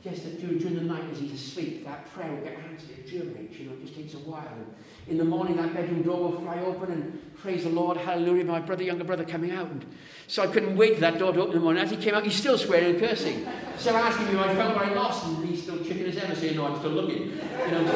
Just 0.02 0.24
that 0.24 0.38
during, 0.38 0.58
during 0.58 0.74
the 0.74 0.82
night 0.82 1.04
as 1.10 1.18
he's 1.18 1.32
asleep, 1.32 1.86
that 1.86 2.12
prayer 2.12 2.30
will 2.30 2.42
get 2.42 2.58
answered. 2.70 2.90
It 2.90 3.06
germinates, 3.08 3.58
you 3.58 3.70
know, 3.70 3.72
it 3.72 3.80
just 3.80 3.94
takes 3.94 4.12
a 4.12 4.18
while. 4.18 4.46
And 4.54 4.66
in 5.08 5.16
the 5.16 5.24
morning, 5.24 5.56
that 5.56 5.72
bedroom 5.72 6.02
door 6.02 6.24
will 6.24 6.40
fly 6.42 6.60
open 6.60 6.92
and 6.92 7.34
praise 7.38 7.64
the 7.64 7.70
Lord, 7.70 7.96
hallelujah, 7.96 8.44
my 8.44 8.60
brother, 8.60 8.82
younger 8.82 9.04
brother 9.04 9.24
coming 9.24 9.50
out. 9.50 9.70
And 9.70 9.82
so 10.26 10.42
I 10.42 10.46
couldn't 10.48 10.76
wait 10.76 10.96
for 10.96 11.00
that 11.00 11.18
door 11.18 11.32
to 11.32 11.40
open 11.40 11.52
in 11.52 11.58
the 11.58 11.64
morning. 11.64 11.82
As 11.82 11.90
he 11.90 11.96
came 11.96 12.14
out, 12.14 12.22
he's 12.22 12.34
still 12.34 12.58
swearing 12.58 12.90
and 12.90 13.00
cursing. 13.00 13.46
Still 13.78 13.96
asking 13.96 14.34
me, 14.34 14.38
I 14.38 14.54
felt 14.54 14.76
what 14.76 14.94
lost, 14.94 15.26
and 15.26 15.48
he's 15.48 15.62
still 15.62 15.82
chicken 15.82 16.04
as 16.04 16.18
ever, 16.18 16.34
saying, 16.34 16.56
no, 16.56 16.66
I'm 16.66 16.78
still 16.78 16.90
looking. 16.90 17.30
You 17.30 17.70
know, 17.70 17.86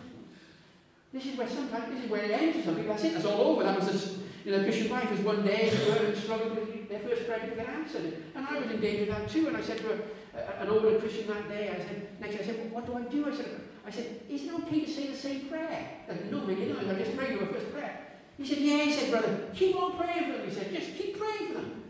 This 1.13 1.25
is 1.27 1.37
where 1.37 1.47
sometimes, 1.47 1.93
this 1.93 2.03
is 2.03 2.09
where 2.09 2.23
it 2.23 2.31
ends 2.31 2.57
for 2.57 2.63
some 2.63 2.75
people. 2.75 2.91
That's 2.91 3.05
it, 3.05 3.13
that's 3.13 3.25
all 3.25 3.41
over. 3.41 3.63
That 3.63 3.79
was 3.79 3.89
just, 3.89 4.17
you 4.45 4.51
know, 4.51 4.63
Christian 4.63 4.89
life 4.89 5.09
was 5.09 5.21
one 5.21 5.45
day, 5.45 5.69
and 5.69 6.17
struggled 6.17 6.55
with 6.55 6.89
their 6.89 6.99
first 6.99 7.25
prayer 7.25 7.39
to 7.39 7.55
get 7.55 7.69
answered. 7.69 8.23
And 8.35 8.45
I 8.45 8.59
was 8.59 8.71
in 8.71 8.81
danger 8.81 9.11
of 9.11 9.17
that 9.17 9.29
too. 9.29 9.47
And 9.47 9.57
I 9.57 9.61
said 9.61 9.77
to 9.79 9.93
a, 9.93 10.61
an 10.61 10.69
older 10.69 10.99
Christian 10.99 11.27
that 11.27 11.47
day, 11.47 11.69
I 11.69 11.77
said, 11.77 12.19
next 12.19 12.35
I 12.35 12.43
said, 12.45 12.57
well, 12.59 12.81
what 12.81 12.85
do 12.85 12.97
I 12.97 13.01
do? 13.09 13.31
I 13.31 13.35
said, 13.35 13.61
I 13.85 13.91
said, 13.91 14.21
is 14.29 14.43
it 14.43 14.53
okay 14.53 14.81
to 14.81 14.91
say 14.91 15.07
the 15.07 15.17
same 15.17 15.41
prayer? 15.47 15.87
Said, 16.07 16.31
no, 16.31 16.41
really 16.41 16.71
not. 16.71 16.85
I 16.85 16.95
just 16.95 17.15
prayed 17.17 17.39
your 17.39 17.47
first 17.47 17.71
prayer. 17.71 17.99
He 18.37 18.45
said, 18.45 18.57
yeah. 18.59 18.83
He 18.83 18.93
said, 18.93 19.11
brother, 19.11 19.47
keep 19.53 19.75
on 19.75 19.97
praying 19.97 20.31
for 20.31 20.37
them. 20.37 20.49
He 20.49 20.53
said, 20.53 20.73
just 20.73 20.95
keep 20.97 21.17
praying 21.17 21.47
for 21.47 21.53
them. 21.53 21.83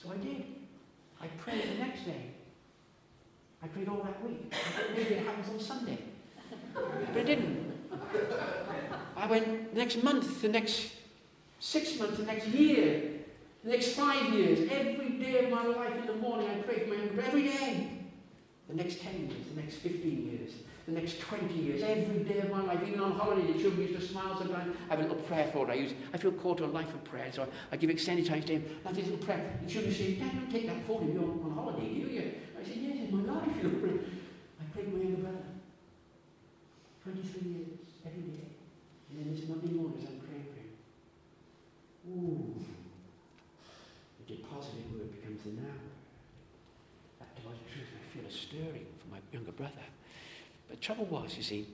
So 0.00 0.12
I 0.12 0.16
did. 0.16 0.44
I 1.20 1.26
prayed 1.38 1.62
the 1.74 1.78
next 1.78 2.04
day. 2.04 2.30
I 3.62 3.66
prayed 3.68 3.88
all 3.88 4.02
that 4.02 4.22
week. 4.22 4.52
Maybe 4.94 5.14
it 5.14 5.26
happens 5.26 5.48
on 5.48 5.58
Sunday. 5.58 5.98
But 6.74 7.16
it 7.16 7.24
didn't. 7.24 7.72
I 9.16 9.26
went 9.26 9.72
the 9.72 9.78
next 9.78 10.02
month, 10.02 10.42
the 10.42 10.48
next 10.48 10.90
six 11.64 11.98
months, 11.98 12.18
the 12.18 12.24
next 12.24 12.46
year, 12.48 13.10
the 13.64 13.70
next 13.70 13.88
five 13.94 14.32
years. 14.34 14.70
Every 14.70 15.08
day 15.10 15.44
of 15.44 15.50
my 15.50 15.64
life 15.64 15.96
in 15.96 16.06
the 16.06 16.14
morning, 16.14 16.48
I 16.50 16.56
pray 16.62 16.80
for 16.80 16.90
my 16.90 16.96
younger 16.96 17.22
every 17.22 17.44
day. 17.44 17.90
The 18.68 18.74
next 18.74 19.00
10 19.00 19.28
years, 19.28 19.46
the 19.54 19.60
next 19.60 19.76
15 19.76 20.26
years, 20.26 20.52
the 20.86 20.92
next 20.92 21.20
20 21.20 21.54
years, 21.54 21.82
every 21.82 22.24
day 22.24 22.40
of 22.40 22.50
my 22.50 22.62
life, 22.62 22.80
even 22.86 23.00
on 23.00 23.12
holiday, 23.12 23.52
the 23.52 23.58
children 23.58 23.88
used 23.88 24.00
to 24.00 24.06
smile 24.06 24.36
sometimes. 24.38 24.74
I 24.88 24.94
have 24.94 25.00
a 25.00 25.02
little 25.02 25.22
prayer 25.24 25.48
for 25.52 25.68
it. 25.68 25.72
I, 25.72 25.74
use, 25.74 25.92
I 26.12 26.18
feel 26.18 26.32
called 26.32 26.58
to 26.58 26.64
a 26.64 26.66
life 26.66 26.92
of 26.94 27.02
prayer, 27.04 27.30
so 27.32 27.42
I, 27.42 27.46
I 27.72 27.76
give 27.76 27.90
extended 27.90 28.26
time 28.26 28.42
to 28.42 28.52
him. 28.54 28.64
Like 28.84 28.94
this 28.94 29.06
little 29.06 29.24
prayer. 29.24 29.58
The 29.64 29.70
children 29.70 29.94
say, 29.94 30.14
Dad, 30.14 30.32
don't 30.32 30.50
take 30.50 30.66
that 30.66 30.84
for 30.86 31.02
you 31.02 31.18
on, 31.18 31.50
on 31.50 31.54
holiday, 31.54 31.88
do 31.88 32.06
you? 32.08 32.32
I 32.58 32.64
said, 32.64 32.76
Yes, 32.76 32.96
it's 33.02 33.12
my 33.12 33.20
life. 33.20 33.48
You 33.62 33.68
I 34.60 34.64
prayed 34.74 34.92
my 34.92 35.00
younger 35.00 35.22
brother. 35.22 35.38
23 37.04 37.50
years, 37.50 37.68
every 38.06 38.22
day. 38.22 38.48
And 39.10 39.18
then 39.18 39.34
this 39.34 39.48
Monday 39.48 39.72
morning, 39.72 40.00
as 40.00 40.08
I'm 40.08 40.20
praying 40.20 40.46
for 40.48 40.56
him, 40.56 40.72
ooh, 42.14 42.54
the 44.18 44.34
deposited 44.34 44.92
word 44.92 45.10
becomes 45.20 45.42
the 45.42 45.50
noun. 45.50 45.80
That 47.18 47.34
deposited 47.36 47.66
truth, 47.72 47.90
I 47.92 48.16
feel 48.16 48.26
a 48.26 48.32
stirring 48.32 48.86
for 48.98 49.10
my 49.10 49.18
younger 49.32 49.52
brother. 49.52 49.84
But 50.68 50.80
trouble 50.80 51.06
was, 51.06 51.36
you 51.36 51.42
see, 51.42 51.66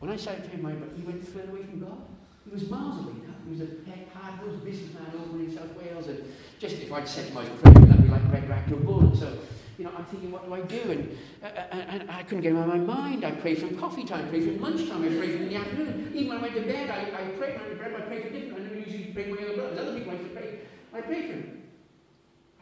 when 0.00 0.10
I 0.10 0.16
started 0.16 0.44
praying 0.44 0.62
my 0.62 0.72
brother, 0.72 0.92
he 0.96 1.02
went 1.02 1.26
further 1.26 1.50
away 1.50 1.62
from 1.62 1.80
God. 1.80 2.02
He 2.44 2.50
was 2.50 2.68
miles 2.68 3.04
away 3.04 3.14
now. 3.26 3.34
He 3.48 3.58
was 3.58 3.60
a 3.62 4.18
hard-nosed 4.18 4.64
businessman 4.64 5.12
over 5.16 5.38
in 5.38 5.54
South 5.54 5.74
Wales. 5.76 6.08
And 6.08 6.24
just 6.58 6.76
if 6.76 6.92
I'd 6.92 7.06
to 7.06 7.32
I 7.32 7.40
was 7.40 7.48
praying, 7.62 7.88
that'd 7.88 8.02
be 8.02 8.08
like 8.08 8.32
red 8.32 8.48
rack 8.48 8.68
to 8.68 8.74
a 8.74 8.76
bull. 8.76 9.14
So 9.16 9.38
you 9.78 9.84
know, 9.84 9.92
I'm 9.96 10.04
thinking, 10.04 10.30
what 10.30 10.46
do 10.46 10.54
I 10.54 10.60
do? 10.60 10.90
And, 10.90 11.18
uh, 11.42 11.46
and 11.46 12.10
I 12.10 12.22
couldn't 12.22 12.42
get 12.42 12.52
him 12.52 12.58
out 12.58 12.68
of 12.68 12.86
my 12.86 12.94
mind. 12.94 13.24
I 13.24 13.32
prayed 13.32 13.58
for 13.58 13.66
him 13.66 13.76
coffee 13.76 14.04
time, 14.04 14.26
I 14.26 14.28
prayed 14.28 14.44
for 14.44 14.50
him 14.50 14.60
lunchtime, 14.60 15.02
I 15.02 15.08
prayed 15.08 15.40
in 15.40 15.48
the 15.48 15.56
afternoon. 15.56 16.12
Even 16.14 16.28
when 16.28 16.38
I 16.38 16.42
went 16.42 16.54
to 16.54 16.60
bed, 16.62 16.90
I, 16.90 17.22
I 17.22 17.24
prayed. 17.36 17.56
I 17.56 17.74
prayed, 17.74 17.94
I 17.94 18.00
prayed 18.02 18.22
for 18.22 18.30
different. 18.30 18.63
I 18.94 18.96
usually 18.96 19.24
for 19.24 19.30
my 19.30 19.42
other 19.42 19.54
brothers. 19.54 19.78
Other 19.78 19.98
people 19.98 20.12
I 20.12 20.16
used 20.16 20.28
to 20.28 20.36
pray. 20.36 20.58
I 20.94 21.00
prayed 21.00 21.26
for 21.26 21.32
him. 21.32 21.62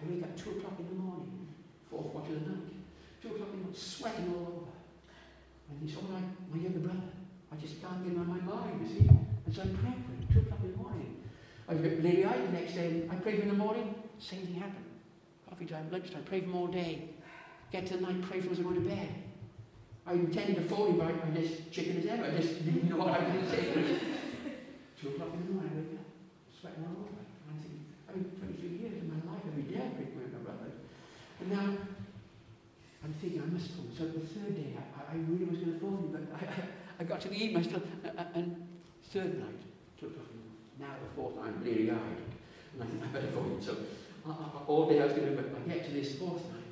I 0.00 0.10
wake 0.10 0.22
up 0.22 0.36
2 0.36 0.50
o'clock 0.50 0.72
in 0.78 0.88
the 0.88 0.94
morning, 0.94 1.48
fourth 1.90 2.06
watch 2.06 2.28
of 2.28 2.44
the 2.44 2.50
night. 2.50 2.72
2 3.22 3.28
o'clock 3.28 3.48
in 3.52 3.58
the 3.58 3.62
morning, 3.64 3.78
sweating 3.78 4.34
all 4.34 4.46
over. 4.46 4.72
And 5.68 5.76
he's 5.82 5.96
all 5.96 6.08
like 6.10 6.24
my 6.50 6.58
younger 6.58 6.80
brother. 6.80 7.12
I 7.52 7.56
just 7.56 7.80
can't 7.82 8.02
get 8.02 8.12
him 8.12 8.20
of 8.20 8.28
my 8.28 8.40
mind, 8.40 8.80
you 8.80 8.88
see. 8.88 9.08
And 9.08 9.54
so 9.54 9.62
I 9.62 9.66
prayed 9.66 10.00
for 10.00 10.12
him, 10.16 10.28
2 10.32 10.38
o'clock 10.40 10.60
in 10.64 10.72
the 10.72 10.78
morning. 10.78 11.16
I 11.68 11.74
was 11.74 11.84
at 11.84 12.02
Lady 12.02 12.24
Eye 12.24 12.38
the 12.38 12.52
next 12.52 12.74
day, 12.74 13.04
I 13.10 13.14
prayed 13.16 13.36
for 13.36 13.42
him 13.42 13.50
in 13.50 13.58
the 13.58 13.64
morning, 13.64 13.94
same 14.18 14.40
thing 14.46 14.54
happened. 14.54 14.84
Coffee 15.48 15.66
time, 15.66 15.88
lunchtime, 15.92 16.24
prayed 16.24 16.44
for 16.44 16.50
him 16.50 16.56
all 16.56 16.66
day. 16.66 17.10
Get 17.70 17.86
to 17.86 17.96
the 17.96 18.02
night, 18.02 18.22
pray 18.22 18.40
for 18.40 18.50
us 18.50 18.58
and 18.58 18.66
go 18.66 18.74
to 18.74 18.80
bed. 18.80 19.08
I 20.06 20.14
intended 20.14 20.56
to 20.56 20.62
phone 20.62 20.90
him, 20.90 20.98
but 20.98 21.08
I 21.08 21.40
just 21.40 21.70
chicken 21.70 21.98
as 21.98 22.06
ever. 22.06 22.24
I 22.24 22.30
just 22.40 22.64
didn't 22.64 22.88
know 22.88 22.96
what 22.96 23.08
I 23.08 23.22
was 23.22 23.32
going 23.32 23.44
to 23.44 23.50
say. 23.50 23.98
Two 25.00 25.08
o'clock 25.10 25.28
in 25.34 25.46
the 25.46 25.52
morning, 25.52 25.91
I 26.62 26.68
wake 26.68 26.78
up, 26.78 26.82
sweating 26.82 26.84
all 26.86 27.02
over. 27.02 27.22
I'm 27.50 27.58
thinking, 27.58 27.84
I 28.06 28.10
mean, 28.14 28.26
23 28.38 28.78
years 28.78 28.96
of 29.02 29.08
my 29.10 29.20
life, 29.26 29.42
every 29.46 29.66
day 29.66 29.82
I 29.82 29.88
pray 29.98 30.06
for 30.14 30.22
my 30.30 30.42
brother. 30.46 30.70
And 31.40 31.50
now, 31.50 31.68
I'm 33.02 33.14
thinking, 33.18 33.42
I 33.42 33.46
must 33.50 33.70
phone. 33.74 33.90
So 33.96 34.06
the 34.06 34.22
third 34.22 34.54
day, 34.54 34.78
I, 34.78 35.12
I 35.12 35.16
really 35.26 35.44
was 35.44 35.58
going 35.58 35.74
to 35.74 35.80
phone 35.80 35.98
him, 36.06 36.10
but 36.14 36.24
I, 36.38 36.46
I, 36.46 37.02
I 37.02 37.04
got 37.04 37.20
to 37.22 37.28
the 37.28 37.36
evening, 37.36 37.64
still, 37.64 37.82
uh, 38.06 38.34
and 38.34 38.62
third 39.10 39.38
night, 39.38 39.60
two 39.98 40.06
o'clock. 40.06 40.26
Now 40.78 40.94
the 41.02 41.10
fourth 41.14 41.36
night, 41.36 41.50
I'm 41.50 41.62
bleary-eyed. 41.62 42.22
And 42.74 42.82
I 42.82 42.86
think 42.86 43.02
I 43.02 43.06
better 43.10 43.32
phone 43.32 43.58
him. 43.58 43.62
So 43.62 43.76
uh, 44.26 44.66
all 44.66 44.88
day 44.88 45.00
I 45.00 45.04
was 45.04 45.12
going 45.14 45.34
to, 45.34 45.42
but 45.42 45.50
I 45.50 45.60
get 45.68 45.84
to 45.86 45.92
this 45.92 46.14
fourth 46.14 46.46
night. 46.50 46.70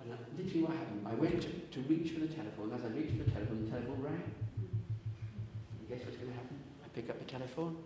And 0.00 0.12
literally 0.36 0.64
what 0.64 0.76
happened, 0.76 1.06
I 1.06 1.14
went 1.14 1.40
to, 1.40 1.48
to 1.48 1.80
reach 1.88 2.12
for 2.12 2.20
the 2.20 2.28
telephone. 2.28 2.72
As 2.74 2.84
I 2.84 2.88
reached 2.92 3.16
for 3.16 3.24
the 3.24 3.30
telephone, 3.30 3.64
the 3.64 3.70
telephone 3.70 4.02
rang. 4.02 4.24
And 4.24 5.88
guess 5.88 6.04
what's 6.04 6.16
going 6.16 6.28
to 6.32 6.36
happen? 6.36 6.58
I 6.84 6.88
pick 6.92 7.08
up 7.08 7.18
the 7.18 7.24
telephone, 7.24 7.76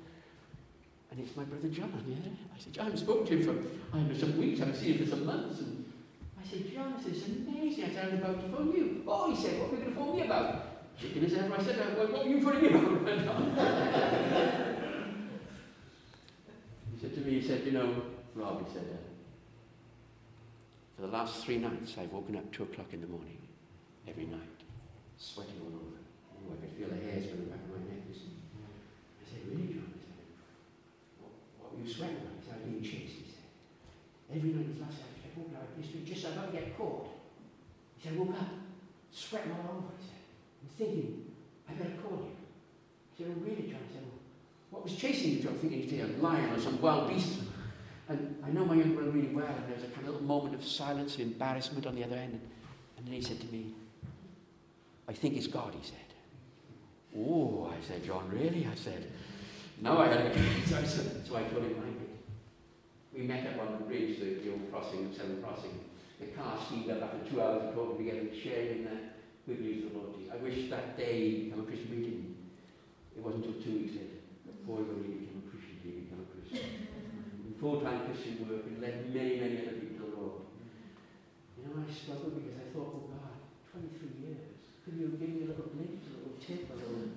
and 1.10 1.20
it's 1.20 1.36
my 1.36 1.44
brother 1.44 1.68
John 1.68 1.92
on 1.92 2.04
the 2.06 2.14
other. 2.20 2.30
I 2.54 2.58
said, 2.58 2.78
I 2.78 2.84
haven't 2.84 2.98
spoken 2.98 3.26
to 3.26 3.32
him 3.38 3.42
for 3.44 3.96
I 3.96 4.00
know 4.00 4.14
some 4.14 4.36
weeks, 4.38 4.60
I 4.60 4.66
haven't 4.66 4.80
seen 4.80 4.94
him 4.94 5.04
for 5.04 5.10
some 5.10 5.26
months. 5.26 5.60
And 5.60 5.92
I 6.40 6.46
said, 6.46 6.72
John, 6.72 6.94
this 7.04 7.16
is 7.16 7.26
amazing. 7.26 7.84
I 7.84 7.90
said, 7.90 8.08
I'm 8.12 8.18
about 8.18 8.40
to 8.40 8.48
phone 8.56 8.72
you. 8.72 9.02
Oh, 9.06 9.30
he 9.30 9.36
said, 9.36 9.60
what 9.60 9.72
are 9.72 9.76
you 9.76 9.82
going 9.82 9.94
to 9.94 9.98
phone 9.98 10.16
me 10.16 10.22
about? 10.22 10.98
Chicken 10.98 11.22
his 11.22 11.34
head. 11.34 11.52
I 11.52 11.62
said, 11.62 11.76
what 11.96 12.26
are 12.26 12.28
you 12.28 12.40
phoning 12.42 12.62
me 12.62 12.68
about? 12.68 13.38
he 16.92 17.00
said 17.00 17.14
to 17.14 17.20
me, 17.20 17.40
he 17.40 17.46
said, 17.46 17.64
you 17.64 17.72
know, 17.72 18.02
Rob, 18.34 18.66
he 18.66 18.72
said, 18.72 18.84
uh, 18.92 18.96
for 20.98 21.02
the 21.02 21.12
last 21.12 21.44
three 21.44 21.58
nights, 21.58 21.96
I've 21.96 22.10
woken 22.12 22.34
up 22.36 22.50
two 22.50 22.64
o'clock 22.64 22.92
in 22.92 23.00
the 23.00 23.06
morning, 23.06 23.38
every 24.08 24.26
night, 24.26 24.40
sweating 25.16 25.54
all 25.62 25.68
over. 25.68 25.98
Oh, 26.34 26.52
I 26.52 26.56
could 26.60 26.74
feel 26.76 26.88
the 26.88 26.96
hairs 26.96 27.26
going 27.26 27.44
back 27.46 27.62
of 27.62 27.70
my 27.70 27.78
neck. 27.86 28.02
I 28.10 28.14
said, 29.30 29.46
really, 29.46 29.74
John? 29.74 29.94
I 29.94 29.98
said, 30.02 30.26
what, 31.20 31.77
about? 31.96 32.10
He 32.10 32.44
said, 32.44 32.54
I'm 32.60 32.70
being 32.70 32.82
chased, 32.82 33.16
he 33.22 33.26
said. 33.30 33.48
Every 34.36 34.50
night 34.50 34.68
this 34.68 34.80
last 34.82 34.98
night, 35.00 35.24
I 35.24 35.38
woke 35.38 35.54
up 35.56 35.76
this 35.76 35.88
just 36.04 36.34
don't 36.34 36.52
get 36.52 36.76
caught. 36.76 37.08
He 37.96 38.08
said, 38.08 38.16
I 38.16 38.20
woke 38.20 38.36
up, 38.36 38.48
sweating 39.10 39.52
all 39.52 39.78
over, 39.78 39.92
he 39.98 40.04
said. 40.04 40.22
I'm 40.62 40.68
thinking, 40.76 41.24
I 41.68 41.72
better 41.74 41.96
call 42.02 42.18
you. 42.18 42.36
He 43.16 43.24
said, 43.24 43.34
oh, 43.34 43.40
really, 43.40 43.70
John? 43.70 43.80
I 43.82 43.92
said, 43.92 44.02
well, 44.02 44.20
what 44.70 44.84
was 44.84 44.96
chasing 44.96 45.32
you, 45.32 45.40
John? 45.40 45.54
Thinking 45.58 45.82
he'd 45.82 46.00
a 46.00 46.06
lion 46.22 46.52
or 46.54 46.60
some 46.60 46.80
wild 46.80 47.08
beast. 47.08 47.38
And 48.08 48.42
I 48.44 48.50
know 48.50 48.64
my 48.64 48.74
young 48.74 48.94
brother 48.94 49.10
really 49.10 49.28
well, 49.28 49.46
and 49.46 49.66
there 49.68 49.74
was 49.74 49.84
a 49.84 49.88
kind 49.88 50.06
of 50.06 50.14
little 50.14 50.26
moment 50.26 50.54
of 50.54 50.64
silence, 50.64 51.14
of 51.16 51.20
embarrassment 51.20 51.86
on 51.86 51.94
the 51.94 52.04
other 52.04 52.16
end. 52.16 52.40
And 52.96 53.06
then 53.06 53.12
he 53.12 53.20
said 53.20 53.40
to 53.40 53.46
me, 53.48 53.74
I 55.06 55.12
think 55.12 55.36
it's 55.36 55.46
God, 55.46 55.74
he 55.74 55.86
said. 55.86 55.96
Oh, 57.16 57.72
I 57.72 57.86
said, 57.86 58.04
John, 58.04 58.28
really? 58.30 58.66
I 58.70 58.74
said, 58.74 59.10
no, 59.80 59.98
I 59.98 60.08
had 60.08 60.26
a 60.26 60.34
so, 60.66 60.82
so 60.84 61.36
I 61.36 61.42
told 61.44 61.64
him 61.64 61.76
I 61.82 61.90
did. 61.98 62.18
We 63.14 63.26
met 63.26 63.46
up 63.46 63.66
on 63.66 63.78
the 63.78 63.84
bridge, 63.84 64.18
the, 64.18 64.34
the 64.44 64.52
old 64.52 64.70
crossing, 64.70 65.10
the 65.10 65.16
Severn 65.16 65.42
Crossing. 65.42 65.80
The 66.20 66.26
car 66.26 66.58
steamed 66.66 66.90
up 66.90 67.02
after 67.02 67.30
two 67.30 67.40
hours 67.40 67.68
of 67.68 67.74
talking 67.74 68.04
together, 68.04 68.28
sharing 68.34 68.84
that 68.84 69.18
good 69.46 69.60
news 69.60 69.86
of 69.86 69.92
the 69.92 69.98
Lord. 69.98 70.10
I 70.32 70.36
wish 70.36 70.68
that 70.70 70.96
day 70.96 71.44
become 71.44 71.60
a 71.60 71.64
Christian. 71.64 71.90
We 71.90 72.02
didn't. 72.02 72.36
It 73.16 73.22
wasn't 73.22 73.46
until 73.46 73.62
two 73.62 73.72
weeks 73.78 73.94
later 73.94 74.18
that 74.46 74.66
boy 74.66 74.82
really 74.82 75.26
became 75.26 75.42
a 75.46 75.50
Christian. 75.50 75.78
He 75.82 75.90
became 75.90 76.20
a 76.22 76.28
Christian 76.30 76.88
full-time 77.60 78.06
Christian 78.06 78.46
work 78.46 78.62
and 78.66 78.80
led 78.80 79.12
many, 79.12 79.40
many 79.42 79.66
other 79.66 79.82
people 79.82 79.98
to 79.98 80.10
the 80.10 80.16
Lord. 80.16 80.46
You 81.58 81.66
know, 81.66 81.82
I 81.82 81.90
struggled 81.90 82.38
because 82.38 82.54
I 82.54 82.70
thought, 82.70 82.90
oh 82.94 83.04
God, 83.10 83.34
23 83.74 84.22
years. 84.22 84.46
Could 84.86 84.94
you 84.94 85.18
give 85.18 85.28
me 85.34 85.42
a 85.42 85.50
little 85.50 85.66
glimpse, 85.74 86.06
a 86.06 86.22
little 86.22 86.38
tip, 86.38 86.70
a 86.70 86.74
little, 86.78 87.10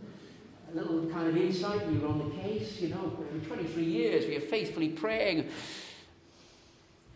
a 0.71 0.75
little 0.75 1.07
kind 1.09 1.27
of 1.27 1.37
insight? 1.37 1.87
You 1.91 1.99
were 1.99 2.07
on 2.07 2.29
the 2.29 2.35
case, 2.41 2.81
you 2.81 2.89
know, 2.89 3.15
for 3.15 3.23
23 3.47 3.83
years, 3.83 4.25
we 4.25 4.37
are 4.37 4.41
faithfully 4.41 4.89
praying. 4.89 5.49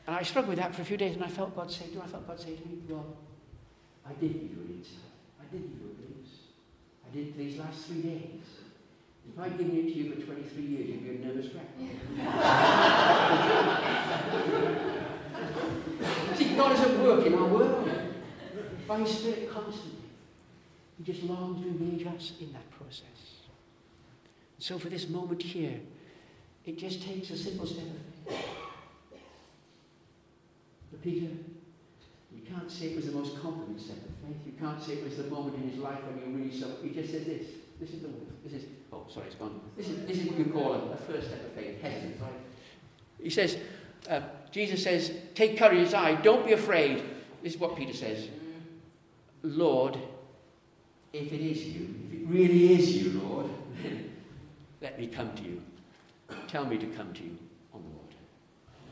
And 0.07 0.15
I 0.15 0.23
struggled 0.23 0.49
with 0.49 0.59
that 0.59 0.75
for 0.75 0.81
a 0.81 0.85
few 0.85 0.97
days, 0.97 1.15
and 1.15 1.23
I 1.23 1.27
felt 1.27 1.55
God 1.55 1.71
say 1.71 1.87
to 1.87 1.95
me, 1.95 2.01
I 2.03 2.07
felt 2.07 2.27
God 2.27 2.39
say 2.39 2.55
to 2.55 2.67
me, 2.67 2.77
well, 2.87 3.17
I 4.05 4.13
did 4.13 4.33
give 4.33 4.51
you 4.51 4.61
an 4.61 4.73
insight. 4.77 4.99
I 5.39 5.45
did 5.51 5.63
give 5.63 5.81
you 5.81 5.89
a 5.89 5.93
glimpse. 5.95 6.31
I 7.05 7.09
did 7.15 7.35
these 7.37 7.57
last 7.57 7.87
three 7.87 8.01
days. 8.01 8.43
If 9.27 9.39
I'd 9.39 9.57
given 9.57 9.75
it 9.77 9.83
to 9.83 9.93
you 9.93 10.13
for 10.13 10.21
23 10.21 10.63
years, 10.63 10.89
you'd 10.89 11.03
be 11.03 11.09
a 11.15 11.19
nervous 11.25 11.47
wreck. 11.55 11.65
See, 16.37 16.55
God 16.55 16.71
is 16.73 16.81
at 16.81 16.99
work 16.99 17.25
in 17.25 17.33
our 17.33 17.47
world. 17.47 17.89
By 18.87 18.99
His 18.99 19.17
Spirit 19.17 19.49
constantly. 19.51 20.05
He 20.97 21.03
just 21.03 21.23
longs 21.23 21.63
to 21.63 21.67
engage 21.67 22.05
us 22.05 22.33
in 22.39 22.53
that 22.53 22.69
process. 22.71 23.24
So 24.59 24.79
for 24.79 24.89
this 24.89 25.09
moment 25.09 25.41
here, 25.41 25.79
it 26.65 26.77
just 26.77 27.03
takes 27.03 27.29
a 27.29 27.37
simple 27.37 27.67
step 27.67 27.85
of 27.85 28.33
faith. 28.33 28.45
But 30.91 31.03
Peter, 31.03 31.27
you 32.33 32.41
can't 32.49 32.71
say 32.71 32.87
it 32.87 32.95
was 32.95 33.05
the 33.05 33.11
most 33.11 33.39
confident 33.41 33.79
step 33.79 33.97
of 33.97 34.27
faith. 34.27 34.37
You 34.45 34.53
can't 34.59 34.81
say 34.81 34.93
it 34.93 35.03
was 35.03 35.17
the 35.17 35.25
moment 35.25 35.55
in 35.55 35.69
his 35.69 35.79
life 35.79 35.99
when 36.05 36.17
he 36.17 36.37
really 36.37 36.55
it. 36.55 36.77
He 36.83 36.89
just 36.89 37.11
said 37.11 37.25
this. 37.25 37.47
This 37.79 37.89
is 37.89 38.01
the 38.01 38.09
This 38.43 38.53
is 38.53 38.69
oh 38.93 39.05
sorry, 39.13 39.27
it's 39.27 39.35
gone. 39.35 39.59
This 39.75 39.89
is 39.89 40.05
this 40.07 40.17
is 40.17 40.27
what 40.27 40.39
you 40.39 40.45
call 40.45 40.73
a, 40.73 40.91
a 40.91 40.97
first 40.97 41.27
step 41.27 41.45
of 41.45 41.51
faith, 41.51 41.83
right? 41.83 42.31
He 43.21 43.29
says, 43.29 43.57
uh, 44.09 44.21
Jesus 44.51 44.83
says, 44.83 45.11
take 45.33 45.57
courage, 45.57 45.93
I, 45.93 46.15
don't 46.15 46.45
be 46.45 46.53
afraid. 46.53 47.03
This 47.43 47.55
is 47.55 47.59
what 47.59 47.75
Peter 47.75 47.93
says. 47.93 48.27
Lord, 49.43 49.97
if 51.13 51.31
it 51.31 51.41
is 51.41 51.65
you, 51.65 51.93
if 52.07 52.21
it 52.21 52.27
really 52.27 52.73
is 52.73 52.95
you, 52.97 53.19
Lord, 53.21 53.49
let 54.81 54.99
me 54.99 55.07
come 55.07 55.33
to 55.35 55.43
you. 55.43 55.61
Tell 56.47 56.65
me 56.65 56.77
to 56.77 56.85
come 56.87 57.13
to 57.13 57.23
you 57.23 57.37
on 57.73 57.81
the 57.83 57.89
water. 57.89 58.15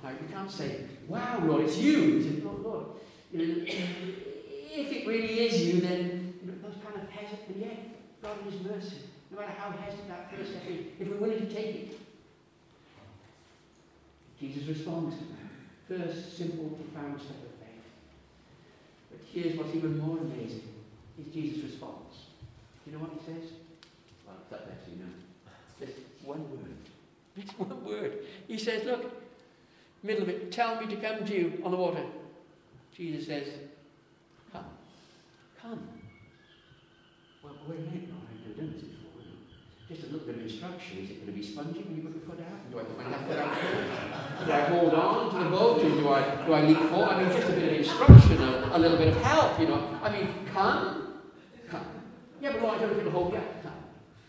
Now, 0.03 0.09
you 0.09 0.33
can't 0.33 0.51
say, 0.51 0.85
wow, 1.07 1.41
Lord, 1.43 1.63
it's 1.63 1.77
you. 1.77 2.19
He 2.19 2.23
says, 2.23 2.43
Lord, 2.43 2.59
Lord, 2.61 2.85
you 3.31 3.39
know, 3.39 3.65
if 3.65 4.91
it 4.91 5.07
really 5.07 5.39
is 5.39 5.65
you, 5.65 5.81
then 5.81 6.33
you 6.43 6.51
know, 6.51 6.57
those 6.61 6.77
kind 6.83 7.01
of 7.01 7.09
hesitant, 7.09 7.57
yeah, 7.57 7.75
God 8.21 8.37
in 8.45 8.51
His 8.51 8.61
mercy, 8.61 8.97
no 9.31 9.39
matter 9.39 9.53
how 9.57 9.71
hesitant 9.71 10.09
that 10.09 10.31
first 10.35 10.51
step 10.51 10.63
is, 10.69 10.85
if 10.99 11.07
we're 11.07 11.17
willing 11.17 11.47
to 11.47 11.53
take 11.53 11.75
it. 11.75 11.99
Jesus 14.39 14.67
responds 14.67 15.15
to 15.17 15.23
that. 15.23 15.43
First, 15.87 16.37
simple, 16.37 16.69
profound 16.69 17.19
step 17.19 17.37
of 17.43 17.51
faith. 17.59 17.85
But 19.09 19.19
here's 19.31 19.57
what's 19.57 19.75
even 19.75 19.99
more 19.99 20.17
amazing 20.17 20.69
is 21.19 21.33
Jesus' 21.33 21.63
response. 21.63 22.27
Do 22.83 22.91
you 22.91 22.97
know 22.97 23.03
what 23.03 23.13
he 23.13 23.19
says? 23.25 23.51
Well, 24.25 24.37
that 24.49 24.67
lets 24.67 24.89
you 24.89 24.97
know. 24.97 25.11
One 26.23 26.49
word. 26.49 26.77
Just 27.37 27.59
one 27.59 27.83
word. 27.83 28.19
He 28.47 28.57
says, 28.57 28.85
look, 28.85 29.11
middle 30.03 30.23
of 30.23 30.29
it, 30.29 30.51
tell 30.51 30.79
me 30.79 30.87
to 30.87 30.95
come 30.95 31.25
to 31.25 31.33
you 31.33 31.61
on 31.63 31.71
the 31.71 31.77
water. 31.77 32.03
Jesus 32.95 33.27
says, 33.27 33.47
come. 34.51 34.65
Come. 35.61 35.87
Well, 37.43 37.53
wait 37.67 37.79
a 37.79 37.81
minute, 37.81 38.09
I've 38.09 38.47
never 38.47 38.61
done 38.61 38.73
this 38.73 38.83
before. 38.83 39.03
Just 39.89 40.03
a 40.03 40.05
little 40.13 40.27
bit 40.27 40.35
of 40.35 40.41
instruction. 40.43 40.99
Is 40.99 41.09
it 41.09 41.25
going 41.25 41.33
to 41.33 41.39
be 41.39 41.45
spongy 41.45 41.81
when 41.81 41.95
you 41.97 42.03
put 42.03 42.15
your 42.15 42.23
foot 42.23 42.39
out? 42.39 42.71
Do 42.71 42.79
I 42.79 42.83
put 42.83 42.97
my 42.97 43.09
left 43.09 43.27
foot 43.27 43.39
out? 43.39 44.45
Do 44.45 44.51
I 44.51 44.61
hold 44.61 44.93
on 44.93 45.31
to 45.33 45.43
the 45.43 45.49
boat? 45.49 45.81
Do 45.81 46.09
I, 46.09 46.45
do 46.45 46.53
I 46.53 46.61
leap 46.61 46.77
forward? 46.89 47.09
I 47.09 47.23
mean, 47.23 47.35
just 47.35 47.49
a 47.49 47.51
bit 47.51 47.73
of 47.73 47.79
instruction, 47.79 48.41
a, 48.41 48.77
a 48.77 48.79
little 48.79 48.97
bit 48.97 49.09
of 49.09 49.21
help, 49.21 49.59
you 49.59 49.67
know. 49.67 49.99
I 50.01 50.09
mean, 50.11 50.29
come, 50.53 51.19
come. 51.69 51.85
Yeah, 52.41 52.51
but 52.53 52.61
Lord, 52.61 52.77
I 52.77 52.79
don't 52.79 52.91
know 52.91 52.97
if 52.97 53.07
it'll 53.07 53.11
hold 53.11 53.35
up. 53.35 53.63
Come. 53.63 53.73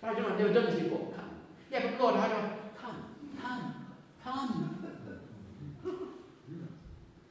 I 0.03 0.13
don't 0.13 0.23
know, 0.23 0.29
I've 0.31 0.39
never 0.41 0.53
done 0.53 0.67
this 0.67 0.83
before. 0.83 1.14
Come. 1.75 1.83
Yeah, 1.83 1.91
but 1.91 2.01
Lord, 2.01 2.17
how 2.17 2.29
do 2.29 2.35
I? 2.35 2.51
Come, 2.81 3.05
come, 3.43 3.87
come. 4.23 4.71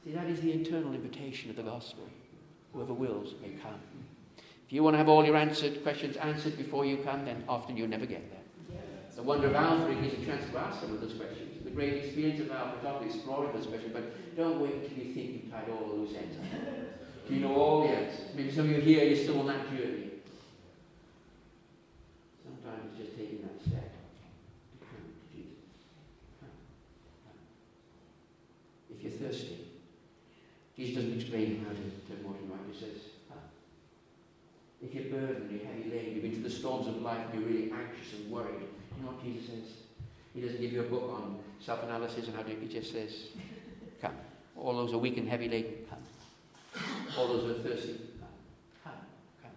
See, 0.04 0.12
that 0.12 0.28
is 0.28 0.42
the 0.42 0.52
internal 0.52 0.94
invitation 0.94 1.50
of 1.50 1.56
the 1.56 1.64
gospel. 1.64 2.04
Whoever 2.74 2.94
wills 2.94 3.36
may 3.42 3.52
come. 3.52 3.80
If 4.38 4.74
you 4.74 4.84
want 4.84 4.96
to 4.96 4.98
have 4.98 5.08
all 5.08 5.24
your 5.26 5.38
answered 5.38 5.82
questions 5.84 6.18
answered 6.18 6.58
before 6.58 6.86
you 6.86 6.98
come, 6.98 7.24
then 7.24 7.44
often 7.48 7.78
you'll 7.78 7.88
never 7.88 8.06
get 8.06 8.30
there. 8.30 8.42
The 9.16 9.22
wonder 9.24 9.48
of 9.48 9.56
Alpha 9.56 9.92
is 9.92 10.14
a 10.14 10.26
chance 10.26 10.50
to 10.52 10.58
ask 10.58 10.82
some 10.82 10.92
of 10.94 11.00
those 11.00 11.14
questions. 11.14 11.64
The 11.64 11.70
great 11.70 12.04
experience 12.04 12.42
of 12.42 12.52
Alpha 12.52 12.80
is 12.80 12.86
often 12.86 13.08
exploring 13.08 13.54
those 13.54 13.68
questions, 13.68 13.94
but 13.94 14.36
don't 14.36 14.60
wait 14.60 14.74
until 14.74 15.06
you 15.06 15.14
think 15.14 15.44
you've 15.44 15.52
tied 15.52 15.70
all 15.70 15.88
the 15.88 15.94
loose 15.94 16.16
ends 16.18 16.36
up. 16.38 17.28
Do 17.28 17.34
you 17.36 17.42
know 17.42 17.56
all 17.56 17.88
the 17.88 17.94
answers? 17.94 18.36
Maybe 18.36 18.52
some 18.52 18.66
of 18.66 18.72
you 18.72 18.82
here, 18.82 19.06
you're 19.06 19.24
still 19.24 19.40
on 19.40 19.48
that 19.48 19.70
journey. 19.70 20.10
Sometimes 22.44 22.90
it's 22.90 23.06
just 23.06 23.18
taking 23.18 23.42
that 23.44 23.62
step 23.62 23.94
to 23.94 24.86
come 24.86 25.06
to 25.08 25.38
Jesus. 25.38 25.54
If 28.90 29.04
you're 29.04 29.23
thirsty, 29.34 29.58
Jesus 30.78 30.96
doesn't 30.96 31.20
explain 31.20 31.66
how 31.66 31.72
to, 31.74 32.16
to 32.16 32.24
Morton 32.24 32.50
Wright. 32.50 32.60
He 32.72 32.80
says, 32.80 32.98
ah. 33.32 33.36
if 34.82 34.94
you're 34.94 35.06
burdened, 35.06 35.52
you're 35.52 35.66
heavy 35.66 35.90
laden, 35.90 36.14
you've 36.14 36.24
been 36.24 36.34
through 36.34 36.44
the 36.44 36.50
storms 36.50 36.88
of 36.88 37.02
life 37.02 37.26
and 37.32 37.42
you're 37.42 37.50
really 37.50 37.72
anxious 37.72 38.14
and 38.20 38.32
worried, 38.32 38.62
you 38.98 39.04
know 39.04 39.12
what 39.12 39.24
Jesus 39.24 39.48
says? 39.48 39.70
He 40.34 40.42
doesn't 40.42 40.62
give 40.62 40.74
you 40.74 40.82
a 40.82 40.86
book 40.86 41.12
on 41.12 41.38
self 41.60 41.84
analysis 41.84 42.28
and 42.28 42.36
how 42.36 42.42
to, 42.42 42.56
he 42.56 42.68
just 42.68 42.92
says, 42.92 43.28
Come. 44.02 44.14
All 44.58 44.76
those 44.76 44.94
are 44.94 44.98
weak 44.98 45.18
and 45.18 45.28
heavy 45.28 45.48
laden, 45.48 45.74
come. 45.90 46.84
All 47.18 47.28
those 47.28 47.52
are 47.52 47.62
thirsty, 47.62 48.00
come. 48.20 48.30
Come, 48.84 48.94
come. 49.42 49.52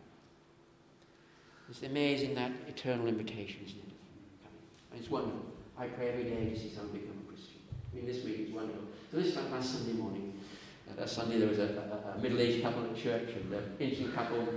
It's 1.70 1.82
amazing 1.82 2.34
that 2.34 2.52
eternal 2.68 3.06
invitation, 3.06 3.60
isn't 3.64 3.78
it? 3.78 4.98
It's 4.98 5.10
wonderful. 5.10 5.40
I 5.78 5.86
pray 5.86 6.08
every 6.10 6.24
day 6.24 6.50
to 6.50 6.58
see 6.58 6.72
someone 6.74 6.92
become 6.92 7.18
a 7.26 7.28
Christian. 7.28 7.60
I 7.92 7.96
mean, 7.96 8.06
this 8.06 8.24
week 8.24 8.48
is 8.48 8.54
wonderful. 8.54 8.82
So 9.10 9.18
this 9.18 9.34
time 9.34 9.52
last 9.52 9.72
Sunday 9.72 9.92
morning, 9.92 10.40
uh, 11.00 11.06
Sunday 11.06 11.38
there 11.38 11.48
was 11.48 11.58
a, 11.58 12.10
a, 12.14 12.18
a 12.18 12.20
middle-aged 12.20 12.62
couple 12.62 12.84
at 12.84 12.96
church, 12.96 13.30
and 13.36 13.52
the 13.52 13.62
ancient 13.78 14.14
couple 14.14 14.48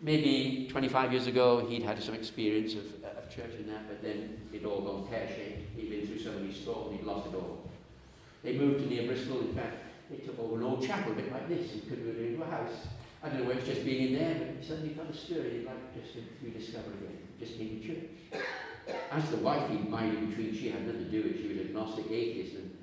maybe 0.00 0.66
25 0.70 1.12
years 1.12 1.26
ago, 1.28 1.64
he'd 1.66 1.82
had 1.82 2.02
some 2.02 2.14
experience 2.14 2.74
of, 2.74 2.84
uh, 3.04 3.18
of 3.18 3.30
church 3.30 3.52
and 3.58 3.68
that, 3.68 3.86
but 3.88 4.02
then 4.02 4.40
it'd 4.52 4.66
all 4.66 4.80
gone 4.80 5.06
pear-shaped. 5.06 5.76
He'd 5.76 5.90
been 5.90 6.06
through 6.06 6.18
so 6.18 6.32
many 6.32 6.52
storms, 6.52 6.98
he'd 6.98 7.06
lost 7.06 7.28
it 7.28 7.36
all. 7.36 7.70
They 8.42 8.58
moved 8.58 8.80
to 8.80 8.86
near 8.88 9.06
Bristol. 9.06 9.40
In 9.40 9.54
fact, 9.54 9.76
they 10.10 10.18
took 10.18 10.38
over 10.38 10.56
an 10.56 10.64
old 10.64 10.84
chapel, 10.84 11.12
a 11.12 11.14
bit 11.14 11.32
like 11.32 11.48
this, 11.48 11.72
and 11.72 11.82
converted 11.88 12.16
it 12.16 12.32
into 12.32 12.42
a 12.42 12.46
house. 12.46 12.88
I 13.22 13.28
don't 13.28 13.40
know 13.40 13.46
whether 13.46 13.60
it's 13.60 13.68
just 13.68 13.84
being 13.84 14.12
in 14.12 14.18
there, 14.18 14.34
but 14.34 14.48
he 14.60 14.66
suddenly 14.66 14.94
felt 14.94 15.10
a 15.10 15.16
stir. 15.16 15.42
He'd 15.42 15.64
like 15.64 16.00
just 16.00 16.14
to 16.14 16.22
rediscover 16.42 16.90
again. 16.90 17.18
Just 17.40 17.56
came 17.56 17.80
to 17.80 17.86
church. 17.86 18.44
as 19.10 19.30
the 19.30 19.38
wife, 19.38 19.68
he'd 19.70 19.88
minded 19.88 20.28
between, 20.28 20.54
she 20.54 20.70
had 20.70 20.86
nothing 20.86 21.04
to 21.06 21.10
do 21.10 21.22
with 21.22 21.32
it. 21.32 21.42
She 21.42 21.48
was 21.48 21.58
agnostic, 21.58 22.06
atheist. 22.10 22.56
And 22.56 22.76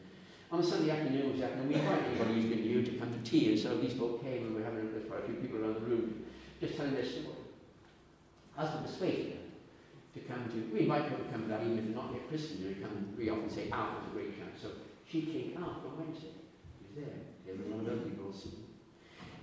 on 0.54 0.60
a 0.60 0.64
Sunday 0.64 0.92
afternoon, 0.92 1.32
was 1.32 1.42
happening, 1.42 1.68
we 1.68 1.74
invited 1.74 2.06
anybody 2.06 2.34
who's 2.36 2.46
been 2.46 2.62
new 2.62 2.84
to 2.86 2.92
come 3.02 3.12
to 3.12 3.30
tea. 3.30 3.54
And 3.54 3.60
so 3.60 3.76
these 3.82 3.94
folk 3.98 4.22
came, 4.22 4.46
and 4.46 4.56
we 4.56 4.62
were 4.62 4.70
having 4.70 4.92
there's 4.94 5.10
quite 5.10 5.24
a 5.24 5.26
few 5.26 5.42
people 5.42 5.58
around 5.58 5.74
the 5.74 5.80
room 5.82 6.26
just 6.62 6.78
telling 6.78 6.94
their 6.94 7.04
story. 7.04 7.42
Husband 8.56 8.86
persuaded 8.86 9.34
her 9.34 9.42
to 10.14 10.20
come 10.30 10.46
to, 10.46 10.70
we 10.72 10.82
invite 10.82 11.10
people 11.10 11.26
to 11.26 11.32
come 11.32 11.42
to 11.42 11.48
that, 11.50 11.62
even 11.66 11.80
if 11.80 11.86
they're 11.86 11.96
not 11.96 12.14
yet 12.14 12.30
Christian. 12.30 12.62
You 12.62 12.78
come, 12.86 13.18
we 13.18 13.32
often 13.32 13.50
say 13.50 13.72
Alpha's 13.72 14.06
a 14.06 14.14
great 14.14 14.38
chance. 14.38 14.62
So 14.62 14.78
she 15.10 15.26
came 15.26 15.58
Alpha 15.58 15.90
on 15.90 16.06
Wednesday. 16.06 16.38
She 16.78 16.86
was 16.86 16.94
there. 17.02 17.18
There 17.50 17.58
was 17.58 17.66
one 17.74 17.82
of 17.82 17.90
other 17.90 18.06
people 18.06 18.30
also. 18.30 18.50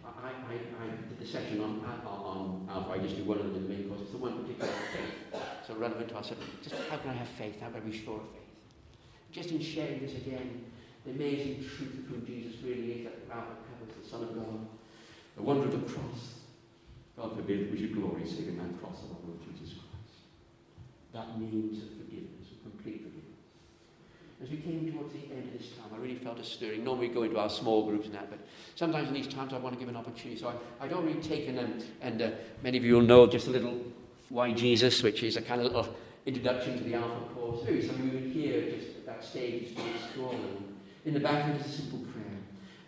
I, 0.06 0.30
I, 0.30 0.54
I 0.54 0.86
did 1.11 1.18
the 1.18 1.26
session 1.26 1.61
on, 1.61 1.82
on, 1.82 2.06
on 2.06 2.68
Alpha. 2.70 2.92
I 2.92 2.98
just 2.98 3.16
do 3.16 3.24
one 3.24 3.38
of 3.38 3.50
them 3.50 3.56
in 3.56 3.62
the 3.64 3.68
main 3.68 3.88
course. 3.88 4.02
It's 4.02 4.12
the 4.12 4.18
one 4.18 4.38
particular 4.46 4.70
faith. 4.94 5.42
So 5.66 5.74
relevant 5.74 6.08
to 6.11 6.18
us. 6.18 6.30
Just 6.62 6.74
how 6.88 6.98
can 6.98 7.11
I 7.11 7.14
have 7.14 7.28
faith? 7.28 7.61
How 7.61 7.68
can 7.70 7.82
I 7.82 7.90
be 7.90 7.98
sure 7.98 8.22
of 8.22 8.30
faith? 8.30 8.46
Just 9.32 9.50
in 9.50 9.61
sharing 9.61 10.00
this 10.00 10.14
again, 10.14 10.70
the 11.05 11.12
amazing 11.12 11.64
truth 11.64 11.98
of 11.98 12.05
who 12.07 12.26
Jesus 12.26 12.61
really 12.62 12.92
is 12.92 13.05
that 13.05 13.28
the 13.28 13.34
Alpha 13.34 13.57
covers 13.70 13.94
the 14.03 14.09
Son 14.09 14.22
of 14.22 14.34
God. 14.34 14.66
The 15.36 15.42
wonder 15.42 15.68
of 15.68 15.72
the 15.72 15.92
cross. 15.92 16.34
God 17.16 17.36
forbid 17.36 17.61
that 17.61 17.72
we 17.72 17.78
should 17.78 17.94
glory 17.94 18.26
saving 18.26 18.57
that 18.59 18.80
cross 18.80 19.03
of 19.05 19.11
our 19.12 19.22
Lord 19.26 19.40
Jesus 19.40 19.74
Christ. 19.74 20.28
That 21.12 21.38
means 21.38 21.82
of 21.82 21.90
forgiveness, 21.90 22.53
of 22.53 22.62
complete 22.62 23.03
forgiveness. 23.03 23.20
As 24.42 24.48
we 24.48 24.57
came 24.57 24.90
towards 24.90 25.12
the 25.12 25.30
end 25.34 25.53
of 25.53 25.59
this 25.59 25.70
time, 25.72 25.90
I 25.94 25.98
really 25.98 26.16
felt 26.16 26.38
a 26.38 26.44
stirring. 26.44 26.82
Normally 26.84 27.09
we 27.09 27.14
go 27.14 27.22
into 27.24 27.38
our 27.38 27.51
small 27.51 27.86
groups 27.86 28.07
and 28.07 28.14
that, 28.14 28.30
but 28.30 28.38
sometimes 28.74 29.09
in 29.09 29.14
these 29.14 29.26
times 29.26 29.53
I 29.53 29.59
want 29.59 29.74
to 29.74 29.78
give 29.78 29.88
an 29.88 29.96
opportunity. 29.96 30.40
So 30.40 30.48
I, 30.48 30.84
I'd 30.84 30.92
already 30.92 31.20
taken, 31.20 31.59
um, 31.59 31.78
and 32.01 32.22
uh, 32.22 32.30
many 32.62 32.78
of 32.78 32.84
you 32.84 32.94
will 32.94 33.03
know 33.03 33.26
just 33.26 33.48
a 33.48 33.51
little 33.51 33.84
Why 34.30 34.53
Jesus, 34.53 35.03
which 35.03 35.22
is 35.22 35.36
a 35.36 35.42
kind 35.42 35.61
of 35.61 35.66
little 35.66 35.94
introduction 36.24 36.78
to 36.78 36.84
the 36.84 36.94
Alpha 36.94 37.34
course. 37.34 37.64
Maybe 37.64 37.86
some 37.86 37.96
of 37.96 38.14
you 38.14 38.30
here 38.30 38.70
just 38.70 38.96
at 38.98 39.07
that 39.07 39.24
stage, 39.24 39.74
just 39.74 40.12
school, 40.12 40.30
and 40.30 40.80
in 41.05 41.14
the 41.14 41.20
back 41.20 41.46
there's 41.46 41.66
a 41.66 41.68
simple 41.68 42.01
prayer. 42.01 42.38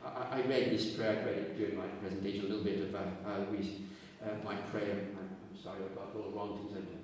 I, 0.05 0.39
I 0.39 0.41
read 0.43 0.71
this 0.71 0.93
prayer, 0.93 1.23
I 1.23 1.25
read 1.25 1.57
during 1.57 1.77
my 1.77 1.87
presentation, 2.01 2.47
a 2.47 2.49
little 2.49 2.65
bit 2.65 2.81
of 2.81 2.95
uh, 2.95 2.99
uh, 3.27 3.31
uh, 3.31 4.45
my 4.45 4.57
prayer. 4.57 5.07
I'm, 5.19 5.31
sorry 5.63 5.79
I 5.79 5.95
got 5.95 6.17
all 6.17 6.31
the 6.31 6.37
wrong 6.37 6.59
things 6.59 6.77
in 6.77 7.03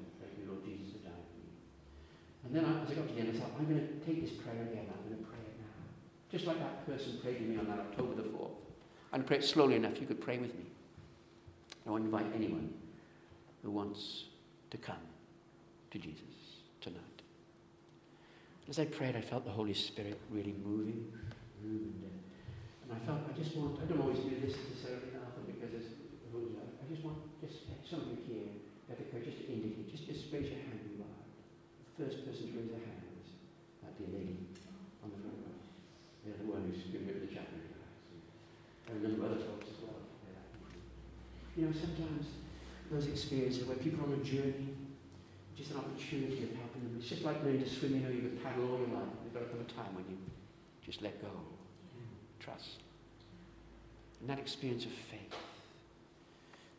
and 2.48 2.56
then 2.56 2.64
I, 2.64 2.82
as 2.82 2.90
I 2.90 2.94
got 2.94 3.06
to 3.08 3.14
the 3.14 3.20
end, 3.20 3.36
I 3.36 3.38
thought, 3.38 3.50
I'm 3.58 3.66
going 3.66 3.86
to 3.86 4.06
take 4.06 4.22
this 4.22 4.32
prayer 4.32 4.56
again. 4.62 4.86
I'm 4.88 5.04
going 5.10 5.22
to 5.22 5.28
pray 5.28 5.38
it 5.38 5.60
now. 5.60 6.32
Just 6.32 6.46
like 6.46 6.58
that 6.58 6.86
person 6.86 7.18
prayed 7.22 7.40
with 7.40 7.50
me 7.50 7.58
on 7.58 7.66
that 7.66 7.78
October 7.78 8.14
the 8.14 8.28
4th. 8.28 8.52
And 9.12 9.26
pray 9.26 9.36
it 9.36 9.44
slowly 9.44 9.76
enough 9.76 10.00
you 10.00 10.06
could 10.06 10.20
pray 10.20 10.38
with 10.38 10.54
me. 10.54 10.64
I 11.86 11.90
want 11.90 12.02
to 12.02 12.06
invite 12.06 12.32
anyone 12.34 12.72
who 13.62 13.70
wants 13.70 14.24
to 14.70 14.78
come 14.78 14.96
to 15.90 15.98
Jesus. 15.98 16.22
As 18.68 18.78
I 18.78 18.84
prayed, 18.84 19.16
I 19.16 19.24
felt 19.24 19.48
the 19.48 19.50
Holy 19.50 19.72
Spirit 19.72 20.20
really 20.28 20.54
moving. 20.60 21.08
moving 21.64 22.04
and 22.84 22.92
I 22.92 23.00
felt, 23.04 23.24
I 23.24 23.32
just 23.32 23.56
want, 23.56 23.80
I 23.80 23.88
don't 23.88 24.00
always 24.00 24.20
do 24.20 24.36
this 24.44 24.56
necessarily, 24.56 25.12
Alpha, 25.16 25.40
because 25.44 25.72
it's, 25.72 25.92
I 26.32 26.84
just 26.88 27.04
want 27.04 27.20
just 27.40 27.64
some 27.84 28.00
of 28.00 28.08
you 28.12 28.20
here, 28.28 28.48
that 28.88 28.96
just 29.24 29.40
to 29.40 29.52
indicate, 29.52 29.88
just, 29.92 30.04
just 30.08 30.32
raise 30.32 30.52
your 30.52 30.60
hand 30.64 30.84
you 30.84 31.04
are. 31.04 31.20
The 31.96 31.96
first 31.96 32.24
person 32.28 32.48
to 32.48 32.60
raise 32.60 32.72
their 32.72 32.80
hand 32.80 33.08
that 33.84 33.96
dear 33.96 34.08
lady 34.08 34.36
on 35.04 35.12
the 35.12 35.20
front 35.20 35.36
row. 35.48 35.56
Yeah, 36.24 36.36
the 36.40 36.48
one 36.48 36.68
who's 36.68 36.84
been 36.92 37.08
with 37.08 37.24
the 37.24 37.32
chaplain. 37.32 37.64
And 38.88 39.04
a 39.04 39.08
number 39.08 39.28
of 39.28 39.32
other 39.32 39.40
folks 39.44 39.68
as 39.68 39.80
well. 39.84 40.00
You 41.56 41.68
know, 41.68 41.72
sometimes 41.72 42.36
those 42.88 43.08
experiences 43.08 43.64
where 43.64 43.76
people 43.76 44.04
are 44.04 44.12
on 44.12 44.20
a 44.20 44.24
journey, 44.24 44.76
just 45.56 45.72
an 45.72 45.84
opportunity 45.84 46.44
of. 46.44 46.67
It's 46.98 47.08
just 47.08 47.22
like 47.22 47.42
learning 47.44 47.62
to 47.62 47.70
swim, 47.70 47.94
you 47.94 48.00
know, 48.00 48.08
you 48.08 48.20
can 48.20 48.40
paddle 48.42 48.64
all 48.72 48.78
your 48.78 48.88
life. 48.88 49.06
There's 49.22 49.32
got 49.32 49.40
to 49.40 49.46
come 49.46 49.60
a 49.60 49.72
time 49.72 49.94
when 49.94 50.04
you 50.10 50.16
just 50.84 51.00
let 51.00 51.22
go, 51.22 51.30
trust. 52.40 52.82
And 54.20 54.28
that 54.28 54.40
experience 54.40 54.84
of 54.84 54.90
faith, 54.90 55.32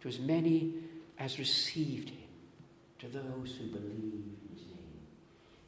to 0.02 0.10
as 0.10 0.20
many 0.20 0.74
as 1.18 1.40
received 1.40 2.10
him, 2.10 2.28
to 3.00 3.08
those 3.08 3.56
who 3.58 3.68
believe 3.68 4.14
in 4.14 4.50
his 4.54 4.66
name, 4.68 5.00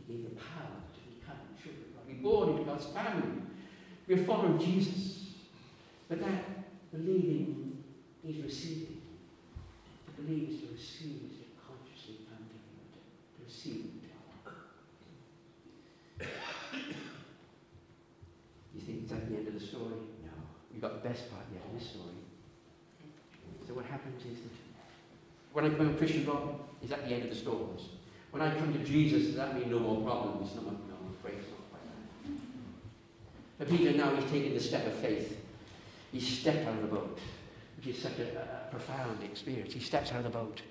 he 0.05 0.13
gave 0.13 0.23
the 0.25 0.35
power 0.35 0.81
to 0.93 1.19
become 1.19 1.37
children. 1.63 1.85
Be 2.05 2.13
born 2.15 2.49
into 2.49 2.63
God's 2.63 2.87
family. 2.87 3.41
We're 4.05 4.25
following 4.25 4.59
Jesus. 4.59 5.29
But 6.09 6.19
that 6.19 6.91
believing 6.91 7.83
is 8.27 8.43
receiving. 8.43 9.01
To 10.07 10.21
believe 10.21 10.49
is 10.49 10.59
to 10.59 10.67
receive, 10.73 11.21
is 11.31 11.37
to 11.37 11.45
consciously 11.65 12.17
come 12.29 12.45
to 13.37 13.45
receive. 13.45 14.00
You 18.73 18.81
think 18.81 19.03
it's 19.03 19.11
at 19.11 19.29
the 19.29 19.35
end 19.35 19.47
of 19.47 19.53
the 19.53 19.59
story? 19.59 19.99
No. 20.23 20.31
You've 20.71 20.81
got 20.81 21.01
the 21.01 21.09
best 21.09 21.29
part 21.29 21.43
yet 21.53 21.61
in 21.69 21.77
this 21.77 21.89
story. 21.89 22.15
So 23.67 23.73
what 23.73 23.85
happens 23.85 24.21
is 24.25 24.39
that 24.39 24.51
when 25.53 25.65
I 25.65 25.69
become 25.69 25.93
a 25.93 25.97
Christian, 25.97 26.25
God 26.25 26.55
is 26.81 26.91
at 26.91 27.07
the 27.07 27.13
end 27.13 27.23
of 27.23 27.29
the 27.29 27.35
story. 27.35 27.65
When 28.31 28.41
I 28.41 28.53
come 28.55 28.73
to 28.73 28.79
Jesus, 28.79 29.27
does 29.27 29.35
that 29.35 29.55
mean 29.55 29.69
no 29.69 29.79
more 29.79 30.01
problems? 30.01 30.55
No, 30.55 30.61
no 30.61 30.69
I'm 30.69 31.15
afraid 31.19 31.35
it's 31.39 31.49
not 31.49 31.69
quite 31.69 31.83
that. 31.83 33.59
But 33.59 33.69
Peter 33.69 33.97
now 33.97 34.15
he's 34.15 34.31
taken 34.31 34.53
the 34.53 34.59
step 34.59 34.87
of 34.87 34.93
faith. 34.93 35.37
He 36.11 36.19
stepped 36.19 36.65
out 36.65 36.75
of 36.75 36.81
the 36.81 36.87
boat, 36.87 37.19
which 37.77 37.87
is 37.87 38.01
such 38.01 38.19
a, 38.19 38.37
a 38.37 38.71
profound 38.71 39.23
experience. 39.23 39.73
He 39.73 39.79
steps 39.81 40.11
out 40.11 40.17
of 40.17 40.23
the 40.23 40.29
boat 40.29 40.61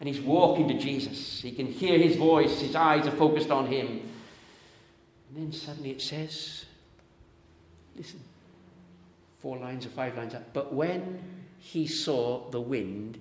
and 0.00 0.08
he's 0.08 0.20
walking 0.20 0.68
to 0.68 0.74
Jesus. 0.74 1.40
He 1.40 1.52
can 1.52 1.66
hear 1.66 1.98
his 1.98 2.16
voice, 2.16 2.60
his 2.60 2.74
eyes 2.74 3.06
are 3.06 3.12
focused 3.12 3.50
on 3.50 3.66
him. 3.66 4.02
And 5.36 5.52
then 5.52 5.52
suddenly 5.52 5.90
it 5.90 6.00
says, 6.00 6.64
listen, 7.94 8.20
four 9.38 9.58
lines 9.58 9.84
or 9.84 9.90
five 9.90 10.16
lines 10.16 10.34
up. 10.34 10.54
But 10.54 10.72
when 10.72 11.22
he 11.58 11.86
saw 11.86 12.48
the 12.48 12.60
wind, 12.60 13.18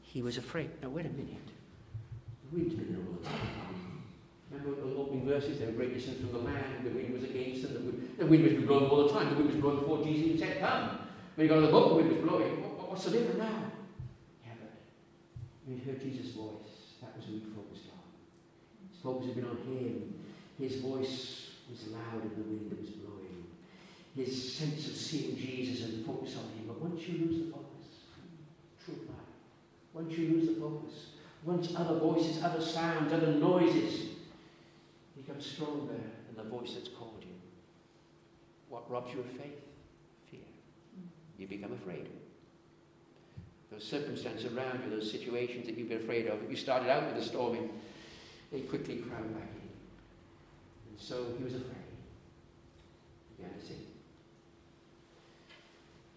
he 0.00 0.22
was 0.22 0.38
afraid. 0.38 0.70
Now, 0.82 0.88
wait 0.88 1.04
a 1.04 1.10
minute. 1.10 1.36
The 2.50 2.56
wind's 2.56 2.74
been 2.74 2.96
all 2.96 3.18
the 3.20 3.28
time. 3.28 4.02
Remember 4.50 4.80
the 4.80 4.96
opening 4.96 5.26
verses? 5.26 5.58
They 5.58 5.66
were 5.66 5.72
great 5.72 5.92
distance 5.92 6.20
from 6.20 6.32
the 6.32 6.38
land, 6.38 6.84
the 6.84 6.90
wind 6.90 7.12
was 7.12 7.24
against 7.24 7.64
them, 7.64 7.74
the 7.74 7.80
wind, 7.80 8.08
the 8.16 8.24
wind 8.24 8.56
was 8.56 8.64
blowing 8.64 8.86
all 8.86 9.06
the 9.06 9.12
time. 9.12 9.28
The 9.28 9.36
wind 9.36 9.48
was 9.48 9.56
blowing 9.56 9.78
before 9.80 10.04
Jesus 10.04 10.26
even 10.28 10.38
said, 10.38 10.58
Come. 10.58 11.00
When 11.34 11.44
he 11.44 11.48
got 11.48 11.58
on 11.58 11.64
the 11.64 11.70
boat, 11.70 11.88
the 11.90 11.94
wind 11.96 12.16
was 12.16 12.30
blowing. 12.30 12.62
What, 12.62 12.88
what's 12.88 13.04
the 13.04 13.10
difference 13.10 13.36
now? 13.36 13.72
Yeah, 14.42 14.52
but 15.68 15.84
heard 15.84 16.00
Jesus' 16.00 16.32
voice, 16.32 16.96
that 17.02 17.14
was 17.14 17.26
who 17.26 17.32
he 17.34 17.40
focused 17.40 17.92
on. 17.92 18.00
His 18.90 19.02
focus 19.02 19.26
had 19.26 19.34
been 19.34 19.44
on 19.44 19.58
him. 19.58 20.25
His 20.58 20.76
voice 20.76 21.50
was 21.70 21.88
loud 21.88 22.22
and 22.22 22.36
the 22.36 22.42
wind 22.42 22.76
was 22.78 22.90
blowing. 22.90 23.44
His 24.14 24.54
sense 24.54 24.86
of 24.88 24.96
seeing 24.96 25.36
Jesus 25.36 25.84
and 25.84 26.06
focus 26.06 26.36
on 26.36 26.44
him. 26.58 26.64
But 26.66 26.80
once 26.80 27.06
you 27.06 27.18
lose 27.18 27.46
the 27.46 27.52
focus, 27.52 27.86
true 28.84 28.94
life, 29.06 29.16
once 29.92 30.16
you 30.16 30.28
lose 30.28 30.48
the 30.48 30.60
focus, 30.60 31.06
once 31.44 31.74
other 31.76 31.98
voices, 31.98 32.42
other 32.42 32.60
sounds, 32.60 33.12
other 33.12 33.32
noises 33.32 34.08
become 35.16 35.40
stronger 35.40 35.94
than 36.26 36.36
the 36.36 36.50
voice 36.50 36.74
that's 36.74 36.88
called 36.88 37.20
you. 37.20 37.34
What 38.68 38.90
robs 38.90 39.12
you 39.12 39.20
of 39.20 39.26
faith? 39.26 39.60
Fear. 40.30 40.40
You 41.38 41.46
become 41.46 41.72
afraid. 41.72 42.08
Those 43.70 43.84
circumstances 43.84 44.52
around 44.52 44.82
you, 44.84 44.96
those 44.96 45.10
situations 45.10 45.66
that 45.66 45.76
you've 45.76 45.88
been 45.88 46.02
afraid 46.02 46.26
of, 46.26 46.38
you 46.48 46.56
started 46.56 46.88
out 46.88 47.12
with 47.12 47.22
a 47.22 47.26
storming, 47.26 47.70
they 48.50 48.60
quickly 48.60 48.96
crowd 48.96 49.34
back. 49.34 49.55
And 50.96 51.06
so 51.06 51.26
he 51.36 51.44
was 51.44 51.54
afraid. 51.54 51.76
He 53.28 53.42
began 53.42 53.58
to 53.58 53.66
sink. 53.66 53.80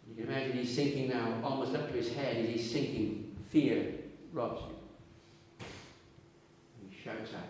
You 0.08 0.16
can 0.16 0.34
imagine 0.34 0.58
he's 0.58 0.74
sinking 0.74 1.10
now, 1.10 1.42
almost 1.44 1.76
up 1.76 1.92
to 1.92 1.98
his 1.98 2.14
head 2.14 2.38
as 2.38 2.50
he's 2.50 2.72
sinking. 2.72 3.36
Fear 3.50 3.94
robs 4.32 4.62
you 4.70 4.76
shouts 7.04 7.34
out, 7.34 7.50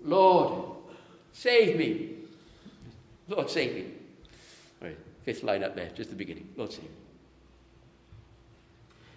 Lord, 0.00 0.76
save 1.32 1.76
me. 1.76 2.10
Lord, 3.28 3.50
save 3.50 3.74
me. 3.74 3.86
Right, 4.80 4.96
fifth 5.22 5.42
line 5.42 5.64
up 5.64 5.74
there, 5.74 5.90
just 5.94 6.10
the 6.10 6.16
beginning. 6.16 6.48
Lord, 6.56 6.72
save 6.72 6.84
me. 6.84 6.90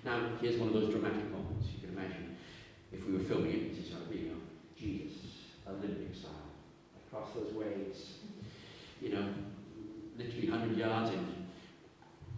Now, 0.06 0.22
here's 0.42 0.58
one 0.58 0.70
of 0.70 0.74
those 0.74 0.90
dramatic 0.90 1.30
moments. 1.32 1.68
You 1.74 1.88
can 1.88 1.98
imagine 1.98 2.36
if 2.92 3.06
we 3.06 3.14
were 3.14 3.20
filming 3.20 3.52
it, 3.52 3.76
this 3.76 3.86
is 3.88 3.94
how 3.94 4.00
it 4.00 4.08
would 4.08 4.18
be, 4.18 4.30
know, 4.30 4.36
Jesus, 4.78 5.18
Olympic 5.68 6.16
style, 6.16 6.32
across 7.20 7.34
those 7.36 7.54
waves, 7.54 8.14
you 9.02 9.10
know, 9.10 9.26
literally 10.18 10.50
100 10.50 10.78
yards 10.78 11.12
in, 11.12 11.48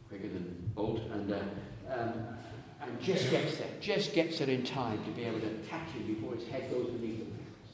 quicker 0.10 0.28
than 0.28 0.72
Bolt, 0.76 1.02
and 1.12 1.32
uh, 1.32 1.40
um, 1.90 2.14
and 2.82 3.02
just 3.02 3.30
gets 3.30 3.58
there, 3.58 3.68
just 3.80 4.14
gets 4.14 4.40
there 4.40 4.50
in 4.50 4.64
time 4.64 5.04
to 5.04 5.12
be 5.12 5.24
able 5.24 5.40
to 5.40 5.50
catch 5.70 5.90
him 5.90 6.08
before 6.08 6.36
his 6.36 6.48
head 6.48 6.70
goes 6.72 6.88
beneath 6.88 7.20
the 7.20 7.26
waves. 7.26 7.72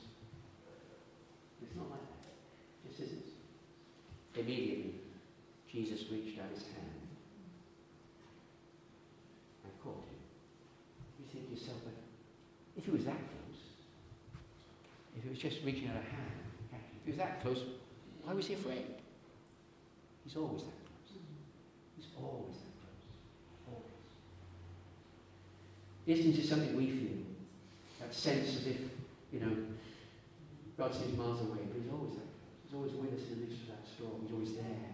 It's 1.62 1.76
not 1.76 1.90
like 1.90 2.00
that. 2.00 2.86
It 2.86 2.90
just 2.90 3.02
isn't. 3.04 3.26
Immediately, 4.36 4.96
Jesus 5.72 6.02
reached 6.12 6.40
out 6.40 6.50
his 6.54 6.64
hand 6.64 7.08
and 9.64 9.74
caught 9.84 9.96
him. 9.96 10.20
You 11.20 11.26
think 11.32 11.50
to 11.50 11.56
yourself, 11.56 11.78
if 12.78 12.86
he 12.86 12.92
was 12.92 13.06
that 13.06 13.18
close, 13.18 13.62
if 15.18 15.24
he 15.24 15.30
was 15.30 15.40
just 15.40 15.58
reaching 15.64 15.88
out 15.88 15.96
a 15.96 16.16
hand. 16.16 16.38
If 16.74 17.06
he 17.06 17.07
was 17.18 17.26
that 17.26 17.42
close, 17.42 17.64
why 18.24 18.34
was 18.34 18.46
he 18.46 18.54
afraid? 18.54 18.86
He's 20.24 20.36
always 20.36 20.62
that 20.62 20.78
close. 20.86 21.18
He's 21.98 22.06
always 22.22 22.62
that 22.62 22.78
close. 22.78 23.10
Always. 23.66 23.98
Distance 26.06 26.38
is 26.38 26.50
something 26.50 26.78
we 26.78 26.88
feel. 26.88 27.18
That 28.00 28.14
sense 28.14 28.56
as 28.58 28.68
if, 28.68 28.78
you 29.34 29.40
know, 29.40 29.56
God 30.78 30.94
seems 30.94 31.18
miles 31.18 31.42
away, 31.42 31.66
but 31.66 31.82
he's 31.82 31.92
always 31.92 32.14
there. 32.14 32.30
He's 32.66 32.76
always 32.76 32.94
with 32.94 33.18
us 33.18 33.26
in 33.34 33.42
the 33.42 33.48
midst 33.48 33.66
of 33.66 33.68
that 33.74 33.84
storm. 33.90 34.22
He's 34.22 34.34
always 34.34 34.54
there. 34.54 34.94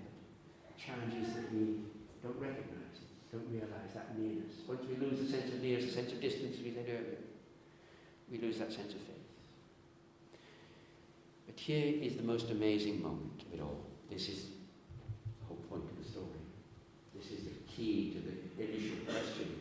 Challenges 0.79 1.35
that 1.35 1.51
we 1.51 1.91
don't 2.23 2.39
recognize, 2.39 3.03
don't 3.31 3.51
realize 3.51 3.91
that 3.95 4.17
nearness. 4.17 4.63
Once 4.67 4.87
we 4.87 4.95
lose 4.95 5.19
the 5.19 5.27
sense 5.27 5.51
of 5.51 5.61
nearness, 5.61 5.91
the 5.91 5.91
sense 5.91 6.11
of 6.13 6.21
distance 6.21 6.55
we 6.63 6.71
said 6.71 6.87
earlier, 6.87 7.19
we 8.31 8.37
lose 8.39 8.59
that 8.59 8.71
sense 8.71 8.93
of 8.93 9.01
faith. 9.03 9.22
But 11.53 11.61
here 11.61 11.93
is 12.01 12.15
the 12.15 12.23
most 12.23 12.49
amazing 12.49 13.01
moment 13.01 13.43
of 13.45 13.59
it 13.59 13.61
all. 13.61 13.77
This 14.09 14.27
is 14.27 14.45
the 15.39 15.47
whole 15.47 15.57
point 15.69 15.83
of 15.83 16.03
the 16.03 16.09
story. 16.09 16.25
This 17.15 17.31
is 17.31 17.45
the 17.45 17.51
key 17.67 18.11
to 18.11 18.19
the 18.19 18.63
initial 18.63 18.97
question. 19.05 19.55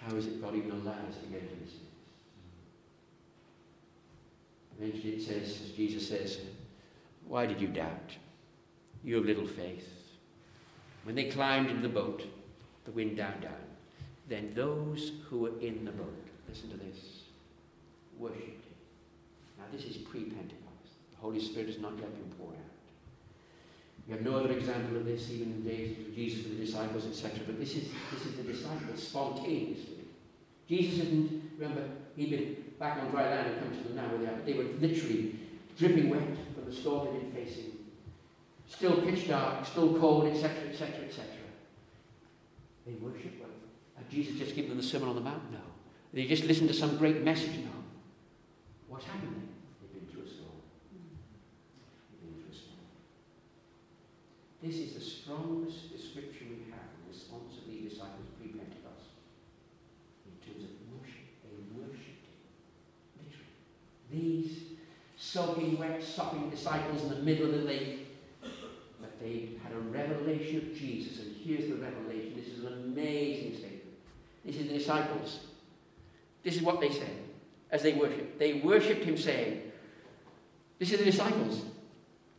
How 0.00 0.16
is 0.16 0.26
it 0.26 0.40
God 0.40 0.54
even 0.54 0.70
allows 0.70 1.16
to 1.22 1.26
get 1.30 1.42
into 1.42 1.64
this 1.64 1.74
Eventually 4.78 5.14
it 5.14 5.22
says, 5.22 5.60
as 5.64 5.70
Jesus 5.70 6.08
says, 6.08 6.38
Why 7.26 7.46
did 7.46 7.60
you 7.60 7.68
doubt? 7.68 8.12
You 9.04 9.16
have 9.16 9.24
little 9.24 9.46
faith. 9.46 9.88
When 11.04 11.14
they 11.14 11.24
climbed 11.24 11.70
into 11.70 11.82
the 11.82 11.88
boat, 11.88 12.22
the 12.84 12.90
wind 12.90 13.16
died 13.16 13.40
down. 13.40 13.52
Then 14.28 14.52
those 14.54 15.12
who 15.28 15.38
were 15.40 15.58
in 15.60 15.84
the 15.84 15.92
boat, 15.92 16.26
listen 16.48 16.70
to 16.70 16.76
this, 16.76 17.22
worshipped 18.18 18.44
him. 18.44 18.74
Now 19.58 19.64
this 19.72 19.84
is 19.84 19.96
pre-Pentecost. 19.98 20.65
Holy 21.26 21.40
Spirit 21.40 21.68
has 21.68 21.80
not 21.80 21.98
yet 21.98 22.14
been 22.14 22.30
poured 22.38 22.54
out. 22.54 22.60
We 24.06 24.12
have 24.12 24.22
no 24.22 24.36
other 24.36 24.52
example 24.52 24.96
of 24.96 25.04
this, 25.04 25.28
even 25.32 25.54
in 25.54 25.64
the 25.64 25.70
days 25.70 25.98
of 25.98 26.14
Jesus 26.14 26.44
with 26.44 26.56
the 26.56 26.64
disciples, 26.64 27.04
etc. 27.04 27.40
But 27.44 27.58
this 27.58 27.74
is 27.74 27.88
this 28.12 28.26
is 28.26 28.36
the 28.36 28.44
disciples 28.44 29.02
spontaneously. 29.02 30.06
Jesus 30.68 31.04
didn't 31.04 31.50
remember 31.58 31.82
he'd 32.14 32.30
been 32.30 32.56
back 32.78 32.98
on 32.98 33.10
dry 33.10 33.28
land 33.28 33.48
and 33.48 33.60
come 33.60 33.70
to 33.76 33.88
them 33.88 33.96
now 33.96 34.08
where 34.08 34.18
they 34.18 34.26
are. 34.26 34.40
They 34.46 34.52
were 34.52 34.70
literally 34.78 35.34
dripping 35.76 36.10
wet 36.10 36.28
from 36.54 36.64
the 36.64 36.72
storm 36.72 37.06
they'd 37.06 37.34
been 37.34 37.44
facing. 37.44 37.72
Still 38.68 39.02
pitch 39.02 39.26
dark, 39.26 39.66
still 39.66 39.98
cold, 39.98 40.26
etc., 40.26 40.70
etc., 40.70 41.06
etc. 41.06 41.26
They 42.86 42.92
worship 42.92 43.40
well. 43.40 43.50
Had 43.96 44.08
Jesus 44.08 44.38
just 44.38 44.54
given 44.54 44.70
them 44.70 44.78
the 44.78 44.84
Sermon 44.84 45.08
on 45.08 45.16
the 45.16 45.20
Mount? 45.20 45.50
No. 45.50 45.58
They 46.12 46.26
just 46.26 46.44
listened 46.44 46.68
to 46.68 46.74
some 46.74 46.96
great 46.96 47.22
message? 47.24 47.56
No. 47.58 47.70
What's 48.88 49.04
happened 49.04 49.34
then? 49.34 49.48
They've 49.80 49.92
been 49.92 50.12
through 50.12 50.24
a 50.24 50.28
storm. 50.28 50.50
They've 52.10 52.22
been 52.22 52.42
through 52.42 52.52
a 52.52 52.56
storm. 52.56 52.86
This 54.66 54.78
is 54.78 54.94
the 54.94 55.00
strongest 55.00 55.92
description 55.92 56.48
we 56.48 56.72
have 56.72 56.82
in 56.90 57.06
the 57.06 57.12
response 57.16 57.56
of 57.58 57.70
these 57.70 57.88
disciples 57.88 58.26
pre-Pentecost. 58.36 59.14
In 60.26 60.34
terms 60.42 60.64
of 60.64 60.70
worship. 60.90 61.22
They 61.44 61.78
worshipped 61.78 62.26
him. 62.26 63.22
Literally. 63.22 63.54
These 64.10 64.58
soaking 65.16 65.78
wet, 65.78 66.02
sopping 66.02 66.50
disciples 66.50 67.02
in 67.04 67.10
the 67.10 67.22
middle 67.22 67.46
of 67.46 67.52
the 67.52 67.58
lake. 67.58 68.08
But 68.42 69.20
they 69.20 69.50
had 69.62 69.72
a 69.72 69.78
revelation 69.78 70.56
of 70.56 70.74
Jesus. 70.74 71.20
And 71.20 71.36
here's 71.36 71.68
the 71.70 71.76
revelation. 71.76 72.32
This 72.34 72.48
is 72.48 72.64
an 72.64 72.72
amazing 72.72 73.52
statement. 73.52 73.82
This 74.44 74.56
is 74.56 74.66
the 74.66 74.78
disciples. 74.78 75.40
This 76.42 76.56
is 76.56 76.62
what 76.62 76.80
they 76.80 76.90
said 76.90 77.16
as 77.70 77.84
they 77.84 77.92
worshipped. 77.92 78.40
They 78.40 78.54
worshipped 78.54 79.04
him, 79.04 79.16
saying, 79.16 79.62
This 80.80 80.90
is 80.90 80.98
the 80.98 81.04
disciples. 81.04 81.62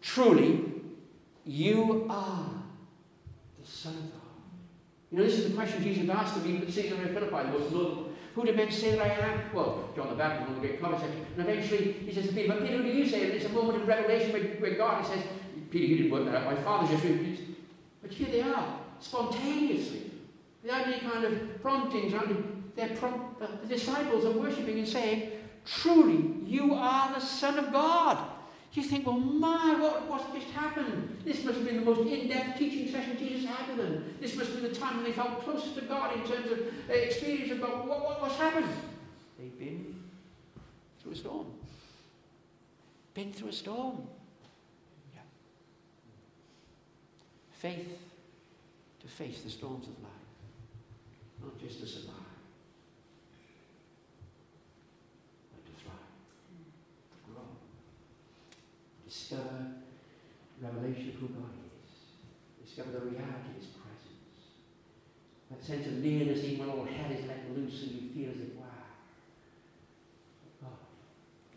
Truly, 0.01 0.76
you 1.47 2.05
are 2.09 2.49
the 3.59 3.67
Son 3.67 3.93
of 3.93 4.01
God. 4.01 4.21
You 5.11 5.17
know, 5.17 5.23
this 5.23 5.39
is 5.39 5.49
the 5.49 5.55
question 5.55 5.81
Jesus 5.81 6.09
asked 6.09 6.35
of 6.35 6.45
even 6.45 6.61
at 6.61 6.67
Caesarea 6.67 7.07
Philippi, 7.07 7.49
the 7.49 7.59
most 7.59 7.71
notable. 7.71 8.09
Who 8.35 8.45
do 8.45 8.53
men 8.53 8.71
say 8.71 8.91
that 8.91 9.01
I 9.01 9.27
am? 9.27 9.41
Well, 9.53 9.89
John 9.95 10.09
the 10.09 10.15
Baptist, 10.15 10.41
one 10.41 10.57
of 10.57 10.61
the 10.61 10.67
great 10.67 10.79
prophets. 10.79 11.03
And 11.03 11.49
eventually 11.49 11.93
he 11.93 12.13
says 12.13 12.27
to 12.27 12.33
Peter, 12.33 12.49
But 12.49 12.61
Peter, 12.61 12.77
who 12.77 12.83
do 12.83 12.89
you 12.89 13.07
say? 13.07 13.23
And 13.23 13.33
it's 13.33 13.45
a 13.45 13.49
moment 13.49 13.81
of 13.81 13.87
revelation 13.87 14.33
where, 14.33 14.43
where 14.43 14.75
God 14.75 15.05
says, 15.05 15.23
Peter, 15.71 15.85
you 15.85 15.97
didn't 15.97 16.11
work 16.11 16.25
that 16.25 16.35
out. 16.35 16.45
My 16.45 16.61
Father 16.61 16.91
just 16.91 17.03
revealed 17.03 17.39
But 18.01 18.11
here 18.11 18.27
they 18.27 18.41
are, 18.41 18.79
spontaneously, 18.99 20.11
without 20.61 20.87
any 20.87 20.99
kind 20.99 21.23
of 21.23 21.61
promptings. 21.61 22.13
They're 22.75 22.89
the 23.39 23.67
disciples 23.67 24.25
are 24.25 24.31
worshipping 24.31 24.77
and 24.77 24.87
saying, 24.87 25.31
Truly, 25.65 26.35
you 26.45 26.75
are 26.75 27.13
the 27.13 27.19
Son 27.19 27.57
of 27.57 27.71
God. 27.71 28.19
You 28.78 28.84
think, 28.84 29.07
well, 29.07 29.17
my, 29.17 29.75
what, 29.82 30.07
what 30.07 30.36
just 30.36 30.51
happened? 30.51 31.17
This 31.25 31.43
must 31.43 31.57
have 31.57 31.65
been 31.65 31.78
the 31.78 31.82
most 31.82 32.07
in-depth 32.07 32.59
teaching 32.59 32.88
session 32.91 33.17
Jesus 33.17 33.49
had 33.49 33.75
with 33.75 33.78
them. 33.78 34.15
This 34.21 34.36
must 34.36 34.51
have 34.51 34.61
been 34.61 34.71
the 34.71 34.80
time 34.80 34.97
when 34.97 35.03
they 35.03 35.13
felt 35.13 35.43
closest 35.43 35.73
to 35.78 35.82
God 35.82 36.15
in 36.15 36.19
terms 36.19 36.51
of 36.51 36.59
uh, 36.88 36.93
experience 36.93 37.51
of 37.53 37.59
What, 37.59 37.88
what, 37.88 38.21
what's 38.21 38.36
happened? 38.36 38.69
They've 39.39 39.57
been 39.57 39.95
through 41.01 41.13
a 41.13 41.15
storm. 41.15 41.47
Been 43.15 43.34
through 43.34 43.49
a 43.49 43.53
storm. 43.53 44.07
Yeah. 45.15 45.21
Faith 47.53 47.97
to 49.01 49.07
face 49.07 49.41
the 49.41 49.49
storms 49.49 49.88
of 49.88 50.03
life, 50.03 50.11
not 51.43 51.59
just 51.59 51.80
to 51.80 51.88
survive. 51.88 52.26
Discover 59.28 59.84
revelation 60.61 61.09
of 61.09 61.15
who 61.19 61.28
God 61.36 61.51
is, 61.67 61.91
discover 62.63 62.91
the 62.91 63.11
reality 63.11 63.51
of 63.51 63.59
His 63.59 63.67
presence. 63.75 64.55
That 65.51 65.59
sense 65.59 65.86
of 65.88 65.99
nearness, 65.99 66.43
even 66.47 66.63
when 66.63 66.69
all 66.71 66.88
hell 66.88 67.11
is 67.11 67.28
let 67.28 67.51
loose 67.51 67.84
and 67.84 67.91
you 67.91 68.07
feel 68.15 68.32
as 68.32 68.39
if, 68.39 68.55
wow, 68.55 68.88
God 70.63 70.80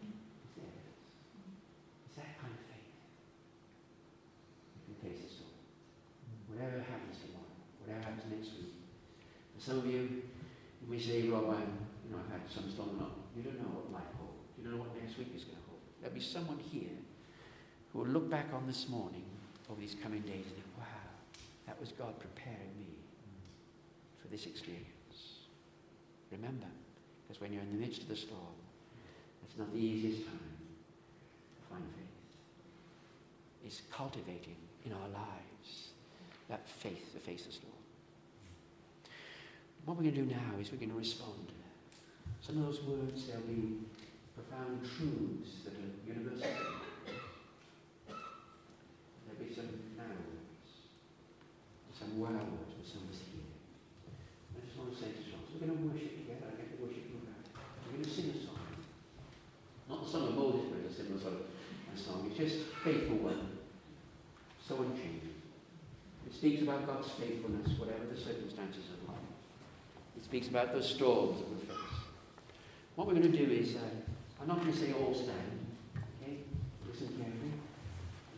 is 0.02 0.50
there. 0.58 0.82
It's 2.10 2.18
that 2.18 2.34
kind 2.42 2.58
of 2.58 2.62
faith. 2.66 2.90
You 4.74 4.82
can 4.90 4.98
face 4.98 5.22
the 5.22 5.30
storm. 5.30 5.54
Whatever 6.50 6.82
happens 6.82 7.22
tomorrow, 7.22 7.54
whatever 7.86 8.02
happens 8.02 8.26
next 8.34 8.50
week. 8.58 8.82
For 9.54 9.62
some 9.62 9.78
of 9.78 9.86
you, 9.86 10.26
you 10.82 10.86
may 10.90 10.98
say, 10.98 11.30
Rob, 11.30 11.54
I'm, 11.54 11.86
you 12.02 12.10
know, 12.10 12.18
I've 12.18 12.34
had 12.34 12.50
some 12.50 12.66
storm. 12.66 12.98
No, 12.98 13.30
you 13.38 13.46
don't 13.46 13.62
know 13.62 13.78
what 13.78 13.94
life 13.94 14.10
holds. 14.18 14.58
You 14.58 14.66
don't 14.66 14.74
know 14.74 14.82
what 14.82 14.98
next 14.98 15.22
week 15.22 15.30
is 15.38 15.46
going 15.46 15.62
to 15.62 15.66
hold. 15.70 15.86
There'll 16.02 16.18
be 16.18 16.22
someone 16.22 16.58
here 16.58 16.99
who 17.92 18.00
will 18.00 18.06
look 18.06 18.30
back 18.30 18.46
on 18.52 18.66
this 18.66 18.88
morning 18.88 19.24
over 19.70 19.80
these 19.80 19.96
coming 20.02 20.22
days 20.22 20.46
and 20.46 20.54
think, 20.54 20.66
wow, 20.78 20.84
that 21.66 21.78
was 21.80 21.92
God 21.92 22.18
preparing 22.18 22.74
me 22.78 22.94
for 24.20 24.28
this 24.28 24.46
experience. 24.46 24.86
Remember, 26.30 26.66
because 27.26 27.40
when 27.40 27.52
you're 27.52 27.62
in 27.62 27.72
the 27.72 27.86
midst 27.86 28.02
of 28.02 28.08
the 28.08 28.16
storm, 28.16 28.56
it's 29.44 29.58
not 29.58 29.72
the 29.72 29.78
easiest 29.78 30.26
time 30.26 30.56
to 31.56 31.68
find 31.68 31.84
faith. 31.96 33.66
It's 33.66 33.82
cultivating 33.90 34.56
in 34.84 34.92
our 34.92 35.08
lives 35.08 35.88
that 36.48 36.68
faith 36.68 37.12
the 37.14 37.52
storm. 37.52 37.72
What 39.84 39.96
we're 39.96 40.02
going 40.02 40.14
to 40.14 40.22
do 40.22 40.30
now 40.30 40.58
is 40.60 40.72
we're 40.72 40.78
going 40.78 40.90
to 40.90 40.98
respond. 40.98 41.52
Some 42.40 42.58
of 42.58 42.66
those 42.66 42.82
words, 42.82 43.26
there'll 43.26 43.42
be 43.42 43.78
profound 44.34 44.82
truths 44.82 45.62
that 45.64 45.74
are 45.74 45.90
universal 46.06 46.50
be 49.40 49.54
some 49.54 49.72
words, 49.96 50.68
some 51.96 52.20
words 52.20 52.68
for 52.76 52.84
some 52.84 53.08
here. 53.08 53.48
I 54.52 54.66
just 54.68 54.76
want 54.76 54.92
to 54.92 54.96
say 55.00 55.16
to 55.16 55.20
us, 55.40 55.48
we're 55.56 55.66
going 55.66 55.72
to 55.72 55.80
worship 55.88 56.12
together. 56.20 56.52
I'm 56.52 56.56
going 56.60 56.76
to 56.76 56.80
worship 56.84 57.08
program. 57.08 57.40
We're 57.88 57.92
going 57.96 58.04
to 58.04 58.10
sing 58.10 58.36
a 58.36 58.38
song. 58.44 58.60
Not 59.88 60.04
the 60.04 60.10
song 60.10 60.28
of 60.28 60.34
Moses, 60.36 60.68
but 60.68 60.84
a 60.84 60.92
similar 60.92 61.20
sort 61.20 61.34
of 61.40 61.50
song. 61.96 62.28
It's 62.28 62.36
just 62.36 62.68
faithful 62.84 63.16
one. 63.24 63.58
So 64.60 64.76
unchanging. 64.76 65.34
It 66.26 66.34
speaks 66.34 66.62
about 66.62 66.86
God's 66.86 67.08
faithfulness, 67.16 67.78
whatever 67.78 68.06
the 68.06 68.20
circumstances 68.20 68.84
of 68.92 69.08
life. 69.08 69.24
It 70.16 70.24
speaks 70.24 70.48
about 70.48 70.72
those 70.72 70.88
storms 70.88 71.40
that 71.40 71.48
we 71.48 71.56
face. 71.66 71.96
What 72.94 73.08
we're 73.08 73.14
going 73.14 73.32
to 73.32 73.36
do 73.36 73.50
is, 73.50 73.74
uh, 73.74 73.80
I'm 74.40 74.48
not 74.48 74.60
going 74.60 74.72
to 74.72 74.78
say 74.78 74.92
all 74.92 75.14
stand. 75.14 75.66
Okay? 76.22 76.36
Listen 76.86 77.08
carefully. 77.16 77.39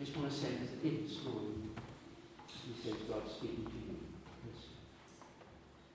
I 0.03 0.05
just 0.05 0.17
want 0.17 0.33
to 0.33 0.37
say 0.37 0.49
that 0.49 0.85
if 0.85 1.09
this 1.09 1.25
morning 1.25 1.71
you 2.67 2.75
said 2.83 2.95
God 3.09 3.23
speaking 3.31 3.65
to 3.65 3.71
you. 3.71 3.97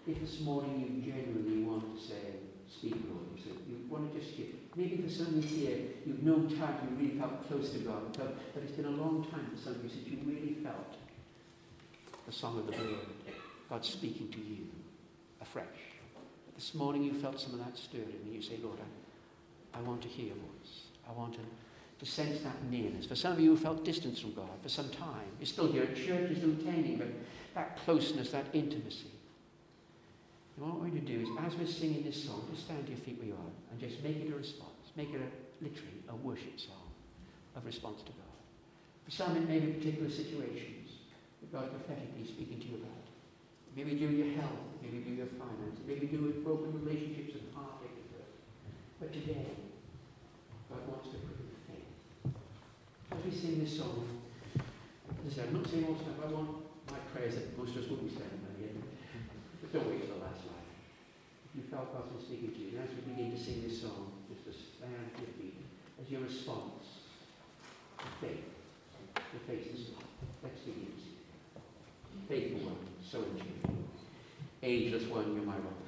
If 0.08 0.22
this 0.22 0.40
morning 0.40 0.80
you 0.80 1.12
genuinely 1.12 1.64
want 1.64 1.94
to 1.94 2.02
say, 2.02 2.40
speak, 2.72 2.96
Lord, 3.12 3.26
you, 3.36 3.44
said, 3.44 3.60
you 3.68 3.86
want 3.90 4.14
to 4.14 4.18
just 4.18 4.32
hear, 4.32 4.46
maybe 4.78 5.04
for 5.04 5.10
some 5.10 5.28
of 5.28 5.52
you 5.52 5.66
here, 5.66 5.80
you've 6.06 6.24
known 6.24 6.48
time, 6.58 6.88
you 6.90 7.06
really 7.06 7.20
felt 7.20 7.46
close 7.50 7.72
to 7.72 7.80
God, 7.80 8.16
but, 8.18 8.38
that 8.56 8.64
it's 8.64 8.72
been 8.72 8.86
a 8.86 8.90
long 8.92 9.28
time 9.30 9.52
for 9.54 9.62
some 9.62 9.76
of 9.76 9.84
you 9.84 9.90
since 9.90 10.08
you 10.08 10.20
really 10.26 10.56
felt 10.64 10.96
the 12.26 12.32
song 12.32 12.60
of 12.60 12.68
the 12.68 12.72
bird, 12.72 13.08
God 13.70 13.84
speaking 13.84 14.30
to 14.30 14.40
you 14.40 14.70
afresh. 15.42 15.66
This 16.56 16.74
morning 16.74 17.04
you 17.04 17.14
felt 17.14 17.42
some 17.42 17.60
of 17.60 17.60
that 17.60 17.78
stirring, 17.78 18.16
and 18.24 18.28
you. 18.28 18.36
You 18.36 18.42
say, 18.42 18.58
Lord, 18.64 18.78
I, 18.80 19.80
I 19.80 19.82
want 19.82 20.02
to 20.04 20.08
hear 20.08 20.28
your 20.28 20.36
voice. 20.36 20.84
I 21.06 21.12
want 21.12 21.34
to, 21.34 21.42
to 22.00 22.06
sense 22.06 22.42
that 22.42 22.64
nearness. 22.70 23.06
For 23.06 23.16
some 23.16 23.34
of 23.34 23.40
you 23.40 23.56
who 23.56 23.58
felt 23.58 23.84
distance 23.84 24.20
from 24.20 24.34
God 24.34 24.50
for 24.62 24.70
some 24.70 24.90
time, 24.90 25.26
you're 25.40 25.48
still 25.48 25.72
here 25.72 25.84
at 25.84 25.96
church, 25.96 26.30
you're 26.30 26.36
still 26.36 26.52
attending, 26.52 26.98
but 26.98 27.08
that 27.56 27.78
closeness, 27.78 28.32
that 28.32 28.46
intimacy. 28.54 29.12
And 30.56 30.66
what 30.66 30.76
we're 30.76 30.90
going 30.90 31.06
to 31.06 31.18
do 31.18 31.22
is, 31.22 31.30
as 31.46 31.56
we're 31.56 31.68
singing 31.68 32.04
this 32.04 32.24
song, 32.24 32.48
just 32.52 32.66
stand 32.66 32.86
to 32.86 32.92
your 32.92 33.02
feet 33.02 33.18
where 33.18 33.28
you 33.28 33.34
are 33.34 33.54
and 33.72 33.80
just 33.80 34.04
make 34.04 34.18
it 34.18 34.32
a 34.32 34.36
response. 34.36 34.72
Make 34.96 35.14
it 35.14 35.22
a, 35.22 35.64
literally 35.64 36.02
a 36.10 36.16
worship 36.16 36.60
song 36.60 36.90
of 37.56 37.66
response 37.66 38.02
to 38.02 38.12
God. 38.14 38.38
For 39.06 39.12
some, 39.12 39.38
it 39.38 39.48
may 39.48 39.60
be 39.60 39.74
particular 39.74 40.10
situations 40.10 41.06
that 41.42 41.54
God 41.54 41.70
prophetically 41.70 42.26
speaking 42.26 42.60
to 42.60 42.68
you 42.68 42.76
about. 42.78 43.06
Maybe 43.76 43.94
do 43.94 44.10
your 44.10 44.34
health, 44.42 44.66
maybe 44.82 44.98
do 45.06 45.14
your 45.14 45.30
finances, 45.38 45.86
maybe 45.86 46.08
do 46.08 46.22
with 46.26 46.44
broken 46.44 46.74
relationships 46.74 47.38
and 47.38 47.46
heartache. 47.54 47.98
But 49.00 49.14
today, 49.14 49.46
God 50.70 50.82
wants 50.90 51.10
to 51.14 51.27
we 53.28 53.36
sing 53.36 53.60
this 53.60 53.78
song, 53.78 54.08
listen, 55.26 55.44
I'm 55.48 55.60
not 55.60 55.68
saying 55.68 55.84
all 55.84 55.96
stuff. 55.96 56.16
I 56.24 56.32
want 56.32 56.64
my 56.88 57.00
prayers 57.12 57.36
that 57.36 57.58
most 57.60 57.76
of 57.76 57.84
us 57.84 57.92
be 58.00 58.08
standing 58.08 58.40
by 58.40 58.56
the 58.56 58.72
end. 58.72 58.84
But 59.60 59.74
don't 59.74 59.88
wait 59.92 60.08
till 60.08 60.16
the 60.16 60.24
last 60.24 60.48
line. 60.48 60.72
If 61.44 61.60
you 61.60 61.64
felt 61.68 61.92
God 61.92 62.08
was 62.16 62.24
speaking 62.24 62.56
to 62.56 62.60
you, 62.60 62.80
and 62.80 62.88
as 62.88 62.96
we 62.96 63.04
begin 63.04 63.36
to 63.36 63.40
sing 63.40 63.68
this 63.68 63.84
song, 63.84 64.16
just 64.32 64.48
to 64.48 64.54
stand 64.56 65.12
to 65.12 65.28
your 65.28 65.36
feet 65.36 65.60
as 66.00 66.08
your 66.08 66.22
response 66.24 67.04
to 68.00 68.08
faith, 68.24 68.48
to 69.12 69.38
face 69.44 69.76
this 69.76 69.92
life. 69.92 70.08
Let's 70.44 70.62
begin. 70.64 70.96
Faithful 72.32 72.72
one, 72.72 72.80
so 73.04 73.28
in. 73.28 73.44
Ageless 74.64 75.04
one, 75.04 75.36
you're 75.36 75.44
my 75.44 75.54
rock. 75.54 75.87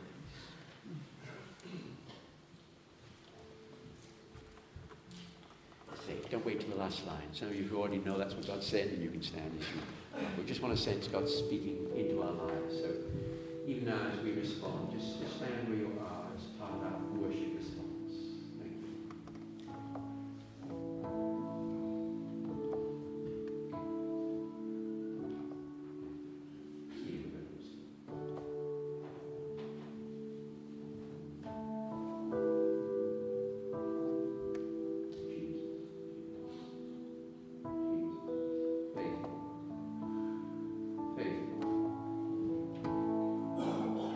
Don't 6.29 6.45
wait 6.45 6.59
till 6.59 6.69
the 6.69 6.75
last 6.75 7.05
line. 7.07 7.27
Some 7.31 7.49
of 7.49 7.55
you 7.55 7.67
already 7.75 7.97
know 7.97 8.17
that's 8.17 8.35
what 8.35 8.45
God 8.45 8.63
said, 8.63 8.89
and 8.89 9.01
you 9.01 9.09
can 9.09 9.23
stand 9.23 9.51
you. 9.57 9.65
We 10.37 10.43
just 10.43 10.61
want 10.61 10.75
to 10.75 10.81
sense 10.81 11.07
God 11.07 11.27
speaking 11.27 11.87
into 11.95 12.21
our 12.21 12.31
lives. 12.31 12.75
So 12.77 12.91
even 13.67 13.85
now, 13.85 14.11
as 14.13 14.19
we 14.23 14.31
respond, 14.31 14.91
just 14.91 15.17
stand 15.37 15.67
where 15.69 15.77
you 15.77 15.97
are 15.99 16.25
as 16.35 16.43
part 16.59 16.83
of. 16.83 17.08